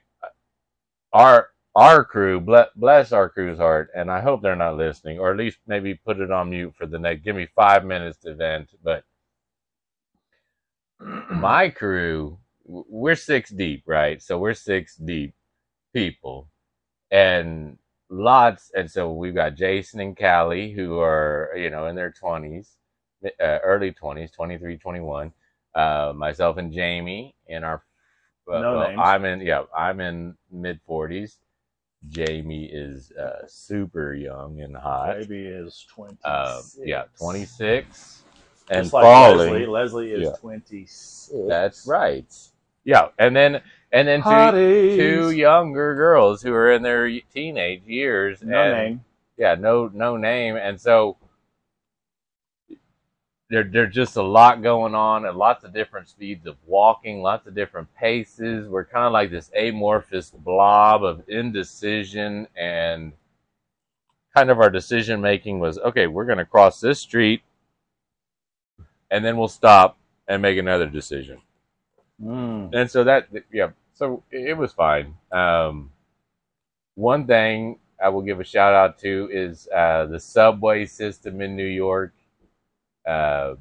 our 1.14 1.49
our 1.76 2.06
crew, 2.06 2.39
bless 2.39 3.12
our 3.12 3.28
crew's 3.28 3.58
heart, 3.58 3.89
and 3.93 4.10
I 4.10 4.22
hope 4.22 4.41
they're 4.41 4.56
not 4.56 4.78
listening, 4.78 5.20
or 5.20 5.32
at 5.32 5.38
least 5.38 5.58
maybe 5.68 5.93
put 5.93 6.22
it 6.22 6.32
on 6.32 6.49
mute 6.51 6.74
for 6.78 6.86
the 6.86 6.97
next. 6.97 7.26
Give 7.26 7.36
me 7.36 7.47
five 7.53 7.84
minutes 7.84 8.18
to 8.20 8.34
vent, 8.34 8.70
but 8.82 9.03
my 11.00 11.70
crew, 11.70 12.39
we're 12.66 13.16
six 13.16 13.50
deep, 13.52 13.84
right? 13.88 14.22
So 14.22 14.39
we're 14.39 14.54
six 14.56 14.96
deep 14.98 15.34
people, 15.93 16.50
and 17.12 17.78
lots. 18.10 18.72
And 18.76 18.89
so 18.89 19.12
we've 19.14 19.36
got 19.36 19.56
Jason 19.56 20.00
and 20.02 20.18
Callie 20.18 20.72
who 20.72 21.00
are 21.00 21.52
you 21.58 21.70
know 21.70 21.88
in 21.88 21.96
their 21.96 22.12
twenties, 22.12 22.78
uh, 23.26 23.60
early 23.64 23.91
twenties, 23.91 24.32
23, 24.32 24.78
21. 24.78 25.34
Uh, 25.76 26.14
myself 26.16 26.58
and 26.58 26.74
Jamie 26.74 27.36
in 27.48 27.64
our. 27.64 27.84
Uh, 28.52 28.62
No 28.62 28.78
well, 28.78 28.89
names. 28.89 29.02
I'm 29.04 29.26
in. 29.26 29.41
Yeah, 29.41 29.64
I'm 29.76 30.00
in 30.02 30.36
mid 30.52 30.82
forties. 30.88 31.38
Jamie 32.10 32.66
is 32.72 33.12
uh, 33.14 33.48
super 33.48 34.14
young 34.14 34.62
and 34.62 34.76
hot. 34.78 35.18
Baby 35.20 35.48
is 35.48 35.86
twenty. 35.89 36.18
Uh, 36.24 36.62
yeah, 36.84 37.06
26 37.20 38.24
and 38.70 38.91
like 38.91 39.03
falling. 39.03 39.51
Leslie. 39.51 39.66
Leslie 39.66 40.11
is 40.11 40.22
Yeah. 40.24 40.36
twenty 40.39 40.86
six. 40.86 41.32
That's 41.47 41.88
right. 41.88 42.26
Yeah, 42.84 43.09
and 43.18 43.36
then 43.36 43.61
and 43.91 44.07
then 44.07 44.22
two, 44.22 44.97
two 44.97 45.32
younger 45.32 45.95
girls 45.95 46.41
who 46.41 46.53
are 46.53 46.72
in 46.72 46.82
their 46.84 47.09
teenage 47.34 47.84
years. 47.86 48.41
No 48.43 48.61
and, 48.61 48.74
name. 48.74 49.05
Yeah, 49.38 49.55
no 49.55 49.89
no 49.93 50.18
name, 50.18 50.55
and 50.55 50.80
so 50.80 51.18
there 53.49 53.63
there's 53.63 53.93
just 53.93 54.18
a 54.18 54.24
lot 54.24 54.61
going 54.61 54.95
on, 54.95 55.26
and 55.26 55.38
lots 55.38 55.63
of 55.63 55.74
different 55.74 56.09
speeds 56.09 56.47
of 56.47 56.57
walking, 56.66 57.22
lots 57.22 57.47
of 57.47 57.55
different 57.55 57.93
paces. 57.95 58.68
We're 58.68 58.86
kind 58.86 59.05
of 59.05 59.13
like 59.13 59.30
this 59.32 59.51
amorphous 59.55 60.32
blob 60.32 61.03
of 61.03 61.24
indecision, 61.28 62.47
and 62.55 63.13
kind 64.36 64.49
of 64.49 64.59
our 64.59 64.70
decision 64.70 65.22
making 65.22 65.59
was 65.59 65.78
okay. 65.80 66.07
We're 66.07 66.26
going 66.26 66.39
to 66.39 66.45
cross 66.45 66.80
this 66.80 66.99
street, 66.99 67.41
and 69.16 69.24
then 69.24 69.38
we'll 69.38 69.47
stop 69.47 69.97
and 70.28 70.41
make 70.41 70.57
another 70.57 70.88
decision. 70.88 71.39
Mm. 72.22 72.74
and 72.74 72.89
so 72.89 73.03
that 73.03 73.28
yeah 73.51 73.72
so 73.93 74.24
it 74.32 74.57
was 74.57 74.74
fine. 74.74 75.16
Um, 75.32 75.91
one 76.95 77.26
thing 77.28 77.80
i 78.01 78.09
will 78.09 78.22
give 78.22 78.39
a 78.41 78.43
shout 78.43 78.74
out 78.74 78.97
to 78.99 79.30
is 79.32 79.70
uh, 79.74 80.05
the 80.05 80.20
subway 80.20 80.86
system 80.86 81.39
in 81.41 81.55
new 81.55 81.66
york. 81.86 82.13
Uh, 83.07 83.55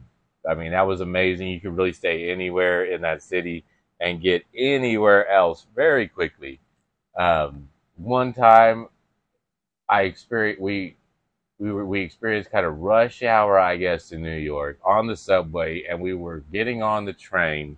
i 0.48 0.54
mean 0.54 0.72
that 0.72 0.86
was 0.88 1.00
amazing. 1.00 1.48
You 1.48 1.60
could 1.60 1.76
really 1.76 1.92
stay 1.92 2.30
anywhere 2.32 2.84
in 2.86 3.00
that 3.02 3.22
city 3.22 3.64
and 4.00 4.20
get 4.20 4.44
anywhere 4.56 5.28
else 5.28 5.66
very 5.74 6.08
quickly. 6.08 6.58
Um, 7.16 7.68
one 7.96 8.32
time 8.32 8.88
i 9.88 10.02
experienced 10.02 10.60
we 10.60 10.96
we 11.58 11.72
were 11.72 11.84
we 11.86 12.00
experienced 12.00 12.50
kind 12.50 12.66
of 12.66 12.78
rush 12.78 13.22
hour 13.22 13.58
i 13.58 13.76
guess 13.76 14.12
in 14.12 14.22
new 14.22 14.36
york 14.36 14.78
on 14.84 15.06
the 15.06 15.16
subway 15.16 15.84
and 15.88 16.00
we 16.00 16.12
were 16.14 16.40
getting 16.52 16.82
on 16.82 17.04
the 17.04 17.12
train 17.12 17.76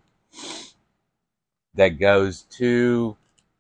that 1.74 1.98
goes 2.00 2.42
to 2.42 3.16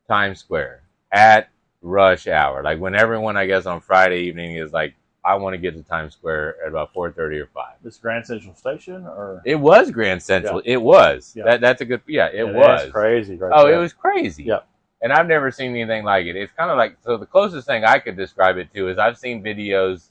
Times 0.08 0.38
Square 0.40 0.82
at 1.12 1.48
rush 1.82 2.26
hour. 2.26 2.62
Like 2.62 2.80
when 2.80 2.94
everyone, 2.94 3.36
I 3.36 3.46
guess, 3.46 3.66
on 3.66 3.80
Friday 3.80 4.20
evening 4.22 4.56
is 4.56 4.72
like, 4.72 4.94
I 5.24 5.34
want 5.34 5.54
to 5.54 5.58
get 5.58 5.74
to 5.74 5.82
Times 5.82 6.14
Square 6.14 6.56
at 6.62 6.68
about 6.68 6.92
four 6.92 7.10
thirty 7.10 7.38
or 7.38 7.46
five. 7.46 7.74
This 7.82 7.98
Grand 7.98 8.24
Central 8.26 8.54
Station, 8.54 9.04
or 9.06 9.42
It 9.44 9.56
was 9.56 9.90
Grand 9.90 10.22
Central. 10.22 10.62
It 10.64 10.76
was. 10.76 11.32
Yeah. 11.36 11.44
That 11.44 11.60
that's 11.60 11.80
a 11.80 11.84
good. 11.84 12.00
Yeah, 12.06 12.28
it 12.28 12.46
Yeah, 12.46 12.52
was. 12.52 12.90
crazy. 12.92 13.36
Right 13.36 13.52
Oh, 13.54 13.64
there. 13.66 13.74
it 13.74 13.78
was 13.78 13.92
crazy. 13.92 14.44
Yeah. 14.44 14.60
And 15.02 15.12
I've 15.12 15.26
never 15.28 15.50
seen 15.50 15.72
anything 15.76 16.04
like 16.04 16.26
it. 16.26 16.36
It's 16.36 16.52
kind 16.52 16.70
of 16.70 16.78
like 16.78 16.96
so. 17.04 17.16
The 17.16 17.26
closest 17.26 17.66
thing 17.66 17.84
I 17.84 17.98
could 17.98 18.16
describe 18.16 18.56
it 18.56 18.72
to 18.74 18.88
is 18.88 18.98
I've 18.98 19.18
seen 19.18 19.42
videos 19.42 20.08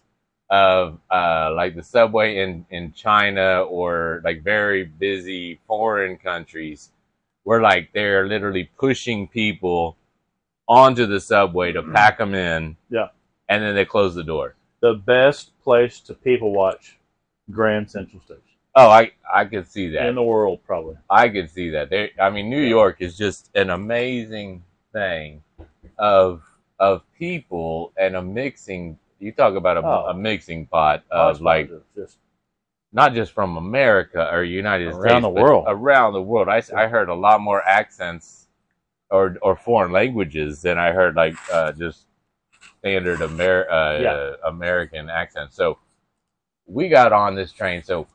of 0.49 0.99
uh, 1.09 1.51
like 1.55 1.75
the 1.75 1.81
subway 1.83 2.37
in 2.43 2.65
in 2.69 2.93
China 2.93 3.61
or 3.63 4.21
like 4.23 4.43
very 4.43 4.83
busy 4.83 5.59
foreign 5.67 6.17
countries 6.17 6.91
where 7.43 7.61
like 7.61 7.89
they're 7.93 8.27
literally 8.27 8.69
pushing 8.77 9.27
people 9.27 9.97
onto 10.67 11.05
the 11.07 11.19
subway 11.19 11.71
to 11.71 11.81
pack 11.83 12.17
them 12.19 12.33
in. 12.35 12.75
Yeah. 12.89 13.07
And 13.49 13.63
then 13.63 13.75
they 13.75 13.85
close 13.85 14.13
the 14.15 14.23
door. 14.23 14.55
the 14.81 14.93
best 14.93 15.51
place 15.63 15.99
to 16.01 16.13
people 16.13 16.51
watch 16.51 16.97
Grand 17.51 17.89
Central 17.89 18.21
Station 18.21 18.41
Oh, 18.75 18.89
I 18.89 19.11
I 19.33 19.45
could 19.45 19.67
see 19.67 19.89
that. 19.91 20.07
in 20.07 20.15
the 20.15 20.23
world, 20.23 20.59
probably. 20.65 20.97
I 21.09 21.29
could 21.29 21.49
see 21.49 21.69
that. 21.71 21.89
There, 21.89 22.09
I 22.19 22.29
mean, 22.29 22.49
New 22.49 22.61
York 22.61 22.97
is 22.99 23.17
just 23.17 23.49
an 23.55 23.69
amazing 23.69 24.63
thing 24.95 25.43
of 25.99 26.41
of 26.79 27.03
people 27.19 27.91
and 27.97 28.15
a 28.15 28.21
mixing. 28.21 28.97
You 29.19 29.31
talk 29.31 29.55
about 29.55 29.77
a, 29.77 29.81
Oh. 29.85 30.05
a 30.09 30.13
mixing 30.13 30.67
pot 30.67 31.03
of 31.11 31.41
like 31.41 31.69
just 31.95 32.17
not 32.93 33.13
just 33.13 33.31
from 33.33 33.57
America 33.57 34.29
or 34.33 34.43
United 34.43 34.87
Around 34.93 35.01
States, 35.01 35.21
the 35.23 35.29
world. 35.41 35.65
Around 35.67 36.13
the 36.13 36.21
world, 36.21 36.47
I, 36.49 36.61
I 36.75 36.87
heard 36.87 37.09
a 37.09 37.15
lot 37.27 37.41
more 37.41 37.61
accents 37.79 38.47
or 39.09 39.37
or 39.41 39.55
foreign 39.55 39.91
languages 39.91 40.61
than 40.61 40.77
I 40.77 40.91
heard 40.91 41.15
like 41.15 41.35
uh, 41.51 41.71
just 41.73 42.05
standard 42.79 43.21
Amer- 43.21 43.69
uh, 43.69 43.99
Yeah. 43.99 44.11
uh, 44.13 44.35
American 44.45 45.09
accents. 45.09 45.55
So 45.55 45.77
we 46.67 46.89
got 46.89 47.11
on 47.13 47.35
this 47.35 47.51
train. 47.51 47.83
So 47.83 48.07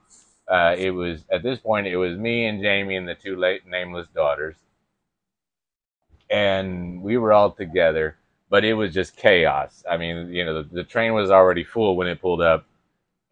uh, 0.48 0.74
it 0.78 0.90
was 0.92 1.24
at 1.30 1.42
this 1.42 1.58
point 1.58 1.86
it 1.86 1.96
was 1.96 2.16
me 2.18 2.46
and 2.46 2.62
Jamie 2.62 2.96
and 2.96 3.08
the 3.08 3.14
two 3.14 3.36
late 3.36 3.66
nameless 3.66 4.08
daughters, 4.14 4.56
and 6.30 7.02
we 7.02 7.18
were 7.18 7.32
all 7.32 7.52
together. 7.52 8.16
But 8.50 8.64
it 8.64 8.74
was 8.74 8.94
just 8.94 9.16
chaos. 9.16 9.84
I 9.90 9.96
mean, 9.96 10.28
you 10.32 10.44
know, 10.44 10.62
the, 10.62 10.68
the 10.74 10.84
train 10.84 11.14
was 11.14 11.30
already 11.30 11.64
full 11.64 11.96
when 11.96 12.08
it 12.08 12.20
pulled 12.20 12.42
up 12.42 12.66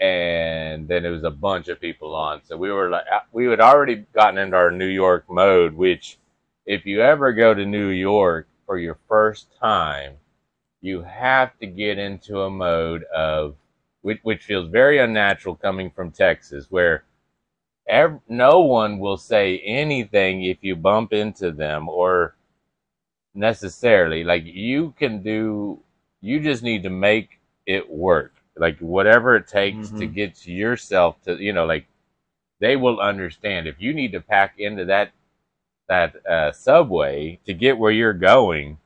and 0.01 0.87
then 0.87 1.05
it 1.05 1.11
was 1.11 1.25
a 1.25 1.31
bunch 1.31 1.69
of 1.69 1.81
people 1.81 2.15
on. 2.15 2.43
So 2.45 2.57
we 2.57 2.71
were 2.71 2.91
like, 2.91 3.05
uh, 3.13 3.21
we 3.33 3.47
had 3.47 3.61
already 3.61 4.07
gotten 4.15 4.39
into 4.39 4.57
our 4.57 4.71
New 4.71 4.87
York 4.87 5.25
mode, 5.29 5.75
which 5.75 6.19
if 6.67 6.87
you 6.87 7.03
ever 7.03 7.33
go 7.33 7.55
to 7.55 7.67
New 7.67 7.89
York 7.89 8.49
for 8.67 8.79
your 8.79 8.99
first 9.09 9.49
time, 9.59 10.15
you 10.81 11.03
have 11.03 11.59
to 11.59 11.67
get 11.67 11.99
into 11.99 12.43
a 12.43 12.51
mode 12.51 13.05
of, 13.05 13.57
which, 14.03 14.21
which 14.23 14.45
feels 14.45 14.71
very 14.71 14.99
unnatural 14.99 15.57
coming 15.57 15.91
from 15.91 16.13
Texas, 16.13 16.67
where 16.71 17.05
ev- 17.89 18.21
no 18.29 18.61
one 18.61 19.01
will 19.01 19.19
say 19.19 19.59
anything 19.61 20.45
if 20.45 20.59
you 20.63 20.77
bump 20.77 21.13
into 21.13 21.53
them 21.53 21.89
or 21.89 22.37
necessarily. 23.39 24.25
Like 24.25 24.45
you 24.47 24.95
can 24.99 25.23
do, 25.23 25.81
you 26.23 26.41
just 26.41 26.63
need 26.65 26.85
to 26.85 26.91
make 26.91 27.41
it 27.67 27.91
work 27.91 28.35
like 28.57 28.79
whatever 28.81 29.37
it 29.37 29.47
takes 29.49 29.93
to 29.93 30.07
Mhm. 30.07 30.15
get 30.15 30.47
yourself 30.47 31.23
to 31.23 31.37
you 31.43 31.53
know 31.53 31.67
like 31.67 31.87
they 32.61 32.77
will 32.77 33.01
understand 33.01 33.67
if 33.67 33.81
you 33.81 33.95
need 33.95 34.13
to 34.13 34.21
pack 34.21 34.59
into 34.59 34.85
that 34.87 35.13
that 35.89 36.15
uh, 36.27 36.53
subway 36.53 37.39
to 37.47 37.55
get 37.55 37.79
where 37.79 37.93
you're 37.93 38.15
going 38.15 38.79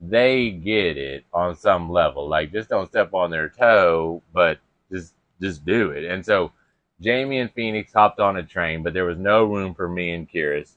they 0.00 0.50
get 0.50 0.96
it 0.98 1.24
on 1.32 1.54
some 1.56 1.90
level 1.90 2.28
like 2.28 2.52
just 2.52 2.68
don't 2.70 2.88
step 2.88 3.14
on 3.14 3.30
their 3.30 3.48
toe 3.48 4.22
but 4.32 4.58
just 4.92 5.14
just 5.40 5.64
do 5.64 5.90
it 5.90 6.04
and 6.04 6.24
so 6.24 6.52
jamie 7.00 7.38
and 7.38 7.52
phoenix 7.52 7.92
hopped 7.92 8.20
on 8.20 8.36
a 8.36 8.42
train 8.42 8.82
but 8.82 8.92
there 8.94 9.04
was 9.06 9.18
no 9.18 9.44
room 9.44 9.74
for 9.74 9.88
me 9.88 10.12
and 10.12 10.30
Kiris. 10.30 10.76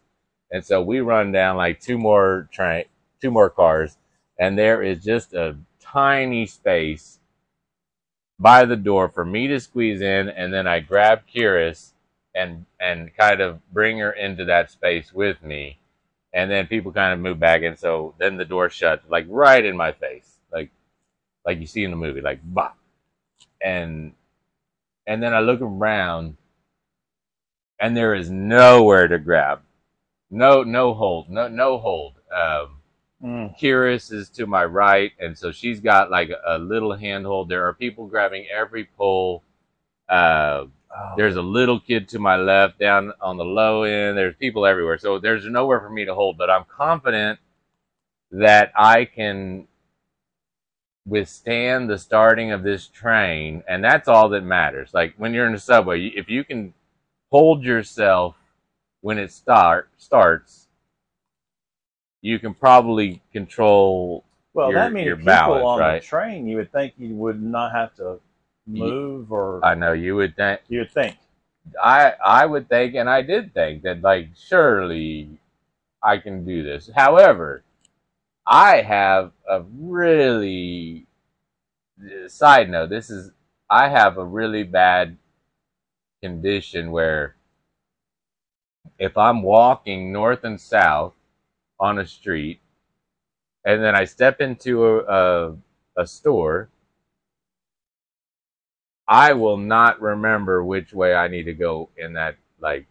and 0.52 0.66
so 0.66 0.82
we 0.82 1.02
run 1.02 1.32
down 1.32 1.58
like 1.58 1.80
two 1.80 1.98
more 1.98 2.50
train 2.52 2.86
two 3.22 3.32
more 3.32 3.50
cars 3.50 3.98
and 4.40 4.58
there 4.58 4.82
is 4.82 5.04
just 5.04 5.34
a 5.34 5.56
tiny 5.80 6.46
space 6.48 7.20
by 8.40 8.66
the 8.66 8.76
door 8.76 9.08
for 9.08 9.24
me 9.24 9.48
to 9.48 9.60
squeeze 9.60 10.02
in, 10.02 10.30
and 10.30 10.52
then 10.52 10.66
I 10.68 10.80
grab 10.80 11.22
Kiris 11.32 11.94
and 12.34 12.66
and 12.80 13.16
kind 13.16 13.40
of 13.40 13.60
bring 13.72 14.00
her 14.00 14.12
into 14.12 14.46
that 14.46 14.72
space 14.72 15.14
with 15.14 15.44
me, 15.44 15.78
and 16.34 16.50
then 16.50 16.66
people 16.66 16.92
kind 16.92 17.14
of 17.14 17.20
move 17.20 17.40
back, 17.40 17.62
and 17.62 17.78
so 17.78 18.16
then 18.18 18.38
the 18.38 18.46
door 18.46 18.70
shuts 18.70 19.08
like 19.10 19.26
right 19.30 19.64
in 19.64 19.78
my 19.78 19.92
face, 19.92 20.40
like 20.52 20.72
like 21.46 21.60
you 21.60 21.68
see 21.68 21.84
in 21.84 21.92
the 21.92 21.98
movie, 21.98 22.22
like 22.22 22.40
bah, 22.44 22.72
and 23.64 24.14
and 25.06 25.22
then 25.22 25.36
I 25.36 25.42
look 25.42 25.62
around, 25.62 26.38
and 27.80 27.96
there 27.96 28.16
is 28.16 28.32
nowhere 28.32 29.08
to 29.08 29.20
grab, 29.20 29.62
no 30.32 30.64
no 30.64 30.96
hold, 30.96 31.30
no 31.30 31.48
no 31.48 31.78
hold. 31.78 32.16
Um, 32.36 32.81
mm, 33.24 33.58
Kiris 33.60 34.12
is 34.12 34.30
to 34.32 34.48
my 34.48 34.66
right, 34.66 35.12
and 35.20 35.38
so 35.38 35.52
she's 35.52 35.80
got 35.80 36.12
like 36.12 36.30
a, 36.30 36.58
a 36.58 36.60
little 36.60 36.94
handhold. 36.96 37.50
There 37.50 37.68
are 37.68 37.74
people 37.74 38.08
grabbing 38.08 38.48
every 38.54 38.86
pole. 38.98 39.44
Uh, 40.10 40.66
oh, 40.96 41.14
there's 41.18 41.38
a 41.38 41.42
little 41.42 41.80
kid 41.80 42.10
to 42.10 42.20
my 42.20 42.38
left 42.38 42.80
down 42.80 43.14
on 43.22 43.38
the 43.38 43.46
low 43.46 43.84
end. 43.84 44.18
There's 44.18 44.36
people 44.36 44.66
everywhere. 44.66 44.98
So 44.98 45.20
there's 45.20 45.46
nowhere 45.46 45.80
for 45.80 45.90
me 45.90 46.06
to 46.06 46.16
hold, 46.16 46.38
but 46.38 46.50
I'm 46.50 46.66
confident 46.66 47.40
that 48.32 48.72
I 48.76 49.06
can 49.06 49.68
withstand 51.06 51.90
the 51.90 51.98
starting 51.98 52.52
of 52.52 52.64
this 52.64 52.88
train. 52.88 53.64
And 53.68 53.84
that's 53.84 54.08
all 54.08 54.30
that 54.30 54.44
matters. 54.44 54.94
Like 54.94 55.16
when 55.18 55.34
you're 55.34 55.48
in 55.48 55.54
the 55.54 55.60
subway, 55.60 56.08
if 56.08 56.30
you 56.30 56.44
can 56.44 56.74
hold 57.32 57.64
yourself 57.64 58.36
when 59.02 59.18
it 59.18 59.32
start 59.32 59.90
starts, 59.98 60.61
you 62.22 62.40
can 62.40 62.54
probably 62.54 63.22
control 63.34 64.24
Well, 64.54 64.72
your, 64.72 64.80
that 64.80 64.94
many 64.94 65.06
people 65.12 65.26
balance, 65.26 65.66
on 65.66 65.80
right? 65.80 66.02
the 66.02 66.08
train, 66.08 66.48
you 66.48 66.58
would 66.58 66.72
think 66.72 66.94
you 66.98 67.16
would 67.16 67.42
not 67.42 67.72
have 67.72 67.96
to 67.96 68.20
move, 68.68 69.32
or 69.32 69.64
I 69.64 69.76
know 69.76 69.94
you 69.94 70.16
would 70.16 70.36
think. 70.36 70.62
you 70.68 70.80
would 70.80 70.92
think. 70.92 71.18
I 71.82 72.14
I 72.26 72.46
would 72.46 72.70
think, 72.70 72.96
and 72.96 73.10
I 73.10 73.22
did 73.22 73.54
think 73.54 73.84
that 73.84 74.02
like 74.02 74.30
surely 74.36 75.40
I 76.04 76.18
can 76.18 76.46
do 76.46 76.64
this. 76.64 76.90
However, 76.96 77.64
I 78.46 78.82
have 78.82 79.32
a 79.50 79.62
really 79.62 81.08
side 82.28 82.70
note. 82.70 82.90
This 82.90 83.10
is 83.10 83.32
I 83.70 83.90
have 83.90 84.18
a 84.18 84.26
really 84.26 84.64
bad 84.64 85.18
condition 86.22 86.92
where 86.92 87.36
if 89.00 89.18
I'm 89.18 89.42
walking 89.44 90.12
north 90.12 90.44
and 90.44 90.60
south 90.60 91.14
on 91.82 92.00
a 92.00 92.08
street, 92.08 92.62
and 93.66 93.84
then 93.84 93.96
I 93.96 94.06
step 94.06 94.42
into 94.42 94.86
a 94.86 95.00
a, 95.00 95.58
a 95.98 96.08
store. 96.08 96.70
I 99.08 99.34
will 99.34 99.58
not 99.58 100.02
remember 100.02 100.64
which 100.64 100.94
way 100.94 101.16
I 101.16 101.28
need 101.30 101.46
to 101.46 101.54
go 101.56 101.90
in 101.98 102.14
that, 102.14 102.38
like 102.62 102.88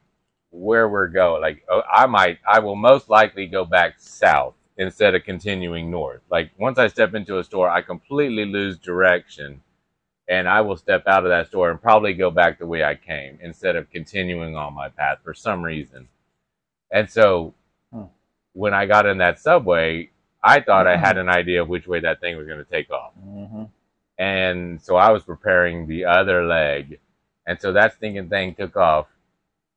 where 0.51 0.89
we're 0.89 1.09
going. 1.09 1.43
Like 1.43 1.65
oh, 1.71 1.83
I 1.93 2.07
might, 2.07 2.39
I 2.49 2.61
will 2.61 2.77
most 2.77 3.11
likely 3.11 3.47
go 3.47 3.65
back 3.67 3.97
south 3.99 4.55
instead 4.79 5.15
of 5.15 5.25
continuing 5.25 5.91
north. 5.91 6.23
Like 6.31 6.53
once 6.59 6.79
I 6.79 6.89
step 6.89 7.15
into 7.15 7.39
a 7.39 7.45
store, 7.45 7.71
I 7.71 7.83
completely 7.83 8.47
lose 8.47 8.79
direction, 8.79 9.63
and 10.29 10.49
I 10.49 10.63
will 10.63 10.77
step 10.77 11.05
out 11.09 11.25
of 11.25 11.31
that 11.31 11.49
store 11.49 11.71
and 11.71 11.83
probably 11.83 12.15
go 12.15 12.31
back 12.31 12.59
the 12.59 12.67
way 12.67 12.85
I 12.85 12.97
came 12.97 13.39
instead 13.43 13.77
of 13.77 13.91
continuing 13.91 14.57
on 14.57 14.75
my 14.75 14.89
path 14.91 15.19
for 15.25 15.35
some 15.35 15.63
reason. 15.63 16.09
And 16.93 17.11
so. 17.11 17.55
When 18.61 18.75
I 18.75 18.87
got 18.87 19.07
in 19.07 19.19
that 19.19 19.41
subway, 19.41 20.11
I 20.45 20.61
thought 20.61 20.89
I 20.89 20.97
had 20.99 21.19
an 21.19 21.31
idea 21.31 21.63
of 21.63 21.71
which 21.71 21.89
way 21.89 22.01
that 22.03 22.21
thing 22.21 22.37
was 22.39 22.49
going 22.49 22.65
to 22.65 22.71
take 22.71 22.91
off. 22.91 23.15
hmm 23.15 23.65
And 24.19 24.83
so 24.83 24.97
I 24.97 25.11
was 25.13 25.25
preparing 25.25 25.87
the 25.89 26.07
other 26.07 26.45
leg. 26.47 27.01
And 27.47 27.61
so 27.61 27.73
that 27.75 27.95
stinking 27.95 28.31
thing 28.31 28.55
took 28.55 28.77
off 28.77 29.09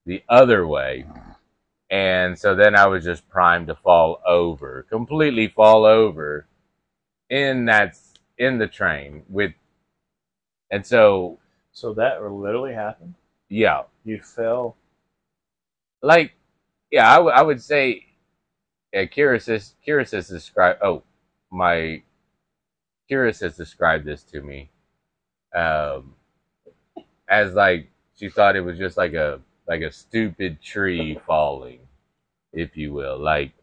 the 0.05 0.23
other 0.29 0.67
way. 0.67 1.07
And 1.91 2.39
so 2.39 2.55
then 2.55 2.75
I 2.75 2.87
was 2.87 3.05
just 3.05 3.29
primed 3.29 3.67
to 3.67 3.75
fall 3.75 4.21
over, 4.27 4.85
completely 4.89 5.47
fall 5.49 5.85
over 5.85 6.47
in 7.29 7.65
that 7.65 7.97
in 8.39 8.59
the 8.59 8.67
train 8.67 9.23
with 9.29 9.53
and 10.71 10.85
so 10.85 11.39
So 11.73 11.93
that 11.95 12.23
literally 12.23 12.73
happened. 12.73 13.15
yeah, 13.49 13.83
You 14.05 14.21
fell. 14.21 14.77
like 16.03 16.33
yeah, 16.91 17.11
I, 17.11 17.15
w- 17.17 17.35
I 17.35 17.43
would 17.43 17.61
say 17.61 18.05
yeah, 18.93 19.01
has 19.01 19.75
Kyrus 19.87 20.11
has 20.11 20.27
described 20.27 20.79
oh 20.83 21.03
my 21.51 22.03
Kyrus 23.09 23.41
has 23.41 23.57
described 23.57 24.05
this 24.05 24.23
to 24.23 24.41
me 24.41 24.69
um 25.55 26.15
as 27.27 27.53
like 27.53 27.89
she 28.15 28.29
thought 28.29 28.55
it 28.55 28.61
was 28.61 28.77
just 28.77 28.97
like 28.97 29.13
a 29.13 29.41
like 29.67 29.81
a 29.81 29.91
stupid 29.91 30.61
tree 30.61 31.19
falling, 31.25 31.79
if 32.51 32.75
you 32.75 32.93
will. 32.93 33.19
Like 33.19 33.53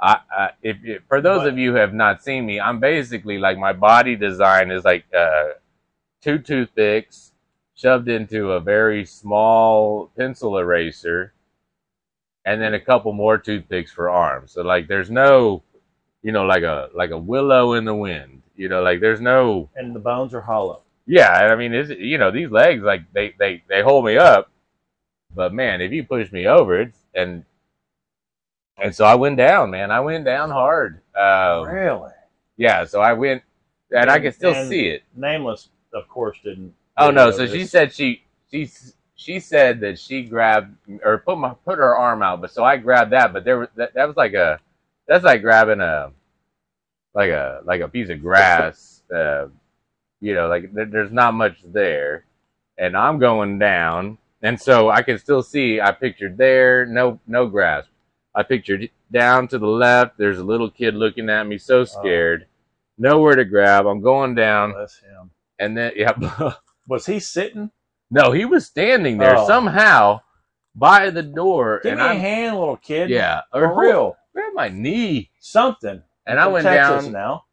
I, 0.00 0.18
I 0.30 0.50
if, 0.62 0.78
if 0.84 1.02
for 1.08 1.20
those 1.20 1.46
of 1.46 1.58
you 1.58 1.72
who 1.72 1.76
have 1.78 1.94
not 1.94 2.22
seen 2.22 2.46
me, 2.46 2.60
I'm 2.60 2.80
basically 2.80 3.38
like 3.38 3.58
my 3.58 3.72
body 3.72 4.16
design 4.16 4.70
is 4.70 4.84
like 4.84 5.04
uh 5.16 5.50
two 6.22 6.38
toothpicks 6.38 7.32
shoved 7.74 8.08
into 8.08 8.52
a 8.52 8.60
very 8.60 9.04
small 9.04 10.10
pencil 10.16 10.58
eraser 10.58 11.32
and 12.44 12.60
then 12.60 12.74
a 12.74 12.80
couple 12.80 13.12
more 13.12 13.38
toothpicks 13.38 13.92
for 13.92 14.10
arms. 14.10 14.52
So 14.52 14.62
like 14.62 14.88
there's 14.88 15.10
no 15.10 15.62
you 16.22 16.32
know 16.32 16.44
like 16.44 16.62
a 16.62 16.88
like 16.94 17.10
a 17.10 17.18
willow 17.18 17.74
in 17.74 17.84
the 17.84 17.94
wind. 17.94 18.42
You 18.56 18.68
know 18.68 18.82
like 18.82 19.00
there's 19.00 19.20
no 19.20 19.68
And 19.76 19.94
the 19.94 20.00
bones 20.00 20.34
are 20.34 20.40
hollow. 20.40 20.82
yeah, 21.06 21.30
I 21.30 21.56
mean, 21.56 21.74
it's, 21.74 21.90
you 21.90 22.18
know, 22.18 22.30
these 22.30 22.50
legs 22.50 22.82
like 22.82 23.02
they 23.12 23.34
they 23.38 23.62
they 23.68 23.82
hold 23.82 24.04
me 24.04 24.16
up, 24.16 24.50
but 25.34 25.52
man, 25.52 25.80
if 25.80 25.92
you 25.92 26.04
push 26.04 26.30
me 26.32 26.46
over, 26.46 26.80
it's 26.80 26.98
and 27.14 27.44
and 28.78 28.94
so 28.94 29.04
I 29.04 29.14
went 29.14 29.36
down, 29.36 29.70
man. 29.70 29.90
I 29.90 30.00
went 30.00 30.24
down 30.24 30.50
hard. 30.50 31.00
Um, 31.14 31.68
really? 31.68 32.10
yeah, 32.56 32.84
so 32.84 33.00
I 33.00 33.12
went, 33.12 33.42
and 33.90 34.10
I 34.10 34.18
can 34.18 34.32
still 34.32 34.54
see 34.68 34.88
it. 34.88 35.02
Nameless, 35.14 35.68
of 35.92 36.08
course, 36.08 36.38
didn't. 36.44 36.74
Oh 36.96 37.10
no! 37.10 37.30
So 37.30 37.38
this. 37.38 37.52
she 37.52 37.66
said 37.66 37.92
she 37.92 38.22
she 38.50 38.70
she 39.20 39.38
said 39.38 39.80
that 39.80 39.98
she 39.98 40.22
grabbed 40.22 40.74
or 41.04 41.18
put 41.18 41.36
my 41.36 41.50
put 41.66 41.76
her 41.76 41.94
arm 41.94 42.22
out, 42.22 42.40
but 42.40 42.50
so 42.50 42.64
I 42.64 42.78
grabbed 42.78 43.12
that, 43.12 43.34
but 43.34 43.44
there 43.44 43.58
was 43.58 43.68
that, 43.76 43.92
that 43.92 44.08
was 44.08 44.16
like 44.16 44.32
a 44.32 44.58
that's 45.06 45.24
like 45.24 45.42
grabbing 45.42 45.82
a 45.82 46.10
like 47.14 47.28
a 47.30 47.60
like 47.66 47.82
a 47.82 47.88
piece 47.88 48.08
of 48.08 48.22
grass, 48.22 49.02
uh, 49.14 49.46
you 50.20 50.34
know, 50.34 50.48
like 50.48 50.72
there, 50.72 50.86
there's 50.86 51.12
not 51.12 51.34
much 51.34 51.58
there, 51.66 52.24
and 52.78 52.96
I'm 52.96 53.18
going 53.18 53.58
down, 53.58 54.16
and 54.40 54.58
so 54.58 54.88
I 54.88 55.02
can 55.02 55.18
still 55.18 55.42
see. 55.42 55.82
I 55.82 55.92
pictured 55.92 56.38
there, 56.38 56.86
no 56.86 57.20
no 57.26 57.46
grass. 57.46 57.84
I 58.34 58.42
pictured 58.42 58.88
down 59.12 59.48
to 59.48 59.58
the 59.58 59.66
left. 59.66 60.16
There's 60.16 60.38
a 60.38 60.44
little 60.44 60.70
kid 60.70 60.94
looking 60.94 61.28
at 61.28 61.46
me, 61.46 61.58
so 61.58 61.84
scared, 61.84 62.46
nowhere 62.96 63.36
to 63.36 63.44
grab. 63.44 63.84
I'm 63.86 64.00
going 64.00 64.34
down, 64.34 64.72
Bless 64.72 64.98
him. 65.00 65.30
and 65.58 65.76
then 65.76 65.92
yeah. 65.96 66.14
Was 66.88 67.04
he 67.04 67.20
sitting? 67.20 67.70
No, 68.10 68.32
he 68.32 68.44
was 68.44 68.66
standing 68.66 69.18
there 69.18 69.36
Oh. 69.36 69.46
somehow 69.46 70.20
by 70.74 71.10
the 71.10 71.22
door, 71.22 71.80
Give 71.82 71.92
and 71.92 72.00
me 72.00 72.06
a 72.06 72.10
I'm 72.10 72.18
hand, 72.20 72.58
little 72.58 72.76
kid. 72.76 73.10
yeah, 73.10 73.42
For 73.52 73.78
real. 73.78 74.16
grab 74.34 74.52
my 74.54 74.68
knee, 74.68 75.30
Something. 75.40 76.02
and 76.26 76.38
I 76.40 76.46
went 76.48 76.64
Texas 76.64 77.04
down 77.04 77.12
now. 77.12 77.44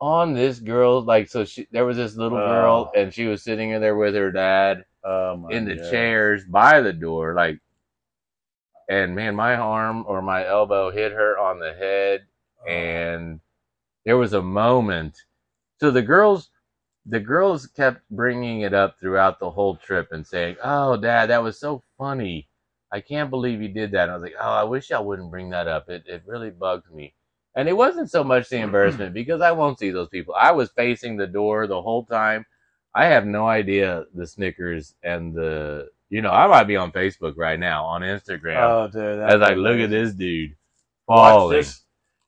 on 0.00 0.34
this 0.34 0.58
girl. 0.60 1.02
Like, 1.02 1.28
so 1.28 1.44
she 1.44 1.66
there 1.70 1.84
was 1.84 1.96
this 1.96 2.16
little 2.16 2.38
girl, 2.38 2.90
Oh. 2.94 3.00
and 3.00 3.12
she 3.12 3.26
was 3.26 3.42
sitting 3.42 3.70
in 3.70 3.80
there 3.80 3.96
with 3.96 4.14
her 4.14 4.30
dad 4.30 4.84
Oh 5.04 5.48
in 5.48 5.64
the 5.64 5.76
God. 5.76 5.90
chairs 5.90 6.44
by 6.44 6.80
the 6.80 6.92
door, 6.92 7.34
like. 7.34 7.58
And 8.88 9.14
man, 9.14 9.36
my 9.36 9.54
arm 9.54 10.04
or 10.08 10.20
my 10.20 10.44
elbow 10.46 10.90
hit 10.90 11.12
her 11.12 11.38
on 11.38 11.60
the 11.60 11.72
head, 11.74 12.26
Oh. 12.62 12.70
and 12.70 13.40
there 14.04 14.16
was 14.18 14.32
a 14.32 14.42
moment. 14.42 15.16
So 15.78 15.90
the 15.90 16.02
girls, 16.02 16.50
the 17.10 17.20
girls 17.20 17.66
kept 17.66 18.02
bringing 18.10 18.62
it 18.62 18.72
up 18.74 18.98
throughout 18.98 19.38
the 19.40 19.50
whole 19.50 19.76
trip 19.76 20.12
and 20.12 20.26
saying, 20.26 20.56
"Oh, 20.62 20.96
Dad, 20.96 21.30
that 21.30 21.42
was 21.42 21.58
so 21.58 21.82
funny. 21.98 22.48
I 22.92 23.00
can't 23.00 23.30
believe 23.30 23.60
you 23.62 23.68
did 23.68 23.92
that." 23.92 24.04
And 24.04 24.12
I 24.12 24.14
was 24.14 24.22
like, 24.22 24.36
"Oh, 24.40 24.50
I 24.52 24.64
wish 24.64 24.90
I 24.92 25.00
wouldn't 25.00 25.30
bring 25.30 25.50
that 25.50 25.68
up. 25.68 25.88
It 25.90 26.04
it 26.06 26.22
really 26.26 26.50
bugs 26.50 26.90
me." 26.90 27.14
And 27.56 27.68
it 27.68 27.76
wasn't 27.76 28.10
so 28.10 28.22
much 28.24 28.48
the 28.48 28.58
embarrassment 28.58 29.12
because 29.14 29.40
I 29.40 29.52
won't 29.52 29.78
see 29.78 29.90
those 29.90 30.08
people. 30.08 30.34
I 30.38 30.52
was 30.52 30.70
facing 30.70 31.16
the 31.16 31.26
door 31.26 31.66
the 31.66 31.82
whole 31.82 32.04
time. 32.04 32.46
I 32.94 33.06
have 33.06 33.26
no 33.26 33.46
idea 33.48 34.04
the 34.14 34.26
Snickers 34.26 34.94
and 35.02 35.34
the 35.34 35.88
you 36.10 36.22
know 36.22 36.30
I 36.30 36.46
might 36.48 36.64
be 36.64 36.76
on 36.76 36.92
Facebook 36.92 37.34
right 37.36 37.58
now 37.58 37.84
on 37.84 38.02
Instagram 38.02 38.56
Oh, 38.62 38.88
dude. 38.88 39.20
as 39.20 39.42
I 39.42 39.54
look 39.54 39.78
at 39.80 39.90
this 39.90 40.12
dude 40.12 40.56
Watch 41.06 41.50
this 41.50 41.82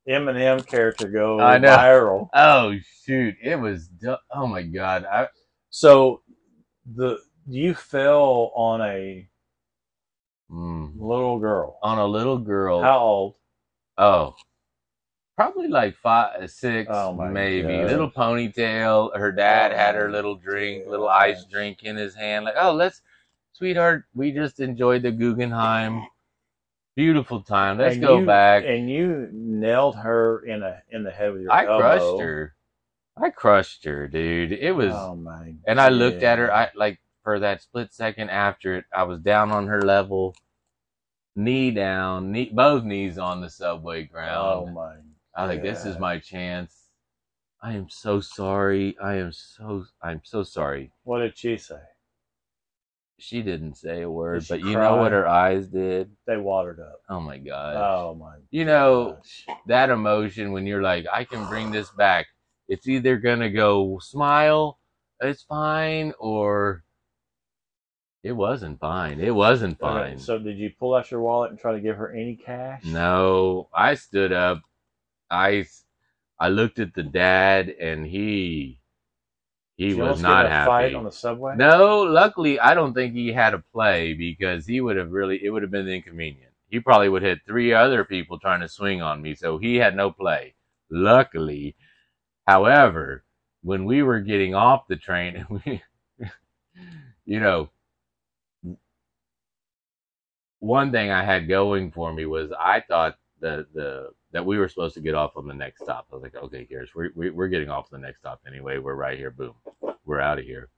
Eminem 0.08 0.66
character 0.66 1.08
go 1.08 1.40
I 1.40 1.58
know. 1.58 1.76
viral. 1.76 2.28
Oh 2.34 2.74
shoot! 3.04 3.36
It 3.42 3.56
was. 3.58 3.88
Oh 4.32 4.46
my 4.46 4.62
god! 4.62 5.04
I 5.04 5.28
So 5.70 6.22
the 6.86 7.18
you 7.48 7.74
fell 7.74 8.52
on 8.54 8.80
a 8.80 9.28
mm, 10.50 10.92
little 10.98 11.38
girl. 11.38 11.78
on 11.82 11.98
a 11.98 12.06
little 12.06 12.38
girl. 12.38 12.82
How 12.82 12.98
old? 12.98 13.36
Oh, 13.98 14.34
probably 15.36 15.68
like 15.68 15.96
five, 15.96 16.50
six, 16.50 16.88
Oh, 16.90 17.12
maybe. 17.14 17.84
gosh. 17.84 17.86
Little 17.86 18.10
ponytail. 18.10 19.16
Her 19.16 19.32
dad 19.32 19.72
Oh, 19.72 19.76
had 19.76 19.94
her 19.94 20.10
little 20.10 20.36
drink, 20.36 20.86
little 20.86 21.08
ice 21.08 21.44
drink 21.44 21.82
in 21.84 21.96
his 21.96 22.14
hand. 22.14 22.44
Like, 22.44 22.54
oh, 22.58 22.72
let's, 22.72 23.02
sweetheart, 23.52 24.04
we 24.14 24.32
just 24.32 24.60
enjoyed 24.60 25.02
the 25.02 25.12
Guggenheim. 25.12 26.06
Beautiful 26.94 27.40
time. 27.42 27.78
Let's 27.78 27.94
And 27.94 28.04
go 28.04 28.18
you- 28.18 28.26
back. 28.26 28.64
And 28.66 28.88
you 28.90 29.28
nailed 29.32 29.96
her 29.96 30.44
in 30.44 30.62
a 30.62 30.82
in 30.90 31.04
the 31.04 31.10
head 31.10 31.32
with 31.32 31.42
your 31.42 31.52
I 31.52 31.64
elbow. 31.66 31.78
crushed 31.80 32.20
her. 32.20 32.54
I 33.16 33.30
crushed 33.30 33.84
her, 33.84 34.08
dude. 34.08 34.52
It 34.52 34.72
was. 34.72 34.92
Oh 34.94 35.14
my! 35.16 35.54
And 35.66 35.80
I 35.80 35.88
looked 35.90 36.22
at 36.22 36.38
her, 36.38 36.52
I 36.52 36.70
like 36.74 36.98
for 37.22 37.38
that 37.40 37.62
split 37.62 37.92
second 37.92 38.30
after 38.30 38.74
it, 38.76 38.84
I 38.94 39.02
was 39.04 39.20
down 39.20 39.50
on 39.52 39.66
her 39.68 39.82
level, 39.82 40.34
knee 41.36 41.70
down, 41.70 42.32
knee, 42.32 42.50
both 42.52 42.84
knees 42.84 43.18
on 43.18 43.40
the 43.42 43.50
subway 43.50 44.04
ground. 44.04 44.68
Oh 44.70 44.72
my! 44.72 44.96
I 45.34 45.42
was 45.46 45.54
like, 45.54 45.62
this 45.62 45.84
is 45.84 45.98
my 45.98 46.18
chance. 46.18 46.88
I 47.62 47.74
am 47.74 47.88
so 47.90 48.20
sorry. 48.20 48.96
I 49.02 49.14
am 49.16 49.32
so 49.32 49.84
I'm 50.02 50.22
so 50.24 50.42
sorry. 50.42 50.90
What 51.04 51.18
did 51.20 51.36
she 51.38 51.56
say? 51.58 51.80
She 53.22 53.40
didn't 53.42 53.76
say 53.76 54.02
a 54.02 54.10
word, 54.10 54.44
but 54.48 54.60
you 54.60 54.74
know 54.74 54.96
what 54.96 55.12
her 55.12 55.28
eyes 55.28 55.68
did? 55.68 56.10
They 56.26 56.36
watered 56.36 56.80
up. 56.80 57.00
Oh 57.08 57.20
my 57.20 57.38
god. 57.38 57.76
Oh 57.76 58.14
my! 58.16 58.34
you 58.50 58.64
know, 58.64 59.12
gosh. 59.12 59.46
that 59.68 59.90
emotion 59.90 60.50
when 60.50 60.66
you're 60.66 60.82
like, 60.82 61.06
I 61.12 61.24
can 61.24 61.46
bring 61.48 61.70
this 61.70 61.88
back. 61.90 62.26
It's 62.68 62.88
either 62.88 63.16
gonna 63.18 63.48
go 63.50 63.98
smile, 64.00 64.78
it's 65.20 65.42
fine, 65.44 66.12
or 66.18 66.82
it 68.24 68.32
wasn't 68.32 68.80
fine. 68.80 69.20
It 69.20 69.34
wasn't 69.34 69.80
Okay, 69.80 70.10
fine. 70.10 70.18
so 70.18 70.38
did 70.38 70.58
you 70.58 70.70
pull 70.78 70.94
out 70.94 71.10
your 71.10 71.20
wallet 71.20 71.50
and 71.50 71.60
try 71.60 71.72
to 71.74 71.80
give 71.80 71.96
her 71.96 72.12
any 72.12 72.34
cash? 72.36 72.82
no, 72.84 73.68
I 73.72 73.94
stood 73.94 74.32
up. 74.32 74.62
I, 75.30 75.66
I 76.40 76.48
looked 76.48 76.78
at 76.80 76.94
the 76.94 77.02
dad, 77.04 77.68
and 77.68 78.04
he 78.06 78.80
he 79.76 79.94
was 79.94 80.20
not 80.22 80.46
a 80.46 80.48
Fight 80.48 80.92
happy. 80.92 80.94
on 80.94 81.04
the 81.04 81.12
subway. 81.12 81.56
No, 81.56 82.02
luckily, 82.02 82.60
I 82.60 82.74
don't 82.74 82.94
think 82.94 83.14
he 83.14 83.32
had 83.32 83.54
a 83.54 83.58
play 83.72 84.14
because 84.14 84.66
he 84.66 84.80
would 84.80 84.96
have 84.96 85.10
really, 85.10 85.42
it 85.44 85.50
would 85.50 85.62
have 85.62 85.70
been 85.70 85.88
inconvenient. 85.88 86.52
He 86.68 86.80
probably 86.80 87.08
would 87.08 87.22
hit 87.22 87.40
three 87.46 87.72
other 87.72 88.04
people 88.04 88.38
trying 88.38 88.60
to 88.60 88.68
swing 88.68 89.02
on 89.02 89.20
me, 89.22 89.34
so 89.34 89.58
he 89.58 89.76
had 89.76 89.96
no 89.96 90.10
play. 90.10 90.54
Luckily, 90.90 91.76
however, 92.46 93.24
when 93.62 93.84
we 93.84 94.02
were 94.02 94.20
getting 94.20 94.54
off 94.54 94.86
the 94.88 94.96
train, 94.96 95.36
and 95.50 95.62
we, 95.64 95.82
you 97.24 97.40
know, 97.40 97.70
one 100.60 100.92
thing 100.92 101.10
I 101.10 101.24
had 101.24 101.48
going 101.48 101.90
for 101.90 102.12
me 102.12 102.26
was 102.26 102.52
I 102.58 102.80
thought 102.80 103.16
the 103.40 103.66
the 103.74 104.10
that 104.32 104.44
we 104.44 104.58
were 104.58 104.68
supposed 104.68 104.94
to 104.94 105.00
get 105.00 105.14
off 105.14 105.36
on 105.36 105.46
the 105.46 105.54
next 105.54 105.82
stop. 105.82 106.06
I 106.12 106.16
was 106.16 106.22
like, 106.22 106.36
okay, 106.36 106.66
here's 106.68 106.94
we're 106.94 107.10
we- 107.14 107.30
we're 107.30 107.48
getting 107.48 107.70
off 107.70 107.90
the 107.90 107.98
next 107.98 108.20
stop 108.20 108.40
anyway. 108.46 108.78
We're 108.78 108.94
right 108.94 109.18
here. 109.18 109.30
Boom, 109.30 109.54
we're 110.04 110.20
out 110.20 110.38
of 110.38 110.44
here. 110.44 110.70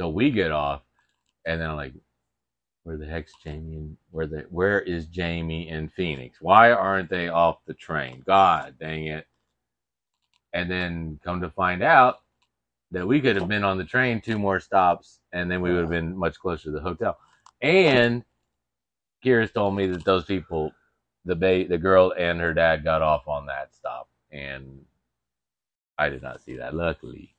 So 0.00 0.08
we 0.08 0.30
get 0.30 0.50
off, 0.52 0.82
and 1.46 1.60
then 1.60 1.70
I'm 1.70 1.76
like, 1.76 1.94
where 2.84 2.96
the 2.96 3.06
heck's 3.06 3.32
Jamie? 3.44 3.76
And 3.76 3.96
where 4.10 4.26
the 4.26 4.46
where 4.50 4.80
is 4.80 5.06
Jamie 5.06 5.68
in 5.68 5.88
Phoenix? 5.88 6.38
Why 6.40 6.72
aren't 6.72 7.10
they 7.10 7.28
off 7.28 7.58
the 7.66 7.74
train? 7.74 8.22
God 8.26 8.76
dang 8.80 9.06
it! 9.06 9.26
And 10.52 10.70
then 10.70 11.20
come 11.24 11.40
to 11.42 11.50
find 11.50 11.82
out 11.82 12.18
that 12.92 13.06
we 13.06 13.20
could 13.20 13.36
have 13.36 13.48
been 13.48 13.64
on 13.64 13.78
the 13.78 13.84
train 13.84 14.20
two 14.20 14.38
more 14.38 14.60
stops, 14.60 15.20
and 15.32 15.50
then 15.50 15.60
we 15.60 15.72
would 15.72 15.82
have 15.82 15.90
been 15.90 16.16
much 16.16 16.38
closer 16.38 16.64
to 16.64 16.70
the 16.70 16.80
hotel. 16.80 17.18
And 17.60 18.24
Kira's 19.24 19.52
told 19.52 19.76
me 19.76 19.86
that 19.88 20.04
those 20.04 20.24
people, 20.24 20.72
the 21.24 21.34
ba- 21.36 21.66
the 21.68 21.78
girl 21.78 22.12
and 22.16 22.40
her 22.40 22.54
dad, 22.54 22.84
got 22.84 23.02
off 23.02 23.26
on 23.28 23.46
that 23.46 23.74
stop, 23.74 24.08
and 24.30 24.84
I 25.98 26.08
did 26.08 26.22
not 26.22 26.40
see 26.40 26.56
that. 26.56 26.74
Luckily, 26.74 27.34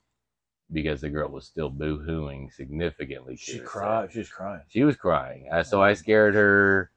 because 0.72 1.02
the 1.02 1.10
girl 1.10 1.30
was 1.30 1.46
still 1.46 1.70
boo-hooing 1.70 2.52
significantly. 2.52 3.36
She 3.36 3.60
cried. 3.60 4.12
She 4.12 4.20
was 4.20 4.30
crying. 4.30 4.62
She 4.68 4.84
was 4.84 4.96
crying. 4.96 5.48
Uh, 5.52 5.64
so 5.64 5.82
I 5.82 5.94
scared 5.94 6.36
her. 6.36 6.92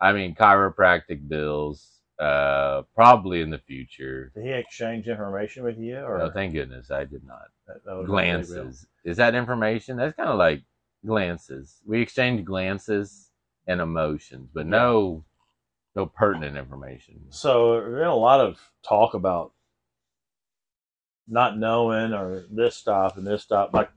I 0.00 0.12
mean, 0.12 0.34
chiropractic 0.34 1.26
bills, 1.28 2.00
uh, 2.18 2.82
probably 2.94 3.40
in 3.40 3.50
the 3.50 3.58
future. 3.58 4.32
Did 4.34 4.44
he 4.44 4.52
exchange 4.52 5.08
information 5.08 5.62
with 5.64 5.78
you, 5.78 5.98
or 5.98 6.20
Oh, 6.20 6.30
thank 6.30 6.52
goodness 6.52 6.90
I 6.90 7.04
did 7.04 7.24
not. 7.24 7.48
that, 7.66 7.84
that 7.84 7.94
was 7.94 8.08
really? 8.08 8.24
Glances. 8.24 8.86
Is 9.04 9.16
that 9.18 9.34
information? 9.34 9.96
That's 9.96 10.16
kind 10.16 10.28
of 10.28 10.36
like 10.36 10.62
glances. 11.06 11.80
We 11.86 12.00
exchanged 12.02 12.44
glances 12.44 13.30
and 13.66 13.80
emotions, 13.80 14.50
but 14.52 14.66
no, 14.66 15.24
no 15.94 16.06
pertinent 16.06 16.56
information. 16.56 17.20
So 17.30 17.72
there's 17.80 17.98
been 17.98 18.06
a 18.06 18.14
lot 18.14 18.40
of 18.40 18.58
talk 18.86 19.14
about 19.14 19.52
not 21.28 21.56
knowing 21.58 22.12
or 22.12 22.44
this 22.50 22.74
stop 22.76 23.16
and 23.16 23.26
this 23.26 23.42
stop. 23.42 23.72
Like, 23.72 23.90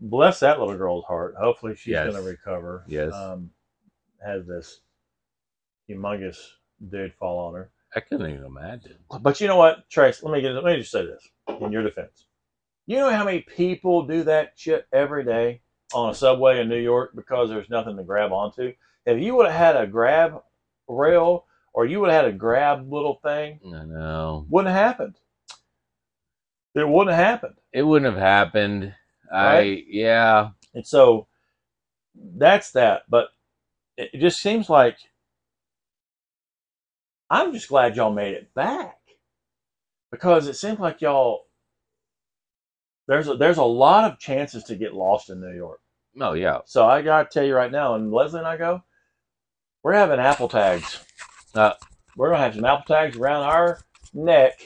bless 0.00 0.40
that 0.40 0.58
little 0.58 0.76
girl's 0.76 1.04
heart. 1.04 1.34
Hopefully 1.38 1.74
she's 1.74 1.92
Yes. 1.92 2.12
going 2.12 2.22
to 2.22 2.28
recover. 2.30 2.84
Yes. 2.86 3.12
Um, 3.14 3.50
had 4.24 4.46
this 4.46 4.80
humongous 5.88 6.36
dude 6.90 7.14
fall 7.14 7.38
on 7.48 7.54
her. 7.54 7.70
I 7.94 8.00
couldn't 8.00 8.30
even 8.30 8.44
imagine. 8.46 8.96
But 9.20 9.40
you 9.40 9.48
know 9.48 9.56
what, 9.56 9.88
Trace? 9.90 10.22
Let 10.22 10.32
me 10.32 10.40
get. 10.40 10.52
Let 10.52 10.64
me 10.64 10.78
just 10.78 10.92
say 10.92 11.04
this 11.04 11.28
in 11.60 11.72
your 11.72 11.82
defense. 11.82 12.26
You 12.86 12.96
know 12.96 13.10
how 13.10 13.24
many 13.24 13.40
people 13.40 14.06
do 14.06 14.24
that 14.24 14.52
shit 14.56 14.86
every 14.92 15.24
day 15.24 15.60
on 15.92 16.10
a 16.10 16.14
subway 16.14 16.60
in 16.60 16.68
New 16.68 16.78
York 16.78 17.12
because 17.14 17.50
there's 17.50 17.68
nothing 17.68 17.96
to 17.96 18.02
grab 18.02 18.32
onto. 18.32 18.72
If 19.04 19.20
you 19.20 19.34
would 19.34 19.46
have 19.46 19.54
had 19.54 19.76
a 19.76 19.86
grab 19.86 20.42
rail 20.88 21.46
or 21.74 21.86
you 21.86 22.00
would 22.00 22.10
have 22.10 22.24
had 22.24 22.34
a 22.34 22.36
grab 22.36 22.92
little 22.92 23.18
thing, 23.22 23.60
I 23.66 23.84
know 23.84 24.46
wouldn't 24.48 24.74
have 24.74 24.84
happened. 24.84 25.16
It 26.74 26.88
wouldn't 26.88 27.14
have 27.14 27.24
happened. 27.24 27.54
it 27.72 27.82
wouldn't 27.82 28.12
have 28.12 28.22
happened. 28.22 28.94
I 29.32 29.84
yeah. 29.88 30.50
And 30.74 30.86
so 30.86 31.26
that's 32.14 32.72
that. 32.72 33.02
But 33.08 33.28
it 33.96 34.10
it 34.12 34.20
just 34.20 34.40
seems 34.40 34.68
like 34.68 34.96
I'm 37.30 37.52
just 37.52 37.68
glad 37.68 37.96
y'all 37.96 38.12
made 38.12 38.34
it 38.34 38.54
back 38.54 38.98
because 40.10 40.46
it 40.48 40.56
seems 40.56 40.78
like 40.78 41.00
y'all 41.00 41.46
there's 43.08 43.28
a, 43.28 43.34
there's 43.34 43.58
a 43.58 43.64
lot 43.64 44.10
of 44.10 44.18
chances 44.18 44.64
to 44.64 44.76
get 44.76 44.94
lost 44.94 45.30
in 45.30 45.40
New 45.40 45.54
York. 45.54 45.80
Oh 46.20 46.34
yeah. 46.34 46.58
So 46.66 46.86
I 46.86 47.02
gotta 47.02 47.28
tell 47.30 47.44
you 47.44 47.54
right 47.54 47.72
now, 47.72 47.94
and 47.94 48.12
Leslie 48.12 48.38
and 48.38 48.46
I 48.46 48.56
go, 48.56 48.82
we're 49.82 49.92
having 49.94 50.20
Apple 50.20 50.48
tags. 50.48 51.04
Uh, 51.54 51.72
we're 52.16 52.30
gonna 52.30 52.42
have 52.42 52.54
some 52.54 52.64
Apple 52.64 52.94
tags 52.94 53.16
around 53.16 53.42
our 53.42 53.80
neck. 54.14 54.60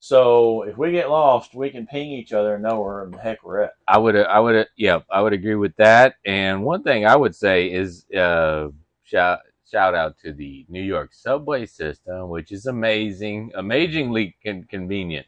So 0.00 0.62
if 0.62 0.78
we 0.78 0.92
get 0.92 1.10
lost, 1.10 1.54
we 1.54 1.70
can 1.70 1.86
ping 1.86 2.10
each 2.12 2.32
other 2.32 2.54
and 2.54 2.62
know 2.62 2.80
where 2.80 3.08
the 3.10 3.18
heck 3.18 3.42
we're 3.42 3.62
at. 3.62 3.72
I 3.86 3.98
would, 3.98 4.16
I 4.16 4.38
would, 4.38 4.68
yeah, 4.76 5.00
I 5.10 5.20
would 5.22 5.32
agree 5.32 5.56
with 5.56 5.74
that. 5.76 6.14
And 6.24 6.62
one 6.62 6.82
thing 6.82 7.04
I 7.04 7.16
would 7.16 7.34
say 7.34 7.70
is, 7.70 8.06
uh, 8.12 8.68
shout 9.02 9.40
shout 9.70 9.94
out 9.94 10.16
to 10.18 10.32
the 10.32 10.64
New 10.68 10.82
York 10.82 11.12
subway 11.12 11.66
system, 11.66 12.28
which 12.28 12.52
is 12.52 12.66
amazing, 12.66 13.52
amazingly 13.54 14.34
con- 14.44 14.64
convenient. 14.68 15.26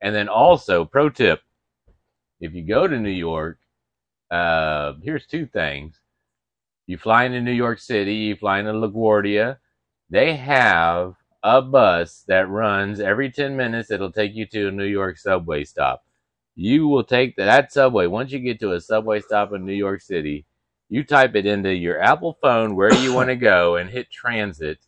And 0.00 0.14
then 0.14 0.28
also, 0.28 0.84
pro 0.84 1.10
tip: 1.10 1.40
if 2.40 2.54
you 2.54 2.62
go 2.62 2.86
to 2.86 2.98
New 2.98 3.10
York, 3.10 3.58
uh, 4.30 4.94
here's 5.02 5.26
two 5.26 5.46
things: 5.46 6.00
you 6.92 6.98
fly 6.98 7.24
into 7.24 7.40
New 7.40 7.52
York 7.52 7.80
City, 7.80 8.14
you 8.14 8.36
fly 8.36 8.60
into 8.60 8.72
LaGuardia, 8.72 9.58
they 10.10 10.36
have 10.36 11.14
a 11.42 11.62
bus 11.62 12.24
that 12.28 12.48
runs 12.48 13.00
every 13.00 13.32
10 13.32 13.56
minutes. 13.56 13.90
It'll 13.90 14.12
take 14.12 14.34
you 14.34 14.46
to 14.46 14.68
a 14.68 14.72
New 14.72 14.84
York 14.84 15.18
subway 15.18 15.64
stop 15.64 16.04
you 16.54 16.86
will 16.86 17.04
take 17.04 17.36
that 17.36 17.72
subway 17.72 18.06
once 18.06 18.32
you 18.32 18.38
get 18.38 18.60
to 18.60 18.72
a 18.72 18.80
subway 18.80 19.20
stop 19.20 19.52
in 19.52 19.64
New 19.64 19.72
York 19.72 20.00
City. 20.00 20.46
You 20.88 21.04
type 21.04 21.34
it 21.34 21.46
into 21.46 21.74
your 21.74 22.00
Apple 22.00 22.38
phone 22.42 22.76
where 22.76 22.94
you 22.94 23.14
want 23.14 23.30
to 23.30 23.36
go 23.36 23.76
and 23.76 23.88
hit 23.88 24.10
transit. 24.10 24.78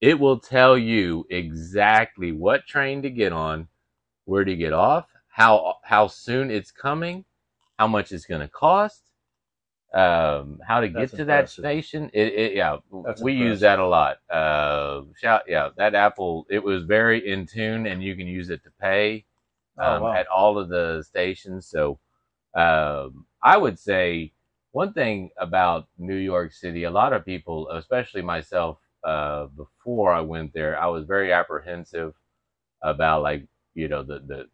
It 0.00 0.18
will 0.18 0.40
tell 0.40 0.76
you 0.76 1.26
exactly 1.30 2.32
what 2.32 2.66
train 2.66 3.02
to 3.02 3.10
get 3.10 3.32
on, 3.32 3.68
where 4.24 4.44
to 4.44 4.56
get 4.56 4.72
off, 4.72 5.06
how 5.28 5.76
how 5.84 6.08
soon 6.08 6.50
it's 6.50 6.72
coming, 6.72 7.24
how 7.78 7.86
much 7.86 8.10
it's 8.10 8.26
going 8.26 8.40
to 8.40 8.48
cost, 8.48 9.11
um, 9.94 10.58
how 10.66 10.80
to 10.80 10.88
get 10.88 11.12
That's 11.12 11.16
to 11.16 11.24
that 11.26 11.48
station. 11.48 12.10
It, 12.12 12.32
it 12.34 12.54
yeah, 12.54 12.78
That's 13.04 13.22
we 13.22 13.32
use 13.32 13.60
that 13.60 13.78
a 13.78 13.86
lot. 13.86 14.18
Uh, 14.30 15.02
shout 15.20 15.42
yeah, 15.48 15.70
that 15.76 15.94
Apple 15.94 16.46
it 16.50 16.62
was 16.62 16.84
very 16.84 17.26
in 17.28 17.46
tune, 17.46 17.86
and 17.86 18.02
you 18.02 18.16
can 18.16 18.26
use 18.26 18.50
it 18.50 18.62
to 18.64 18.70
pay 18.80 19.24
Oh, 19.78 19.96
um, 19.96 19.98
wow. 19.98 20.14
at 20.14 20.26
all 20.28 20.58
of 20.58 20.68
the 20.68 21.02
stations. 21.06 21.66
So 21.66 21.98
um, 22.54 23.26
I 23.42 23.56
would 23.56 23.78
say 23.78 24.32
one 24.72 24.92
thing 24.92 25.30
about 25.38 25.88
New 25.98 26.16
York 26.16 26.52
City, 26.52 26.84
a 26.84 26.90
lot 26.90 27.12
of 27.12 27.24
people, 27.24 27.68
especially 27.70 28.22
myself, 28.22 28.78
uh, 29.04 29.46
before 29.46 30.12
I 30.12 30.20
went 30.20 30.52
there, 30.54 30.78
I 30.80 30.86
was 30.86 31.06
very 31.06 31.32
apprehensive 31.32 32.14
about 32.82 33.22
like 33.22 33.46
you 33.74 33.88
know 33.88 34.02
the 34.02 34.20
the 34.20 34.46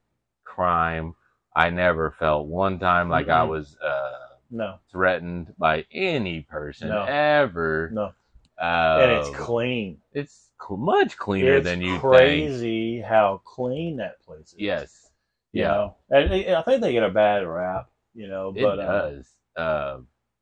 crime. 0.45 1.15
I 1.57 1.71
never 1.71 2.13
felt 2.13 2.47
one 2.49 2.79
time 2.79 3.09
like 3.09 3.29
I 3.29 3.43
Mm-mm. 3.43 3.45
was 3.45 3.77
uh, 3.85 4.28
no, 4.51 4.79
threatened 4.91 5.55
by 5.59 5.85
any 5.93 6.43
person 6.43 6.89
No. 6.89 7.05
ever. 7.05 7.91
no, 7.93 8.13
Uh, 8.61 8.99
and 9.03 9.13
it's 9.13 9.31
clean. 9.37 9.99
it's 10.13 10.51
much 10.71 11.17
cleaner 11.17 11.55
it's 11.57 11.65
than 11.65 11.81
you 11.81 11.93
think. 11.93 12.01
crazy 12.03 13.01
how 13.01 13.41
clean 13.45 13.97
that 13.99 14.21
place 14.23 14.53
is. 14.53 14.55
Yes. 14.59 15.11
You 15.53 15.63
Yeah. 15.63 15.69
know? 15.69 15.97
and 16.11 16.33
and 16.33 16.57
I 16.57 16.63
think 16.63 16.81
they 16.83 16.93
get 16.93 17.05
a 17.05 17.11
bad 17.11 17.47
rap. 17.47 17.89
You 18.15 18.29
know, 18.29 18.53
It 18.57 18.63
but 18.63 18.79
uh, 18.81 19.11
does. 19.11 19.33
Uh, 19.57 19.99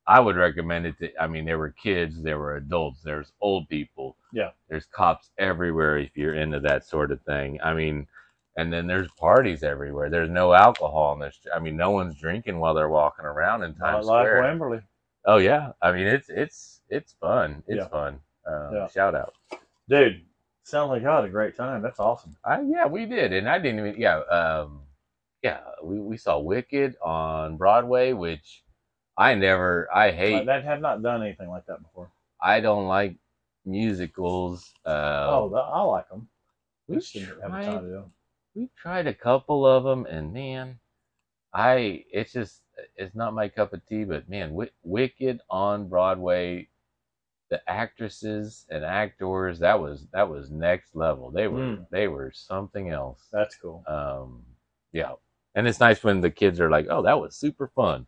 I 0.06 0.20
would 0.20 0.36
recommend 0.36 0.86
it. 0.86 0.98
To, 1.00 1.22
I 1.22 1.26
mean, 1.26 1.44
there 1.44 1.58
were 1.58 1.70
kids, 1.70 2.22
there 2.22 2.38
were 2.38 2.56
adults, 2.56 3.02
there's 3.02 3.32
old 3.40 3.68
people. 3.68 4.16
Yeah. 4.32 4.50
There's 4.68 4.86
cops 4.86 5.30
everywhere 5.38 5.98
if 5.98 6.16
you're 6.16 6.34
into 6.34 6.60
that 6.60 6.84
sort 6.84 7.10
of 7.10 7.20
thing. 7.22 7.60
I 7.62 7.74
mean, 7.74 8.06
and 8.56 8.72
then 8.72 8.86
there's 8.86 9.10
parties 9.18 9.62
everywhere. 9.62 10.08
There's 10.10 10.30
no 10.30 10.52
alcohol 10.54 11.12
in 11.14 11.20
this. 11.20 11.38
I 11.54 11.58
mean, 11.58 11.76
no 11.76 11.90
one's 11.90 12.18
drinking 12.18 12.58
while 12.58 12.74
they're 12.74 12.88
walking 12.88 13.24
around 13.24 13.62
in 13.62 13.74
Times 13.74 14.06
like 14.06 14.26
Square. 14.26 14.42
Wembley. 14.42 14.80
Oh 15.24 15.38
yeah. 15.38 15.72
I 15.82 15.92
mean, 15.92 16.06
it's 16.06 16.28
it's 16.28 16.80
it's 16.88 17.12
fun. 17.20 17.62
It's 17.66 17.78
Yeah. 17.78 17.88
fun. 17.88 18.20
Uh, 18.46 18.70
Yeah. 18.72 18.86
Shout 18.88 19.14
out. 19.14 19.34
Dude, 19.88 20.24
sounds 20.62 20.90
like 20.90 21.02
you 21.02 21.08
had 21.08 21.24
a 21.24 21.28
great 21.28 21.56
time. 21.56 21.82
That's 21.82 22.00
awesome. 22.00 22.36
I, 22.44 22.60
yeah, 22.62 22.86
we 22.86 23.06
did, 23.06 23.32
and 23.32 23.48
I 23.48 23.58
didn't 23.58 23.80
even. 23.86 24.00
Yeah, 24.00 24.18
um, 24.20 24.82
yeah, 25.42 25.60
we, 25.82 25.98
we 26.00 26.16
saw 26.16 26.38
Wicked 26.38 26.96
on 27.02 27.56
Broadway, 27.56 28.12
which 28.12 28.64
I 29.18 29.34
never. 29.34 29.88
I 29.94 30.10
hate. 30.12 30.46
That 30.46 30.64
have 30.64 30.80
not 30.80 31.02
done 31.02 31.22
anything 31.22 31.48
like 31.48 31.66
that 31.66 31.82
before. 31.82 32.10
I 32.40 32.60
don't 32.60 32.86
like 32.86 33.16
musicals. 33.64 34.72
Uh, 34.84 35.26
oh, 35.28 35.54
I 35.54 35.82
like 35.82 36.08
them. 36.08 36.28
we 36.88 36.96
didn't 36.98 37.28
have 37.42 37.52
the 37.52 37.58
time 37.64 37.82
to 37.82 37.88
do 37.88 37.96
'em. 37.98 38.12
We 38.56 38.70
tried 38.76 39.06
a 39.06 39.14
couple 39.14 39.66
of 39.66 39.84
them, 39.84 40.06
and 40.06 40.32
man, 40.34 40.80
I 41.54 42.04
it's 42.10 42.32
just 42.32 42.62
it's 42.96 43.14
not 43.14 43.34
my 43.34 43.48
cup 43.48 43.74
of 43.74 43.86
tea. 43.86 44.04
But 44.04 44.28
man, 44.28 44.50
Wi- 44.50 44.72
Wicked 44.84 45.40
on 45.50 45.88
Broadway, 45.88 46.68
the 47.50 47.62
actresses 47.70 48.66
and 48.70 48.84
actors 48.84 49.60
that 49.60 49.80
was 49.80 50.06
that 50.12 50.28
was 50.30 50.50
next 50.50 50.96
level. 50.96 51.30
They 51.30 51.48
were 51.48 51.60
Mm. 51.60 51.90
they 51.90 52.08
were 52.08 52.32
something 52.32 52.90
else. 52.90 53.28
That's 53.32 53.56
cool. 53.56 53.84
Um, 53.86 54.44
yeah, 54.92 55.14
and 55.54 55.68
it's 55.68 55.80
nice 55.80 56.02
when 56.04 56.22
the 56.22 56.30
kids 56.30 56.60
are 56.60 56.70
like, 56.70 56.88
"Oh, 56.90 57.02
that 57.02 57.20
was 57.20 57.36
super 57.36 57.68
fun." 57.68 58.06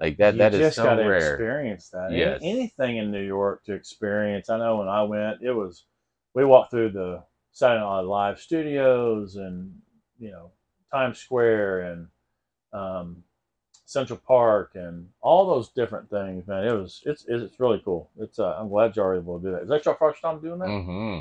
Like 0.00 0.16
that. 0.18 0.34
you 0.34 0.38
that 0.40 0.54
is 0.54 0.76
so 0.76 0.84
gotta 0.84 1.08
rare. 1.08 1.34
experience 1.34 1.90
that. 1.90 2.10
Any- 2.12 2.20
Yes. 2.20 2.40
anything 2.42 2.96
in 2.98 3.10
New 3.10 3.22
York 3.22 3.64
to 3.64 3.74
experience. 3.74 4.50
I 4.50 4.58
know 4.58 4.78
when 4.78 4.88
I 4.88 5.02
went, 5.04 5.42
it 5.42 5.52
was 5.52 5.86
we 6.34 6.44
walked 6.44 6.70
through 6.72 6.90
the 6.92 7.24
Saturday 7.52 7.80
Night 7.84 8.00
Live 8.00 8.40
studios 8.40 9.36
and 9.36 9.74
you 10.18 10.30
know 10.30 10.50
Times 10.92 11.18
Square 11.18 11.80
and 11.92 12.08
um, 12.72 13.24
Central 13.86 14.20
Park 14.26 14.72
and 14.74 15.08
all 15.20 15.46
those 15.46 15.70
different 15.70 16.10
things. 16.10 16.46
Man, 16.46 16.64
it 16.66 16.72
was 16.72 17.02
it's 17.06 17.24
it's 17.28 17.60
really 17.60 17.82
cool. 17.84 18.10
It's 18.18 18.38
uh, 18.38 18.56
I'm 18.58 18.68
glad 18.68 18.96
you're 18.96 19.16
able 19.16 19.38
to 19.40 19.46
do 19.46 19.52
that. 19.52 19.62
Is 19.64 19.68
that 19.70 19.84
your 19.86 19.96
first 19.96 20.22
time 20.22 20.40
doing 20.40 20.60
that? 20.60 20.68
hmm 20.70 21.20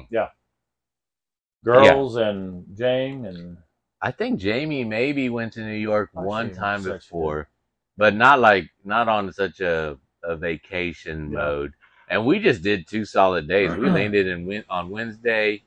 Girls 1.66 2.16
and 2.16 2.66
Jane 2.78 3.26
and 3.26 3.58
I 4.02 4.12
think 4.12 4.40
Jamie 4.40 4.86
maybe 4.86 5.30
went 5.30 5.54
to 5.54 5.62
New 5.62 5.74
York 5.78 6.12
Oh, 6.16 6.24
one 6.24 6.52
time 6.52 6.84
said 6.84 7.04
she 7.04 7.16
did. 7.16 7.20
before, 7.20 7.50
but 7.98 8.16
not 8.16 8.40
like 8.40 8.70
not 8.86 9.10
on 9.10 9.32
such 9.34 9.62
a 9.62 9.98
a 10.24 10.36
vacation 10.38 11.32
Yeah. 11.32 11.34
mode. 11.34 11.74
And 12.10 12.26
we 12.26 12.40
just 12.40 12.64
did 12.64 12.88
two 12.88 13.06
solid 13.06 13.48
days. 13.48 13.76
We 13.76 13.90
landed 13.92 14.28
in 14.28 14.64
on 14.70 14.90
Wednesday. 14.90 15.64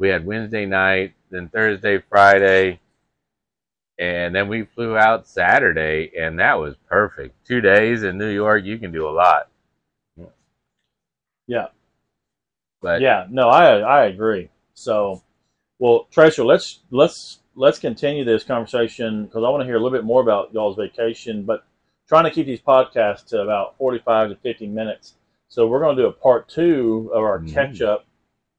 We 0.00 0.08
had 0.08 0.24
Wednesday 0.24 0.64
night, 0.64 1.12
then 1.30 1.50
Thursday, 1.50 1.98
Friday, 1.98 2.80
and 3.98 4.34
then 4.34 4.48
we 4.48 4.64
flew 4.64 4.96
out 4.96 5.28
Saturday, 5.28 6.10
and 6.18 6.40
that 6.40 6.58
was 6.58 6.74
perfect. 6.88 7.46
Two 7.46 7.60
days 7.60 8.02
in 8.02 8.16
New 8.16 8.30
York, 8.30 8.64
you 8.64 8.78
can 8.78 8.92
do 8.92 9.06
a 9.06 9.10
lot. 9.10 9.48
Yeah. 11.46 11.66
But 12.80 13.02
yeah, 13.02 13.26
no, 13.28 13.50
I 13.50 13.80
I 13.80 14.04
agree. 14.06 14.48
So, 14.72 15.22
well, 15.78 16.06
Tracer, 16.10 16.44
let's 16.46 16.80
let's 16.90 17.40
let's 17.54 17.78
continue 17.78 18.24
this 18.24 18.42
conversation 18.42 19.26
because 19.26 19.44
I 19.44 19.50
want 19.50 19.60
to 19.60 19.66
hear 19.66 19.76
a 19.76 19.82
little 19.82 19.96
bit 19.98 20.04
more 20.04 20.22
about 20.22 20.54
y'all's 20.54 20.76
vacation, 20.76 21.42
but 21.42 21.66
trying 22.08 22.24
to 22.24 22.30
keep 22.30 22.46
these 22.46 22.60
podcasts 22.60 23.26
to 23.26 23.42
about 23.42 23.76
forty-five 23.76 24.30
to 24.30 24.36
fifty 24.36 24.66
minutes. 24.66 25.16
So 25.48 25.66
we're 25.66 25.80
going 25.80 25.94
to 25.96 26.02
do 26.04 26.08
a 26.08 26.12
part 26.12 26.48
two 26.48 27.10
of 27.12 27.22
our 27.22 27.40
Mhm. 27.40 27.52
catch-up 27.52 28.06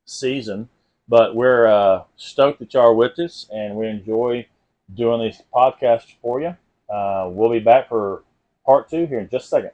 season. 0.05 0.69
But 1.11 1.35
we're 1.35 1.67
uh, 1.67 2.03
stoked 2.15 2.59
that 2.59 2.73
y'all 2.73 2.83
are 2.83 2.93
with 2.93 3.19
us, 3.19 3.45
and 3.53 3.75
we 3.75 3.89
enjoy 3.89 4.47
doing 4.95 5.19
these 5.19 5.41
podcasts 5.53 6.15
for 6.21 6.39
you. 6.39 6.55
Uh, 6.89 7.27
we'll 7.29 7.51
be 7.51 7.59
back 7.59 7.89
for 7.89 8.23
part 8.65 8.89
two 8.89 9.05
here 9.07 9.19
in 9.19 9.27
just 9.27 9.47
a 9.47 9.49
second. 9.49 9.71